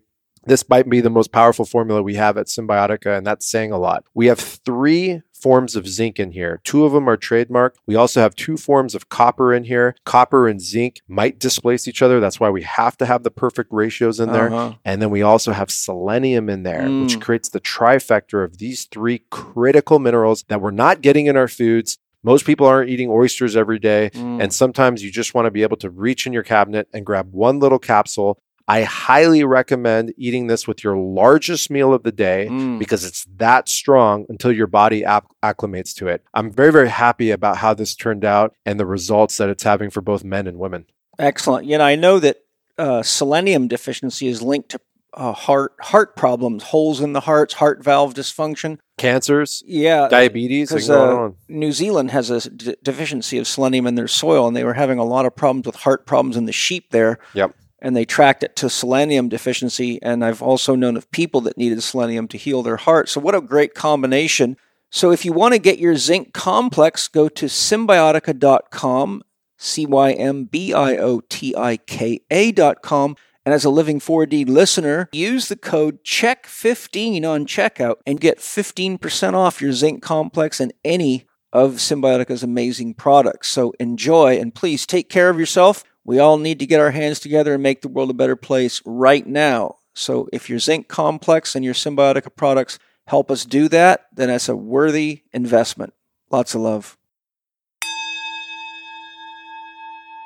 [0.47, 3.77] this might be the most powerful formula we have at Cymbiotika, and that's saying a
[3.77, 4.05] lot.
[4.15, 6.61] We have three forms of zinc in here.
[6.63, 7.75] Two of them are trademarked.
[7.87, 9.95] We also have two forms of copper in here.
[10.05, 12.19] Copper and zinc might displace each other.
[12.19, 14.53] That's why we have to have the perfect ratios in there.
[14.53, 14.75] Uh-huh.
[14.85, 17.21] And then we also have selenium in there, which Mm.
[17.21, 21.97] creates the trifecta of these three critical minerals that we're not getting in our foods.
[22.23, 24.11] Most people aren't eating oysters every day.
[24.13, 24.43] Mm.
[24.43, 27.33] And sometimes you just want to be able to reach in your cabinet and grab
[27.33, 28.37] one little capsule.
[28.75, 32.79] I highly recommend eating this with your largest meal of the day Mm.
[32.79, 36.19] because it's that strong until your body app- acclimates to it.
[36.33, 39.89] I'm very, very happy about how this turned out and the results that it's having
[39.89, 40.85] for both men and women.
[41.19, 41.65] Excellent.
[41.65, 42.37] You know, I know that
[42.77, 44.79] uh, selenium deficiency is linked to
[45.13, 48.77] uh, heart heart problems, holes in the hearts, heart valve dysfunction.
[48.97, 51.35] Cancers, Yeah, diabetes, and because uh, on.
[51.49, 54.99] New Zealand has a d- deficiency of selenium in their soil, and they were having
[54.99, 57.19] a lot of problems with heart problems in the sheep there.
[57.33, 57.53] Yep.
[57.81, 60.01] And they tracked it to selenium deficiency.
[60.01, 63.09] And I've also known of people that needed selenium to heal their heart.
[63.09, 64.57] So, what a great combination.
[64.91, 69.23] So, if you want to get your zinc complex, go to cymbiotika.com,
[69.57, 74.47] C Y M B I O T I K A.com, And as a Living 4D
[74.47, 80.73] listener, use the code CHEK15 on checkout and get 15% off your zinc complex and
[80.85, 83.49] any of Cymbiotika's amazing products.
[83.49, 85.83] So enjoy and please take care of yourself.
[86.03, 88.81] We all need to get our hands together and make the world a better place
[88.85, 89.75] right now.
[89.93, 94.49] So if your zinc complex and your Cymbiotika products help us do that, then that's
[94.49, 95.93] a worthy investment.
[96.29, 96.97] Lots of love.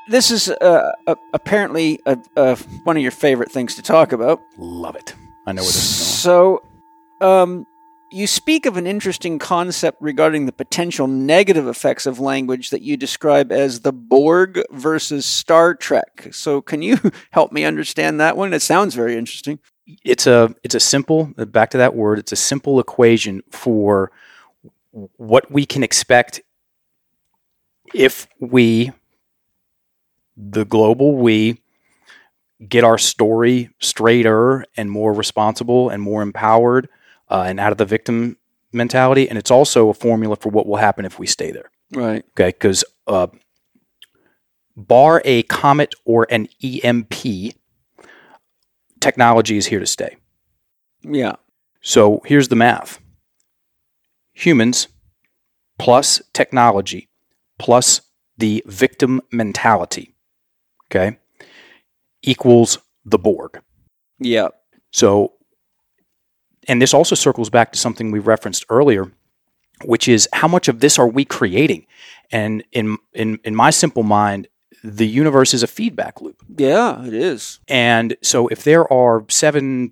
[0.07, 4.39] This is uh, uh, apparently uh, one of your favorite things to talk about.
[4.57, 5.15] Love it.
[5.47, 6.61] I know where this is So,
[7.21, 7.65] um,
[8.15, 12.95] you speak of an interesting concept regarding the potential negative effects of language that you
[12.95, 16.29] describe as the Borg versus Star Trek.
[16.31, 16.97] So, can you
[17.31, 18.53] help me understand that one?
[18.53, 19.59] It sounds very interesting.
[20.05, 22.17] It's a it's a simple back to that word.
[22.17, 24.13] It's a simple equation for
[25.17, 26.41] what we can expect
[27.93, 28.93] if we,
[30.37, 31.59] the global we,
[32.65, 36.87] get our story straighter and more responsible and more empowered
[37.29, 38.37] uh, and out of the victim
[38.71, 39.29] mentality.
[39.29, 41.69] And it's also a formula for what will happen if we stay there.
[41.93, 42.25] Right.
[42.31, 43.27] Okay, because uh,
[44.75, 47.55] bar a comet or an EMP,
[48.99, 50.17] technology is here to stay.
[51.03, 51.35] Yeah.
[51.81, 52.99] So here's the math
[54.33, 54.89] humans
[55.77, 57.09] plus technology
[57.57, 58.01] plus
[58.37, 60.13] the victim mentality,
[60.87, 61.17] okay,
[62.21, 63.61] equals the Borg.
[64.19, 64.49] Yeah.
[64.91, 65.33] So,
[66.67, 69.11] and this also circles back to something we referenced earlier,
[69.83, 71.85] which is how much of this are we creating?
[72.31, 74.47] And in in in my simple mind,
[74.83, 76.37] the universe is a feedback loop.
[76.57, 77.59] Yeah, it is.
[77.67, 79.91] And so if there are 7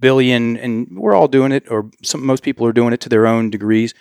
[0.00, 3.26] billion and we're all doing it or some most people are doing it to their
[3.26, 3.94] own degrees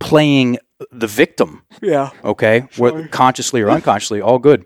[0.00, 0.58] playing
[0.92, 2.10] the victim, Yeah.
[2.24, 4.64] okay, what, consciously or unconsciously, all good.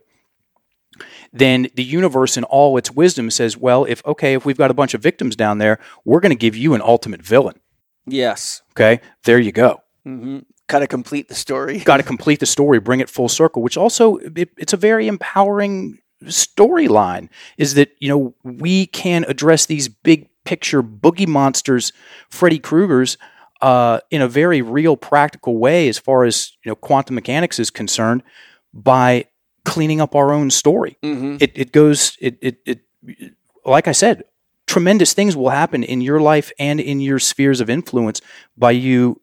[1.33, 4.75] Then the universe, in all its wisdom, says, "Well, if okay, if we've got a
[4.75, 7.59] bunch of victims down there, we're going to give you an ultimate villain."
[8.07, 8.62] Yes.
[8.73, 9.81] Okay, there you go.
[10.07, 10.41] Mm-hmm.
[10.67, 11.78] Got to complete the story.
[11.85, 13.62] Got to complete the story, bring it full circle.
[13.62, 17.28] Which also, it, it's a very empowering storyline.
[17.57, 21.93] Is that you know we can address these big picture boogie monsters,
[22.28, 23.17] Freddy Krueger's,
[23.62, 27.70] uh, in a very real, practical way, as far as you know quantum mechanics is
[27.70, 28.23] concerned,
[28.75, 29.27] by
[29.65, 30.97] cleaning up our own story.
[31.02, 31.36] Mm-hmm.
[31.41, 32.81] It it goes it it, it
[33.65, 34.24] like I said,
[34.66, 38.20] tremendous things will happen in your life and in your spheres of influence
[38.57, 39.20] by you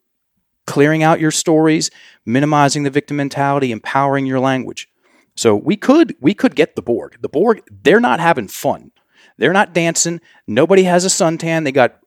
[0.66, 1.90] clearing out your stories,
[2.26, 4.88] minimizing the victim mentality, empowering your language.
[5.35, 7.18] So we could we could get the Borg.
[7.22, 8.92] The Borg, they're not having fun.
[9.38, 10.19] They're not dancing.
[10.48, 11.64] Nobody has a suntan.
[11.64, 11.98] They got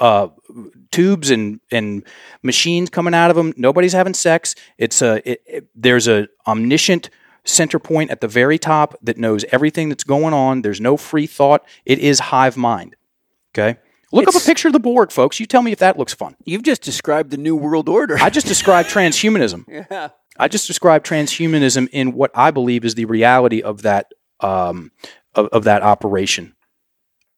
[0.00, 0.28] uh,
[0.90, 2.04] tubes and and
[2.42, 3.52] machines coming out of them.
[3.56, 4.54] Nobody's having sex.
[4.78, 7.10] It's a it, it- there's a omniscient
[7.50, 10.62] center point at the very top that knows everything that's going on.
[10.62, 11.64] There's no free thought.
[11.84, 12.96] It is hive mind.
[13.52, 13.78] Okay.
[14.12, 15.38] Look up a picture of the Borg, folks.
[15.38, 16.34] You tell me if that looks fun.
[16.44, 18.18] You've just described the new world order.
[18.18, 19.64] I just described transhumanism.
[19.68, 20.08] yeah.
[20.36, 24.90] I just described transhumanism in what I believe is the reality of that um,
[25.34, 26.54] of, of that operation.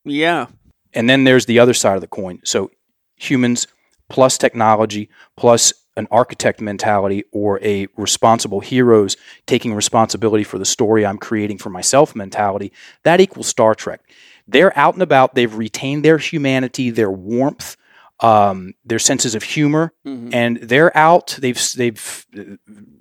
[0.04, 0.46] Yeah.
[0.94, 2.40] And then there's the other side of the coin.
[2.44, 2.70] So
[3.16, 3.66] humans
[4.08, 11.04] plus technology plus an architect mentality or a responsible heroes taking responsibility for the story
[11.04, 12.72] I'm creating for myself mentality,
[13.04, 14.00] that equals Star Trek.
[14.48, 17.76] They're out and about, they've retained their humanity, their warmth,
[18.20, 20.30] um, their senses of humor, Mhm.
[20.32, 21.36] and they're out.
[21.40, 22.26] They've they've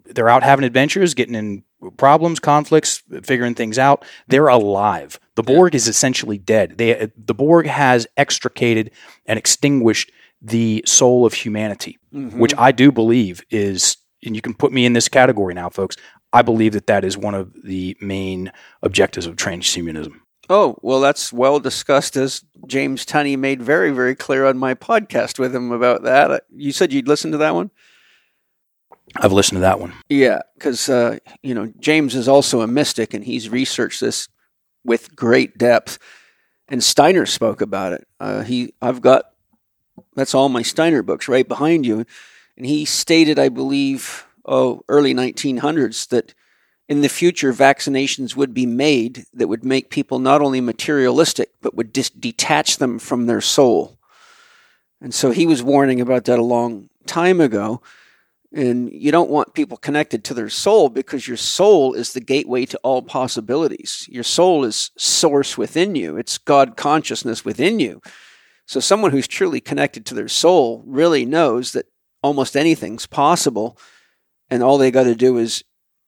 [0.05, 1.63] they're out having adventures, getting in
[1.97, 4.03] problems, conflicts, figuring things out.
[4.27, 5.19] They're alive.
[5.35, 6.77] The Borg is essentially dead.
[6.77, 8.91] They the Borg has extricated
[9.25, 10.11] and extinguished
[10.41, 12.37] the soul of humanity, Mhm.
[12.37, 15.95] which I do believe is, and you can put me in this category now, folks.
[16.33, 20.13] I believe that that is one of the main objectives of transhumanism.
[20.49, 25.39] Oh, well, that's well discussed, as James Tunney made very, very clear on my podcast
[25.39, 26.31] with him about that.
[26.31, 27.69] Uh, You said you'd listen to that one?
[29.17, 29.93] I've listened to that one.
[30.09, 34.27] Yeah, because, uh, you know, James is also a mystic and he's researched this
[34.85, 35.99] with great depth.
[36.69, 38.07] And Steiner spoke about it.
[38.19, 39.25] Uh, he, I've got,
[40.15, 42.06] that's all my Steiner books right behind you.
[42.57, 46.33] And he stated, I believe, oh, early 1900s, that
[46.90, 51.73] in the future, vaccinations would be made that would make people not only materialistic, but
[51.73, 53.98] would dis- detach them from their soul.
[54.99, 57.81] And so he was warning about that a long time ago.
[58.53, 62.65] And you don't want people connected to their soul because your soul is the gateway
[62.65, 64.06] to all possibilities.
[64.11, 68.01] Your soul is source within you, it's God consciousness within you.
[68.72, 71.88] So, someone who's truly connected to their soul really knows that
[72.24, 73.77] almost anything's possible.
[74.50, 75.66] And all they got to do is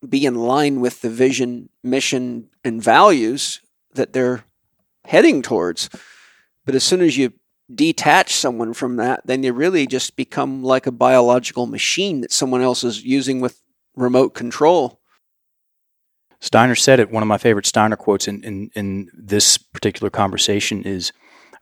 [0.08, 3.59] be in line with the vision, mission, and values
[3.95, 4.45] that they're
[5.03, 5.90] heading towards.
[6.66, 7.33] But as soon as you
[7.75, 12.61] detach someone from that, then you really just become like a biological machine that someone
[12.61, 13.61] else is using with
[13.93, 15.01] remote control.
[16.40, 17.11] Steiner said it.
[17.11, 21.11] One of my favorite Steiner quotes in, in, in this particular conversation is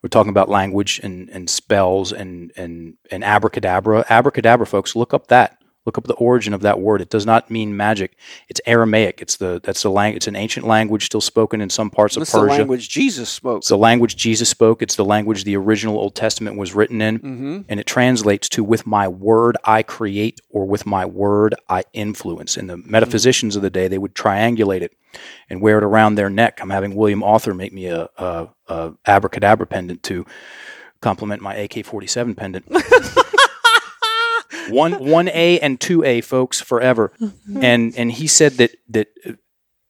[0.04, 4.06] we're talking about language and, and spells and, and, and abracadabra.
[4.10, 5.58] Abracadabra, folks, look up that.
[5.84, 7.02] Look up the origin of that word.
[7.02, 8.16] It does not mean magic.
[8.50, 9.20] It's Aramaic.
[9.20, 12.20] It's the that's the lang- It's an ancient language still spoken in some parts of
[12.24, 12.60] the Persia.
[12.60, 13.58] language Jesus spoke.
[13.62, 14.84] It's the language Jesus spoke.
[14.84, 17.16] It's the language the original Old Testament was written in.
[17.16, 21.84] hmm And it translates to with my word I create or with my word I
[21.94, 22.58] influence.
[22.58, 24.96] And the metaphysicians of the day, they would triangulate it
[25.49, 26.59] and wear it around their neck.
[26.61, 30.25] I'm having William Author make me a, a, a abracadabra pendant to
[31.01, 32.65] complement my AK 47 pendant.
[34.69, 37.11] one one A and two A, folks, forever.
[37.59, 39.07] And and he said that that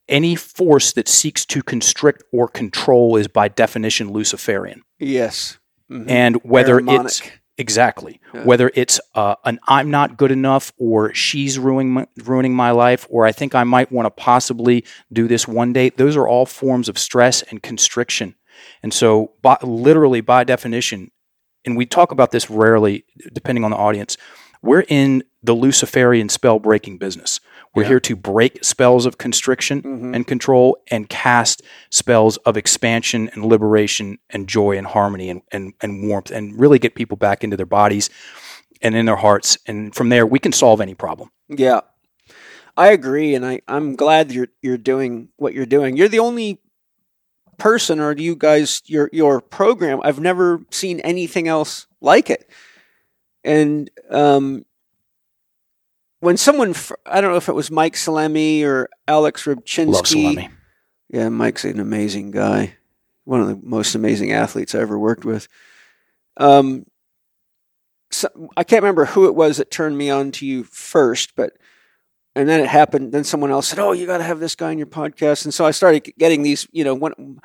[0.08, 4.82] any force that seeks to constrict or control is by definition Luciferian.
[4.98, 5.58] Yes.
[5.90, 6.10] Mhm.
[6.10, 7.22] And whether it's.
[7.58, 8.44] Exactly Yeah.
[8.44, 13.06] whether it's uh, an I'm not good enough or she's ruining my, ruining my life
[13.10, 15.90] or I think I might want to possibly do this one day.
[15.90, 18.34] Those are all forms of stress and constriction.
[18.82, 21.10] And so, by, literally by definition,
[21.64, 24.16] and we talk about this rarely, depending on the audience.
[24.62, 27.40] We're in the Luciferian spell breaking business.
[27.74, 27.88] We're Yeah.
[27.88, 30.14] here to break spells of constriction Mhm.
[30.14, 35.72] and control and cast spells of expansion and liberation and joy and harmony and, and,
[35.80, 38.10] and warmth and really get people back into their bodies
[38.82, 39.56] and in their hearts.
[39.66, 41.30] And from there, we can solve any problem.
[41.48, 41.80] Yeah,
[42.76, 45.96] I agree, and I I'm glad you're you're doing what you're doing.
[45.96, 46.58] You're the only
[47.58, 50.00] person, or you guys your your program.
[50.02, 52.48] I've never seen anything else like it.
[53.44, 54.64] And um,
[56.22, 56.72] when someone,
[57.04, 60.06] I don't know if it was Mike Salemi or Alex Love Rybczynski.
[60.06, 60.50] salami.
[61.08, 62.76] Yeah, Mike's an amazing guy.
[63.24, 65.48] One of the most amazing athletes I ever worked with.
[66.36, 66.86] Um,
[68.12, 71.54] so, I can't remember who it was that turned me on to you first, but
[72.36, 73.10] and then it happened.
[73.10, 75.52] Then someone else said, "Oh, you got to have this guy in your podcast." And
[75.52, 76.68] so I started getting these.
[76.70, 77.40] You know, one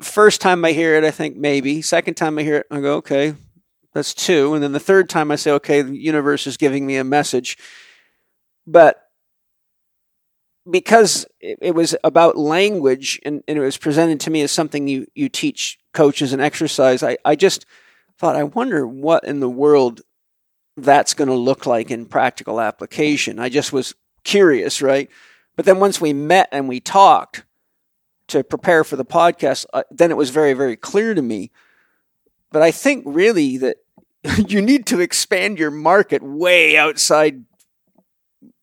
[0.00, 1.82] first time I hear it, I think maybe.
[1.82, 3.34] Second time I hear it, I go, "Okay,
[3.92, 4.54] that's two.
[4.54, 7.58] And then the third time I say, "Okay, the universe is giving me a message."
[8.68, 9.02] But
[10.70, 15.06] because it, was about language and, and it was presented to me as something you,
[15.14, 17.64] you teach coaches and exercise, I, I just
[18.18, 20.02] thought, I wonder what in the world
[20.76, 23.38] that's going to look like in practical application.
[23.38, 25.08] I just was curious, right?
[25.56, 27.44] But then once we met and we talked
[28.28, 31.50] to prepare for the podcast, uh, then it was very, very clear to me.
[32.52, 33.78] But I think really that
[34.46, 37.44] you need to expand your market way outside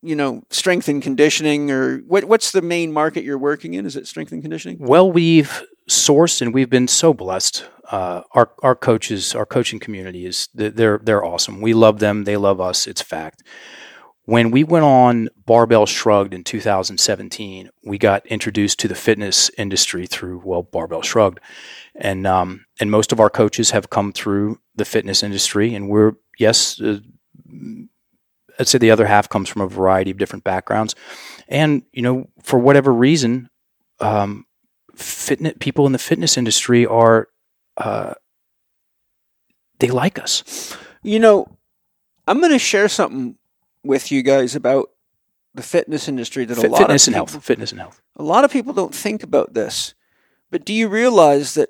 [0.06, 3.96] you know strength and conditioning or what what's the main market you're working in is
[3.96, 7.64] it strength and conditioning Well, we've sourced and we've been so blessed.
[7.90, 11.60] Uh, our our coaches, our coaching community is they're they're awesome.
[11.60, 12.24] We love them.
[12.24, 12.86] They love us.
[12.86, 13.42] It's fact.
[14.24, 20.06] When we went on Barbell Shrugged in 2017, we got introduced to the fitness industry
[20.06, 21.38] through well Barbell Shrugged,
[21.94, 26.12] and um, and most of our coaches have come through the fitness industry, and we're
[26.38, 26.80] yes.
[26.80, 26.98] Uh,
[28.58, 30.94] I'd say the other half comes from a variety of different backgrounds,
[31.48, 33.48] and you know, for whatever reason,
[34.00, 34.46] um,
[34.94, 37.28] fitness people in the fitness industry are
[37.76, 38.14] uh,
[39.78, 40.76] they like us.
[41.02, 41.46] you know
[42.26, 43.36] i'm going to share something
[43.84, 44.90] with you guys about
[45.54, 47.44] the fitness industry that a lot fitness of and people, health.
[47.44, 48.00] Fitness and health.
[48.16, 49.94] a lot of people don't think about this
[50.50, 51.68] but do you realize that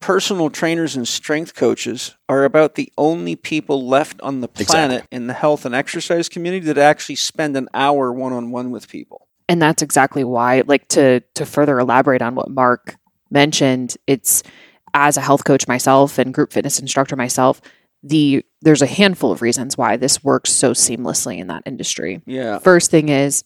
[0.00, 5.16] personal trainers and strength coaches are about the only people left on the planet Exactly.
[5.16, 9.26] in the health and exercise community that actually spend an hour one-on-one with people.
[9.48, 12.96] And that's exactly why like to to further elaborate on what mark
[13.30, 14.42] mentioned it's
[14.92, 17.60] as a health coach myself and group fitness instructor myself
[18.02, 22.22] the there's a handful of reasons why this works so seamlessly in that industry.
[22.26, 22.58] Yeah.
[22.58, 23.44] First thing is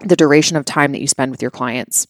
[0.00, 2.06] the duration of time that you spend with your clients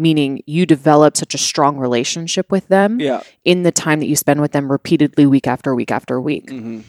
[0.00, 3.22] meaning you develop such a strong relationship with them yeah.
[3.44, 6.50] in the time that you spend with them repeatedly week after week after week.
[6.50, 6.80] Hmm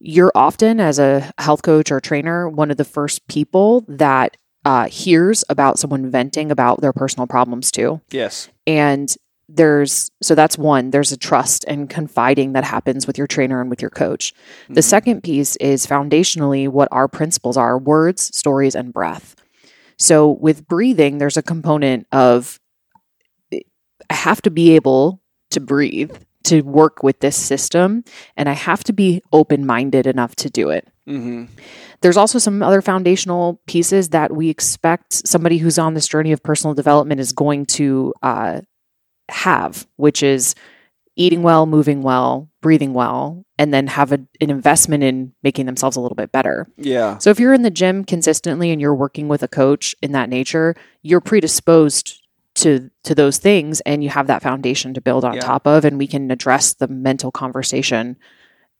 [0.00, 4.86] you're often as a health coach or trainer one of the first people that uh,
[4.88, 8.00] hears about someone venting about their personal problems too.
[8.10, 8.48] Yes.
[8.66, 9.14] And
[9.46, 13.68] there's so that's one there's a trust and confiding that happens with your trainer and
[13.68, 14.32] with your coach.
[14.68, 14.84] The Mhm.
[14.84, 19.33] second piece is foundationally what our principles are words stories and breath
[19.98, 22.60] so with breathing there's a component of
[23.52, 23.62] i
[24.14, 28.04] have to be able to breathe to work with this system
[28.36, 30.88] and i have to be open-minded enough to do it.
[31.06, 31.44] Hmm
[32.04, 36.42] there's also some other foundational pieces that we expect somebody who's on this journey of
[36.42, 38.60] personal development is going to uh,
[39.30, 40.54] have, which is
[41.16, 45.96] eating well, moving well, breathing well, and then have a, an investment in making themselves
[45.96, 46.66] a little bit better.
[46.76, 47.18] Yeah.
[47.18, 50.28] So if you're in the gym consistently and you're working with a coach in that
[50.28, 52.20] nature, you're predisposed
[52.56, 55.40] to to those things and you have that foundation to build on Yeah.
[55.40, 58.16] top of and we can address the mental conversation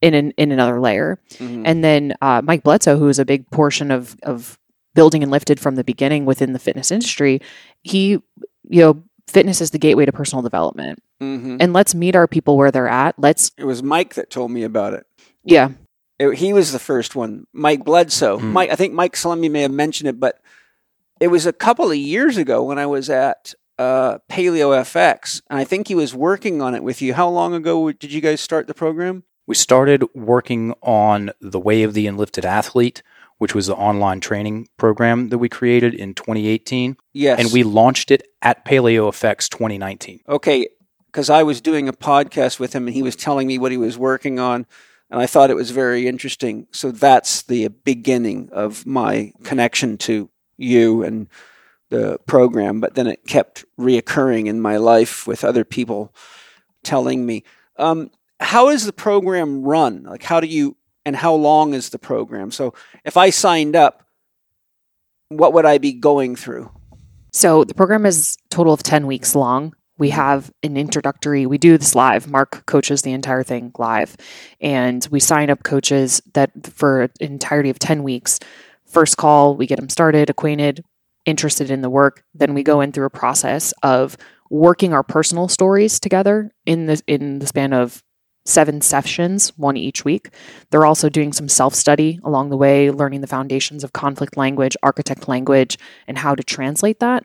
[0.01, 1.19] in an, in another layer.
[1.39, 1.63] Mhm.
[1.65, 4.59] And then uh, Mike Bledsoe, who is a big portion of of
[4.95, 7.41] building Enlifted from the beginning within the fitness industry,
[7.83, 8.11] he
[8.69, 11.03] you know fitness is the gateway to personal development.
[11.23, 11.57] Mhm.
[11.61, 13.15] And let's meet our people where they're at.
[13.19, 15.07] Let's It was Mike that told me about it.
[15.45, 15.71] yeah.
[16.19, 17.47] It- he was the first one.
[17.53, 18.39] Mike Bledsoe.
[18.39, 18.53] Hmm.
[18.53, 20.39] Mike, I think Mike Salemi may have mentioned it, but
[21.21, 25.59] it was a couple of years ago when I was at uh, Paleo FX, and
[25.59, 27.15] I think he was working on it with you.
[27.15, 29.25] How long ago did you guys start the program?
[29.49, 33.03] We started working on the Way of the Enlifted Athlete,
[33.39, 38.13] which was the online training program that we created in 2018, Yes, and we launched
[38.13, 40.21] it at Paleo FX 2019.
[40.29, 40.69] okay
[41.15, 43.79] because I was doing a podcast with him, and he was telling me what he
[43.79, 44.67] was working on,
[45.09, 46.67] and I thought it was very interesting.
[46.73, 51.29] So that's the beginning of my connection to you and
[51.91, 52.81] the program.
[52.81, 56.13] But then it kept reoccurring in my life with other people
[56.83, 57.45] telling me.
[57.77, 58.11] Um,
[58.41, 60.03] how is the program run?
[60.03, 60.77] Like, how do you
[61.07, 62.51] and how long is the program?
[62.51, 64.03] So, if I signed up,
[65.29, 66.73] what would I be going through?
[67.33, 69.75] So the program is total of 10 weeks long.
[69.99, 70.17] We mm-hmm.
[70.17, 72.31] have an introductory, we do this live.
[72.31, 74.17] Mark coaches the entire thing live.
[74.61, 78.41] And we sign up coaches that for an entirety of 10 weeks.
[78.87, 80.85] First call, we get them started, acquainted,
[81.25, 82.25] interested in the work.
[82.35, 84.17] Then we go in through a process of
[84.51, 88.03] working our personal stories together in the in the span of
[88.45, 90.31] seven sessions, one each week.
[90.71, 94.77] They're also doing some self study along the way, learning the foundations of conflict language,
[94.83, 97.25] architect language, and how to translate that.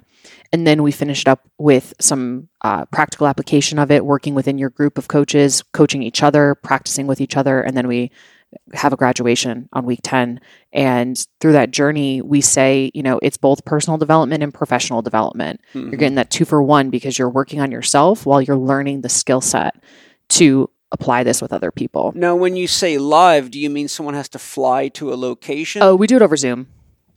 [0.52, 4.70] And then we finished up with some uh, practical application of it, working within your
[4.70, 7.62] group of coaches, coaching each other, practicing with each other.
[7.62, 8.12] And then we
[8.74, 10.42] have a graduation on week 10.
[10.74, 15.62] And through that journey, we say, you know, it's both personal development and professional development.
[15.90, 19.10] You're getting that two for one because you're working on yourself while you're learning the
[19.10, 19.76] skill set
[20.30, 22.11] to apply this with other people.
[22.16, 25.82] Now, when you say live, do you mean someone has to fly to a location?
[25.84, 26.68] Oh, we do it over Zoom.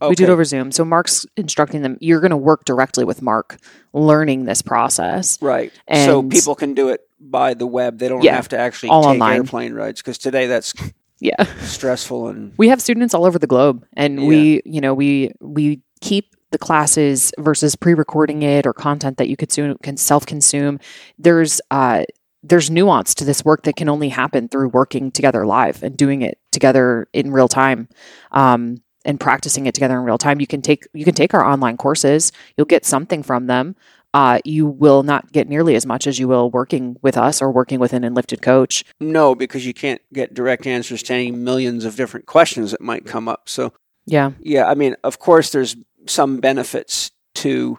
[0.08, 0.72] We do it over Zoom.
[0.72, 1.96] So Mark's instructing them.
[2.00, 3.58] You're going to work directly with Mark,
[3.92, 5.40] learning this process.
[5.40, 5.72] Right.
[5.94, 7.98] so people can do it by the web.
[7.98, 9.36] They don't Yeah, have to actually all take online.
[9.36, 10.74] airplane rides because today that's
[11.20, 11.44] Yeah.
[11.60, 15.80] stressful and we have students all over the globe and we you know we we
[16.00, 20.80] keep the classes versus pre-recording it or content that you could soon can self-consume
[21.20, 22.02] there's uh
[22.42, 26.22] there's nuance to this work that can only happen through working together live and doing
[26.22, 27.88] it together in real time
[28.32, 30.40] um, and practicing it together in real time.
[30.40, 32.32] You can take you can take our online courses.
[32.56, 33.76] You'll get something from them.
[34.14, 37.50] Uh, you will not get nearly as much as you will working with us or
[37.50, 38.84] working with an enlifted coach.
[39.00, 43.06] No, because you can't get direct answers to any millions of different questions that might
[43.06, 43.48] come up.
[43.48, 43.72] So
[44.04, 44.32] yeah.
[44.40, 47.78] yeah, I mean, of course, there's some benefits to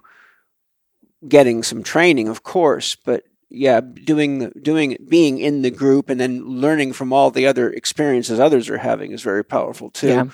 [1.27, 6.43] getting some training, of course, but yeah, doing doing being in the group, and then
[6.45, 10.07] learning from all the other experiences others are having is very powerful too.
[10.07, 10.25] Yeah.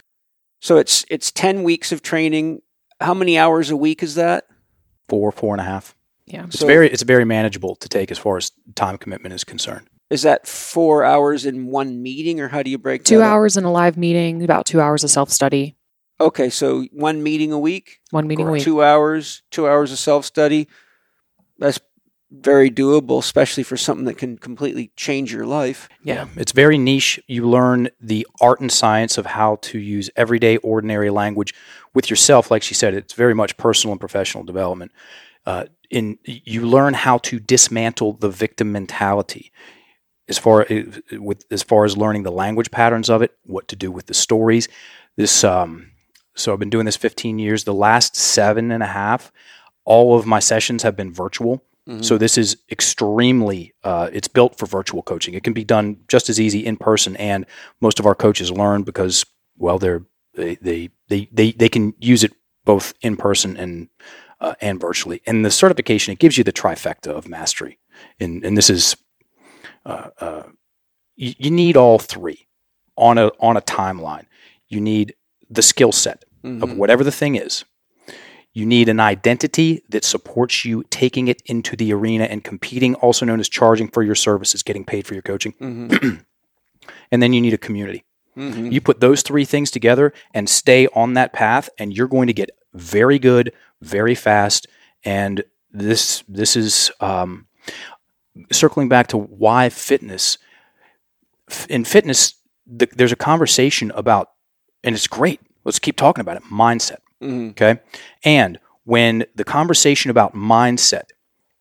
[0.62, 2.62] So it's it's ten weeks of training.
[3.02, 4.46] How many hours a week is that?
[5.08, 5.96] Four, four and a half.
[6.26, 9.44] yeah It's So- very, it's very manageable to take as far as time commitment is
[9.44, 9.88] concerned.
[10.10, 13.32] Is that four hours in one meeting, or how do you break two that up?
[13.32, 15.76] hours in a live meeting about two hours of self-study
[16.22, 20.00] Okay, so one meeting a week, one meeting a week two hours, two hours of
[20.00, 20.68] self study.
[21.58, 21.80] That's
[22.32, 25.90] very doable, especially for something that can completely change your life.
[26.04, 26.28] Yeah.
[26.36, 27.20] It's very niche.
[27.28, 31.54] You learn the art and science of how to use everyday, ordinary language
[31.94, 32.52] with yourself.
[32.52, 34.92] Like she said, it's very much personal and professional development.
[35.46, 39.52] Uh, in you learn how to dismantle the victim mentality,
[40.28, 40.68] as far
[41.14, 44.14] with as far as learning the language patterns of it, what to do with the
[44.14, 44.68] stories.
[45.18, 45.92] This um,
[46.36, 47.64] so I've been doing this 15 years.
[47.64, 49.32] The last seven and a half,
[49.84, 51.64] all of my sessions have been virtual.
[52.02, 53.74] So this is extremely.
[53.84, 55.34] Uh, it's built for virtual coaching.
[55.34, 57.46] It can be done just as easy in person, and
[57.82, 59.26] most of our coaches learn because
[59.58, 60.04] well, they're
[60.36, 63.90] they they they they, they can use it both in person and
[64.40, 65.22] uh, and virtually.
[65.26, 67.80] And the certification it gives you the trifecta of mastery.
[68.20, 68.96] And and this is
[69.86, 70.44] uh, uh,
[71.16, 72.48] you, you need all three
[72.96, 74.26] on a on a timeline.
[74.68, 75.16] You need
[75.50, 76.24] the skill set
[76.64, 77.66] of whatever the thing is.
[78.54, 83.26] You need an identity that supports you taking it into the arena and competing, also
[83.26, 85.54] known as charging for your services, getting paid for your coaching.
[87.12, 88.04] and then you need a community.
[88.72, 92.34] You put those three things together and stay on that path, and you're going to
[92.34, 94.66] get very good, very fast.
[95.04, 97.48] And this this is um,
[98.52, 100.38] circling back to why fitness
[101.70, 104.32] in fitness the, there's a conversation about
[104.84, 107.52] and it's great let's keep talking about it mindset Mhm.
[107.52, 107.80] okay?
[108.24, 111.10] And when the conversation about mindset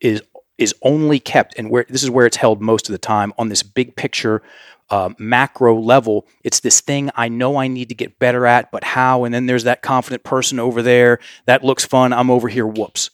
[0.01, 0.23] is
[0.57, 3.49] is only kept and where this is where it's held most of the time on
[3.49, 4.43] this big picture
[4.91, 8.83] uh, macro level it's this thing i know i need to get better at but
[8.85, 9.25] how?
[9.25, 13.11] And then there's that confident person over there that looks fun i'm over here whoops.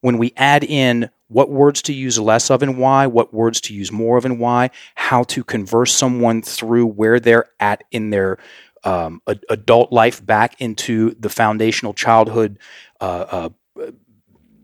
[0.00, 3.74] When we add in what words to use less of and why, what words to
[3.74, 8.38] use more of and why, how to converse someone through where they're at in their
[8.86, 12.58] um, a- adult life back into the foundational childhood
[13.00, 13.48] uh, uh,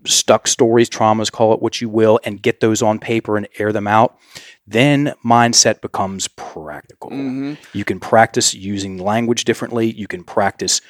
[0.06, 3.72] stuck stories, traumas, call it what you will, and get those on paper and air
[3.72, 4.16] them out,
[4.66, 7.10] then mindset becomes practical.
[7.10, 7.56] Mhm.
[7.72, 9.92] You can practice using language differently.
[9.92, 10.80] You can practice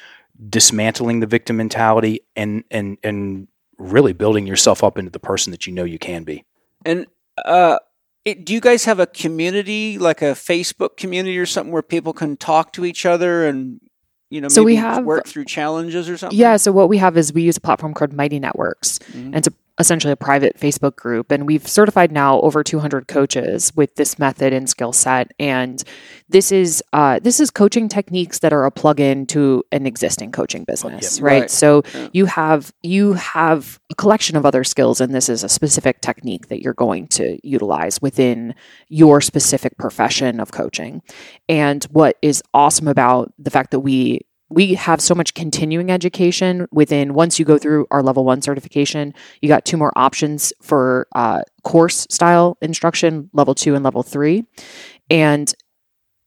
[0.49, 3.47] dismantling the victim mentality and and and
[3.77, 6.43] really building yourself up into the person that you know you can be.
[6.85, 7.05] And
[7.45, 7.77] uh,
[8.25, 12.13] it, do you guys have a community, like a Facebook community or something, where people
[12.13, 13.79] can talk to each other and
[14.29, 16.37] you know, So we maybe have- work through challenges or something?
[16.39, 18.97] Yeah, so what we have is we use a platform called Mighty Networks.
[19.11, 19.25] Mhm.
[19.25, 21.31] And it's a, essentially a private Facebook group.
[21.31, 25.31] And we've certified now over 200 coaches with this method and skill set.
[25.39, 25.83] And
[26.29, 30.63] this is uh, this is coaching techniques that are a plug-in to an existing coaching
[30.63, 31.41] business, right?
[31.41, 31.51] Right.
[31.51, 32.07] So Yeah.
[32.13, 36.47] you have you have a collection of other skills, and this is a specific technique
[36.49, 38.53] that you're going to utilize within
[38.89, 41.01] your specific profession of coaching.
[41.49, 44.21] And what is awesome about the fact that we
[44.53, 49.13] we have so much continuing education within once you go through our level one certification
[49.41, 54.45] you got two more options for uh, course style instruction level two and level three.
[55.09, 55.53] And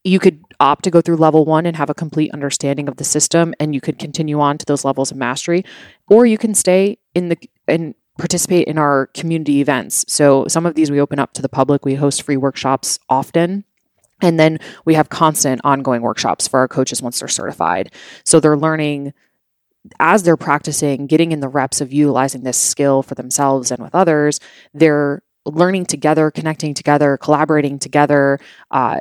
[0.04, 3.04] you could opt to go through level one and have a complete understanding of the
[3.04, 5.64] system and you could continue on to those levels of mastery.
[6.08, 10.04] Or you can stay in the and participate in our community events.
[10.08, 11.84] So some of these we open up to the public.
[11.84, 13.64] We host free workshops often
[14.22, 17.92] and then we have constant ongoing workshops for our coaches once they're certified
[18.24, 19.12] so they're learning
[20.00, 23.94] as they're practicing, getting in the reps of utilizing this skill for themselves and with
[23.94, 24.40] others,
[24.74, 28.40] they're learning together, connecting together, collaborating together.
[28.72, 28.98] Uh,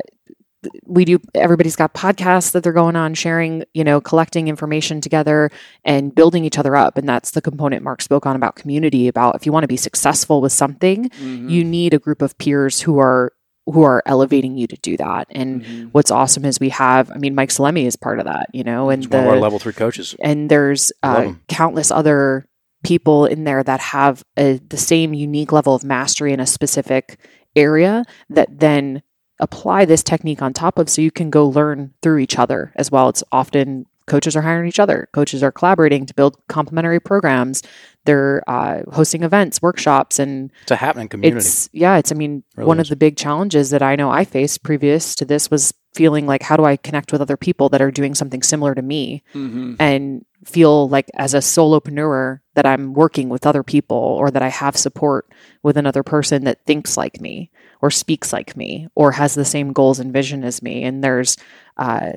[0.85, 5.49] we do everybody's got podcasts that they're going on sharing you know collecting information together
[5.83, 9.35] and building each other up and that's the component mark spoke on about community about
[9.35, 11.49] if you want to be successful with something Mhm.
[11.51, 13.31] you need a group of peers who are
[13.65, 15.89] who are elevating you to do that and Mhm.
[15.91, 18.89] what's awesome is we have i mean mike salemi is part of that you know
[18.91, 20.15] and It's one of our the- level three coaches.
[20.21, 22.45] and there's uh, countless other
[22.83, 27.17] people in there that have a, the same unique level of mastery in a specific
[27.55, 29.01] area that then
[29.39, 32.91] apply this technique on top of so you can go learn through each other as
[32.91, 37.63] well it's often coaches are hiring each other coaches are collaborating to build complementary programs
[38.05, 41.39] they're uh, hosting events workshops and It's a happening community.
[41.39, 42.85] it's yeah, it's I mean, Really one is.
[42.85, 46.43] of the big challenges that I know I faced previous to this was feeling like
[46.43, 49.77] how do I connect with other people that are doing something similar to me Mhm.
[49.79, 54.49] and feel like as a solopreneur that I'm working with other people or that I
[54.49, 55.27] have support
[55.63, 57.49] with another person that thinks like me
[57.81, 61.37] or speaks like me or has the same goals and vision as me and there's
[61.77, 62.11] uh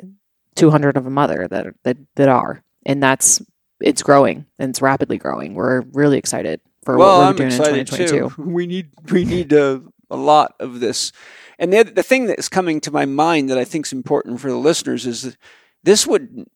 [0.59, 3.43] 200 of them other that that that are and that's
[3.81, 5.55] it's growing and it's rapidly growing.
[5.55, 8.07] We're really excited for well, what we're I'm doing in 2022.
[8.07, 8.43] too.
[8.43, 11.13] We need we need a, a lot of this.
[11.59, 14.51] And the the thing that's coming to my mind that I think is important for
[14.51, 15.37] the listeners is that
[15.83, 16.47] this would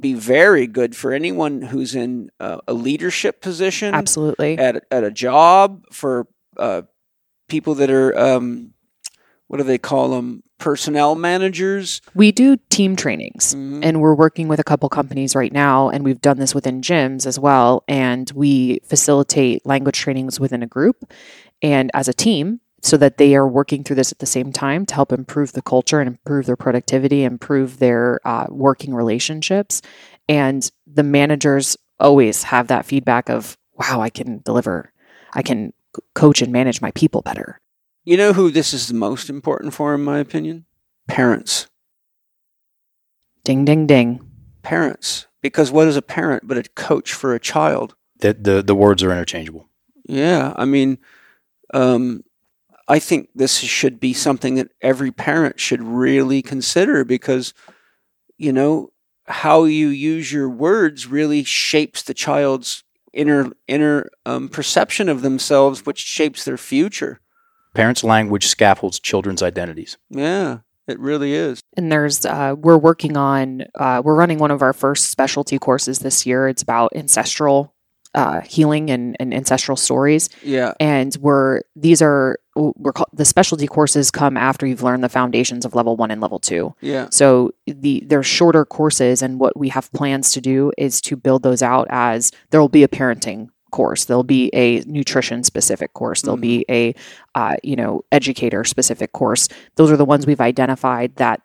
[0.00, 4.58] be very good for anyone who's in uh, a leadership position Absolutely.
[4.58, 6.82] at at a job for uh,
[7.48, 8.72] people that are um,
[9.52, 12.00] what do they call them personnel managers.
[12.14, 13.54] We do team trainings.
[13.54, 13.80] Mhm.
[13.84, 17.26] And we're working with a couple companies right now, and we've done this within gyms
[17.26, 17.84] as well.
[17.86, 21.04] And we facilitate language trainings within a group
[21.60, 24.86] and as a team so that they are working through this at the same time
[24.86, 29.82] to help improve the culture and improve their productivity, improve their uh, working relationships.
[30.30, 34.94] And the managers always have that feedback of, wow, I can deliver,
[35.34, 35.74] I can
[36.14, 37.60] coach and manage my people better.
[38.04, 40.66] You know who this is the most important for, in my opinion?
[41.06, 41.68] Parents.
[43.44, 44.28] Ding, ding, ding.
[44.62, 45.26] Parents.
[45.40, 47.94] Because what is a parent but a coach for a child?
[48.22, 49.68] the, the the words are interchangeable.
[50.08, 50.98] Yeah, I mean,
[51.74, 52.24] um,
[52.88, 57.52] I think this should be something that every parent should really consider because,
[58.38, 58.92] you know,
[59.26, 65.84] how you use your words really shapes the child's inner inner um, perception of themselves,
[65.84, 67.20] which shapes their future.
[67.74, 69.96] Parents' language scaffolds children's identities.
[70.10, 71.60] Yeah, it really is.
[71.76, 76.00] and there's uh, we're working on uh, we're running one of our first specialty courses
[76.00, 77.74] this year it's about ancestral
[78.14, 80.28] uh, healing and, and ancestral stories.
[80.42, 80.74] Yeah.
[80.78, 85.64] And we're these are we're call, the specialty courses come after you've learned the foundations
[85.64, 86.74] of level one and level two.
[86.82, 87.08] Yeah.
[87.10, 91.42] So the they're shorter courses, and what we have plans to do is to build
[91.42, 96.22] those out as there will be a parenting course, there'll be a nutrition specific course,
[96.22, 96.94] there'll be a
[97.34, 99.48] uh, you know educator specific course.
[99.74, 101.42] Those are the ones we've identified that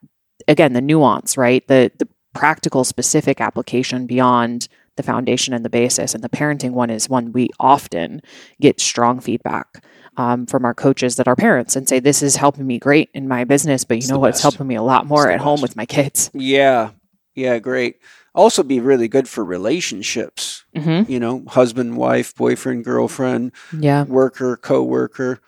[0.48, 1.68] again the nuance, right?
[1.68, 6.14] The the practical specific application beyond the foundation and the basis.
[6.14, 8.22] And the parenting one is one we often
[8.60, 9.84] get strong feedback
[10.18, 13.28] um, from our coaches that are parents and say, This is helping me great in
[13.28, 15.76] my business, but you It's know what's helping me a lot more at home with
[15.76, 16.30] my kids.
[16.34, 16.92] Yeah.
[17.36, 17.98] Yeah, great.
[18.38, 20.64] Also be really good for relationships.
[20.76, 24.04] hmm You know, husband, wife, boyfriend, girlfriend, Yeah.
[24.06, 25.40] worker, co-worker.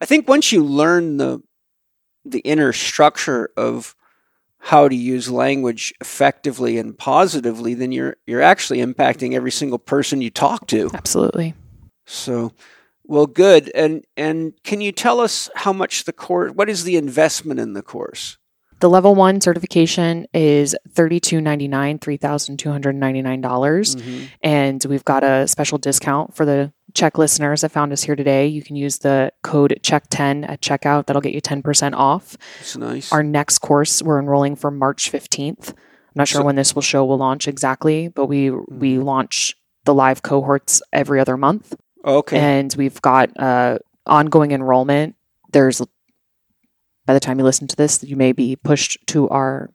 [0.00, 1.42] I think once you learn the
[2.24, 3.94] the inner structure of
[4.58, 10.20] how to use language effectively and positively, then you're you're actually impacting every single person
[10.20, 10.90] you talk to.
[10.94, 11.54] Absolutely.
[12.06, 12.52] So,
[13.04, 13.70] well, good.
[13.74, 16.52] And and can you tell us how much the course?
[16.52, 18.38] What is the investment in the course?
[18.80, 23.40] The level one certification is thirty two ninety nine, three thousand two hundred ninety nine
[23.40, 24.28] dollars, Mhm.
[24.42, 28.46] and we've got a special discount for the Chek listeners that found us here today.
[28.46, 31.06] You can use the code CHEK ten at checkout.
[31.06, 32.36] That'll get you ten percent off.
[32.60, 33.12] It's nice.
[33.12, 35.70] Our next course we're enrolling for March fifteenth.
[35.70, 35.76] I'm
[36.14, 39.94] not sure So- when this will show will launch exactly, but we we launch the
[39.94, 41.74] live cohorts every other month,
[42.04, 42.38] okay.
[42.38, 45.16] and we've got uh, ongoing enrollment.
[45.52, 45.80] There's
[47.08, 49.70] by the time you listen to this, you may be pushed to our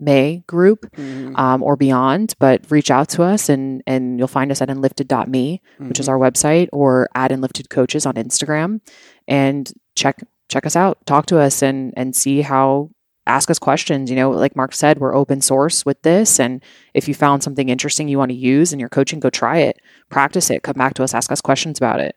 [0.00, 1.36] May group Mhm.
[1.38, 5.60] um, or beyond, but reach out to us and and you'll find us at enlifted.me,
[5.78, 6.10] which is Mhm.
[6.12, 8.80] our website, or at enlifted coaches on Instagram,
[9.26, 10.16] and check
[10.48, 12.90] check us out, talk to us, and and see how
[13.26, 14.08] ask us questions.
[14.08, 16.62] You know, like Mark said, we're open source with this, and
[16.94, 19.78] if you found something interesting you want to use in your coaching, go try it,
[20.10, 22.14] practice it, come back to us, ask us questions about it.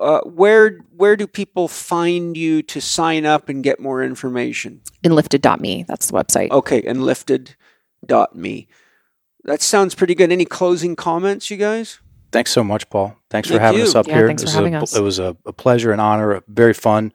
[0.00, 4.80] Uh, where where do people find you to sign up and get more information?
[5.04, 6.50] Enlifted.me, that's the website.
[6.50, 8.68] Okay, enlifted.me.
[9.44, 10.30] That sounds pretty good.
[10.32, 12.00] Any closing comments, you guys?
[12.32, 13.16] Thanks so much, Paul.
[13.30, 13.86] Thanks for having you.
[13.86, 14.26] us up Yeah, here.
[14.26, 14.94] thanks it for was having a, us.
[14.94, 17.12] It was a, a pleasure and honor, a very fun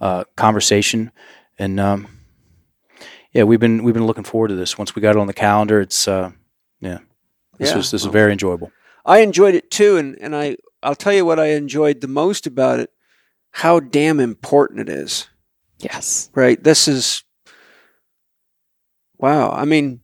[0.00, 1.12] uh, conversation,
[1.58, 2.08] and um,
[3.32, 4.76] yeah, we've been we've been looking forward to this.
[4.76, 6.32] Once we got it on the calendar, it's uh,
[6.80, 6.98] yeah,
[7.58, 8.72] this Yeah, was this well- is very enjoyable.
[9.06, 12.46] I enjoyed it too, and, and I, I'll tell you what I enjoyed the most
[12.46, 12.90] about it
[13.50, 15.26] how damn important it is.
[15.78, 16.30] Yes.
[16.34, 16.62] right?
[16.62, 17.24] This is
[19.16, 19.50] wow.
[19.50, 20.00] I mean,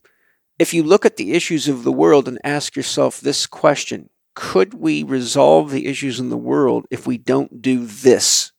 [0.59, 4.75] if you look at the issues of the world and ask yourself this question could
[4.75, 8.51] we resolve the issues in the world if we don't do this,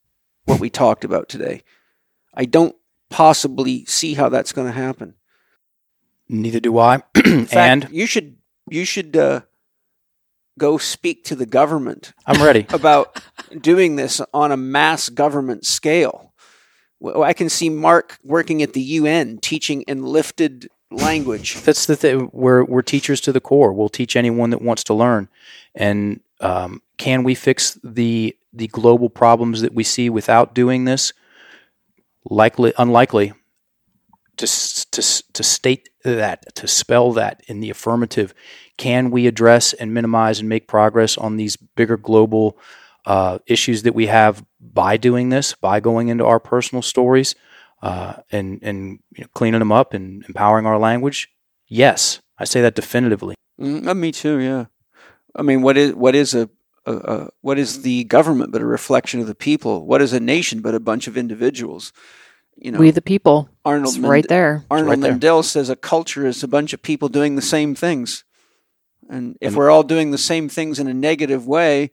[0.46, 1.62] what we talked about today?
[2.32, 2.74] I don't
[3.10, 5.14] possibly see how that's going to happen.
[6.30, 7.02] Neither do I.
[7.24, 8.36] In fact, and you should
[8.70, 9.42] you should uh,
[10.58, 12.66] go speak to the government I'm ready.
[12.70, 13.20] about
[13.60, 16.32] doing this on a mass government scale.
[16.98, 21.54] Well, I can see Mark working at the UN teaching enlifted language.
[21.64, 22.30] That's the thing.
[22.32, 23.72] We're we're teachers to the core.
[23.72, 25.28] We'll teach anyone that wants to learn.
[25.74, 31.12] And um, can we fix the the global problems that we see without doing this?
[32.24, 33.32] Likely, unlikely.
[34.38, 38.34] To to to state that, to spell that in the affirmative,
[38.76, 42.58] can we address and minimize and make progress on these bigger global
[43.04, 47.34] uh, issues that we have by doing this, by going into our personal stories?
[47.82, 51.30] uh, and and you know, cleaning them up and empowering our language?
[51.68, 53.34] Yes, I say that definitively.
[53.60, 54.38] Mm, uh, me too.
[54.38, 54.66] Yeah.
[55.34, 56.48] I mean, what is what is a,
[56.86, 59.86] a, a what is the government but a reflection of the people?
[59.86, 61.92] What is a nation but a bunch of individuals?
[62.56, 63.50] You know, we the people.
[63.64, 64.64] Arnold It's Mende- right there.
[64.70, 65.12] Arnold right there.
[65.12, 68.24] Mindell says a culture is a bunch of people doing the same things.
[69.08, 71.90] And if And- we're all doing the same things in a negative way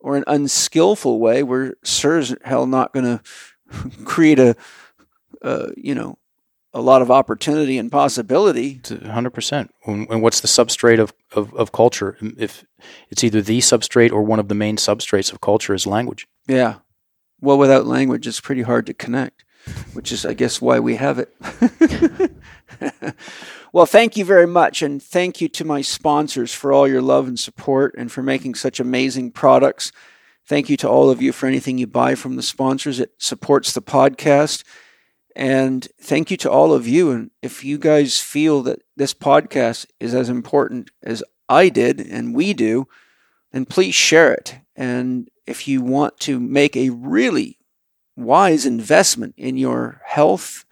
[0.00, 3.20] or an unskillful way, we're sure as hell not going to
[4.04, 4.56] create a,
[5.42, 6.18] uh, you know,
[6.74, 8.80] a lot of opportunity and possibility.
[9.06, 9.72] hundred percent.
[9.86, 12.18] And and what's the substrate of, of, of culture?
[12.20, 12.64] If
[13.08, 16.28] it's either the substrate or one of the main substrates of culture is language.
[16.46, 16.74] Yeah.
[17.40, 19.44] Well, without language, it's pretty hard to connect,
[19.94, 21.34] which is, I guess, why we have it.
[23.76, 24.80] well, thank you very much.
[24.80, 28.54] And thank you to my sponsors for all your love and support and for making
[28.54, 29.92] such amazing products.
[30.46, 33.00] Thank you to all of you for anything you buy from the sponsors.
[33.00, 34.64] It supports the podcast.
[35.36, 37.10] And thank you to all of you.
[37.10, 42.34] And if you guys feel that this podcast is as important as I did and
[42.34, 42.88] we do,
[43.52, 44.56] then please share it.
[44.74, 47.58] And if you want to make a really
[48.16, 50.64] wise investment in your health,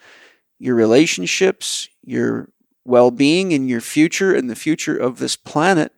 [0.59, 2.49] your relationships, your
[2.85, 5.93] well being, and your future and the future of this planet,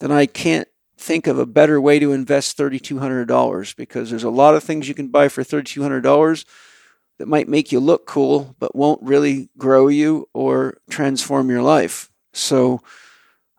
[0.00, 4.54] then I can't think of a better way to invest $3,200 because there's a lot
[4.54, 6.44] of things you can buy for $3,200
[7.18, 12.10] that might make you look cool, but won't really grow you or transform your life.
[12.32, 12.80] So,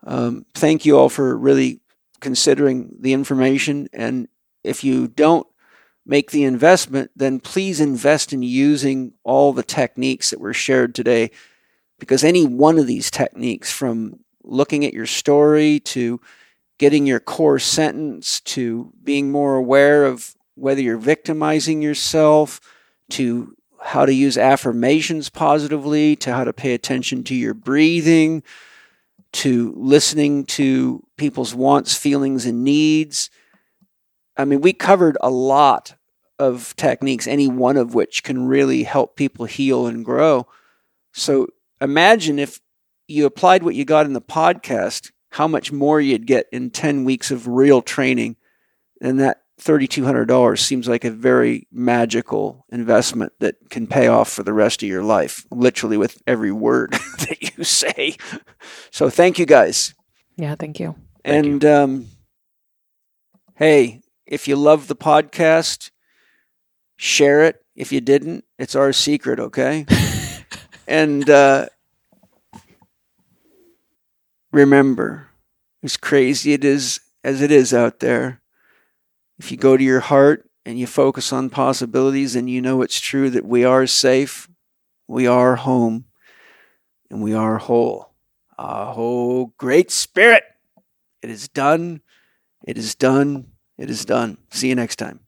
[0.04, 1.82] um, thank you all for really
[2.20, 3.88] considering the information.
[3.92, 4.28] And
[4.64, 5.48] if you don't
[6.06, 11.32] make the investment, then please invest in using all the techniques that were shared today.
[12.00, 16.19] Because any one of these techniques, from looking at your story to
[16.78, 22.60] getting your core sentence to being more aware of whether you're victimizing yourself
[23.10, 28.44] to how to use affirmations positively to how to pay attention to your breathing
[29.32, 33.30] to listening to people's wants, feelings, and needs.
[34.36, 35.95] I mean, we covered a lot
[36.40, 40.48] of techniques, any one of which can really help people heal and grow.
[41.14, 41.50] So
[41.82, 42.59] imagine if
[43.08, 47.03] you applied what you got in the podcast, how much more you'd get in 10
[47.03, 48.35] weeks of real training.
[49.01, 54.53] And that $3,200 seems like a very magical investment that can pay off for the
[54.53, 58.16] rest of your life, literally with every word that you say.
[58.91, 59.93] So thank you guys.
[60.38, 60.95] Yeah, thank you.
[61.25, 62.08] Thank and Um,
[63.56, 65.91] hey, if you love the podcast,
[66.95, 67.61] share it.
[67.75, 69.85] If you didn't, it's our secret, okay?
[70.90, 71.68] and uh,
[74.51, 75.27] remember,
[75.84, 78.42] as crazy it is as it is out there,
[79.38, 83.00] if you go to your heart and you focus on possibilities and you know it's
[83.00, 84.50] true that we are safe,
[85.08, 86.06] we are home,
[87.09, 88.09] and we are whole.
[88.58, 90.43] Aho, great spirit!
[91.22, 92.01] It is done.
[92.66, 93.51] It is done.
[93.77, 94.40] It is done.
[94.50, 95.19] See you next time.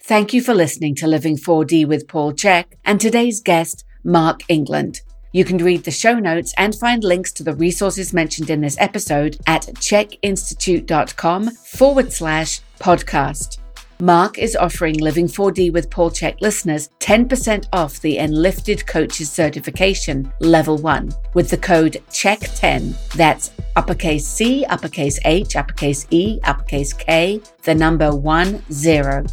[0.00, 5.02] Thank you for listening to Living 4D with Paul Chek and today's guest, Mark England.
[5.32, 8.78] You can read the show notes and find links to the resources mentioned in this
[8.78, 13.58] episode at chekinstitute.com forward slash podcast.
[14.00, 20.30] Mark is offering Living 4D with Paul Chek listeners 10% off the Enlifted Coaches Certification
[20.40, 22.94] Level 1 with the code CHEK10.
[23.14, 29.24] That's uppercase C, uppercase H, uppercase E, uppercase K, the number 1 0.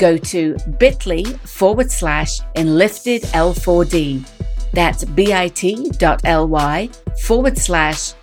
[0.00, 4.26] Go to bit.ly forward slash enlifted L4D.
[4.72, 6.88] That's bit.ly
[7.22, 8.14] forward slash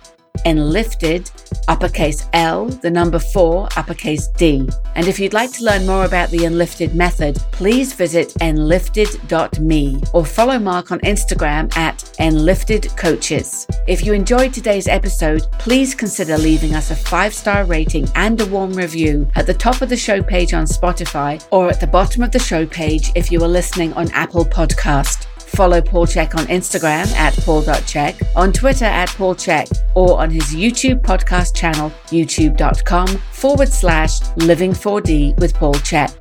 [0.44, 1.30] enlifted
[1.68, 4.68] uppercase L, the number 4, uppercase D.
[4.94, 10.24] And if you'd like to learn more about the Enlifted method, please visit enlifted.me or
[10.24, 13.66] follow Mark on Instagram at enliftedcoaches.
[13.86, 18.46] If you enjoyed today's episode, please consider leaving us a five star rating and a
[18.46, 22.22] warm review at the top of the show page on Spotify or at the bottom
[22.22, 25.27] of the show page if you are listening on Apple Podcast.
[25.48, 30.54] Follow Paul Chek on Instagram at paul.chek, on Twitter at Paul Chek, or on his
[30.54, 36.14] YouTube podcast channel, youtube.com forward slash living4D with Paul Chek.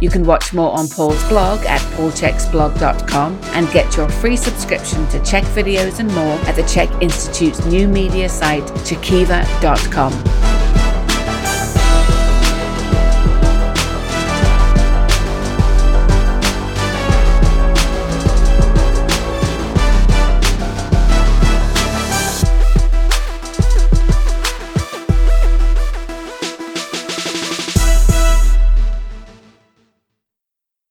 [0.00, 5.18] You can watch more on Paul's blog at paulcheksblog.com and get your free subscription to
[5.20, 10.53] Chek videos and more at the Chek Institute's new media site, chekiva.com.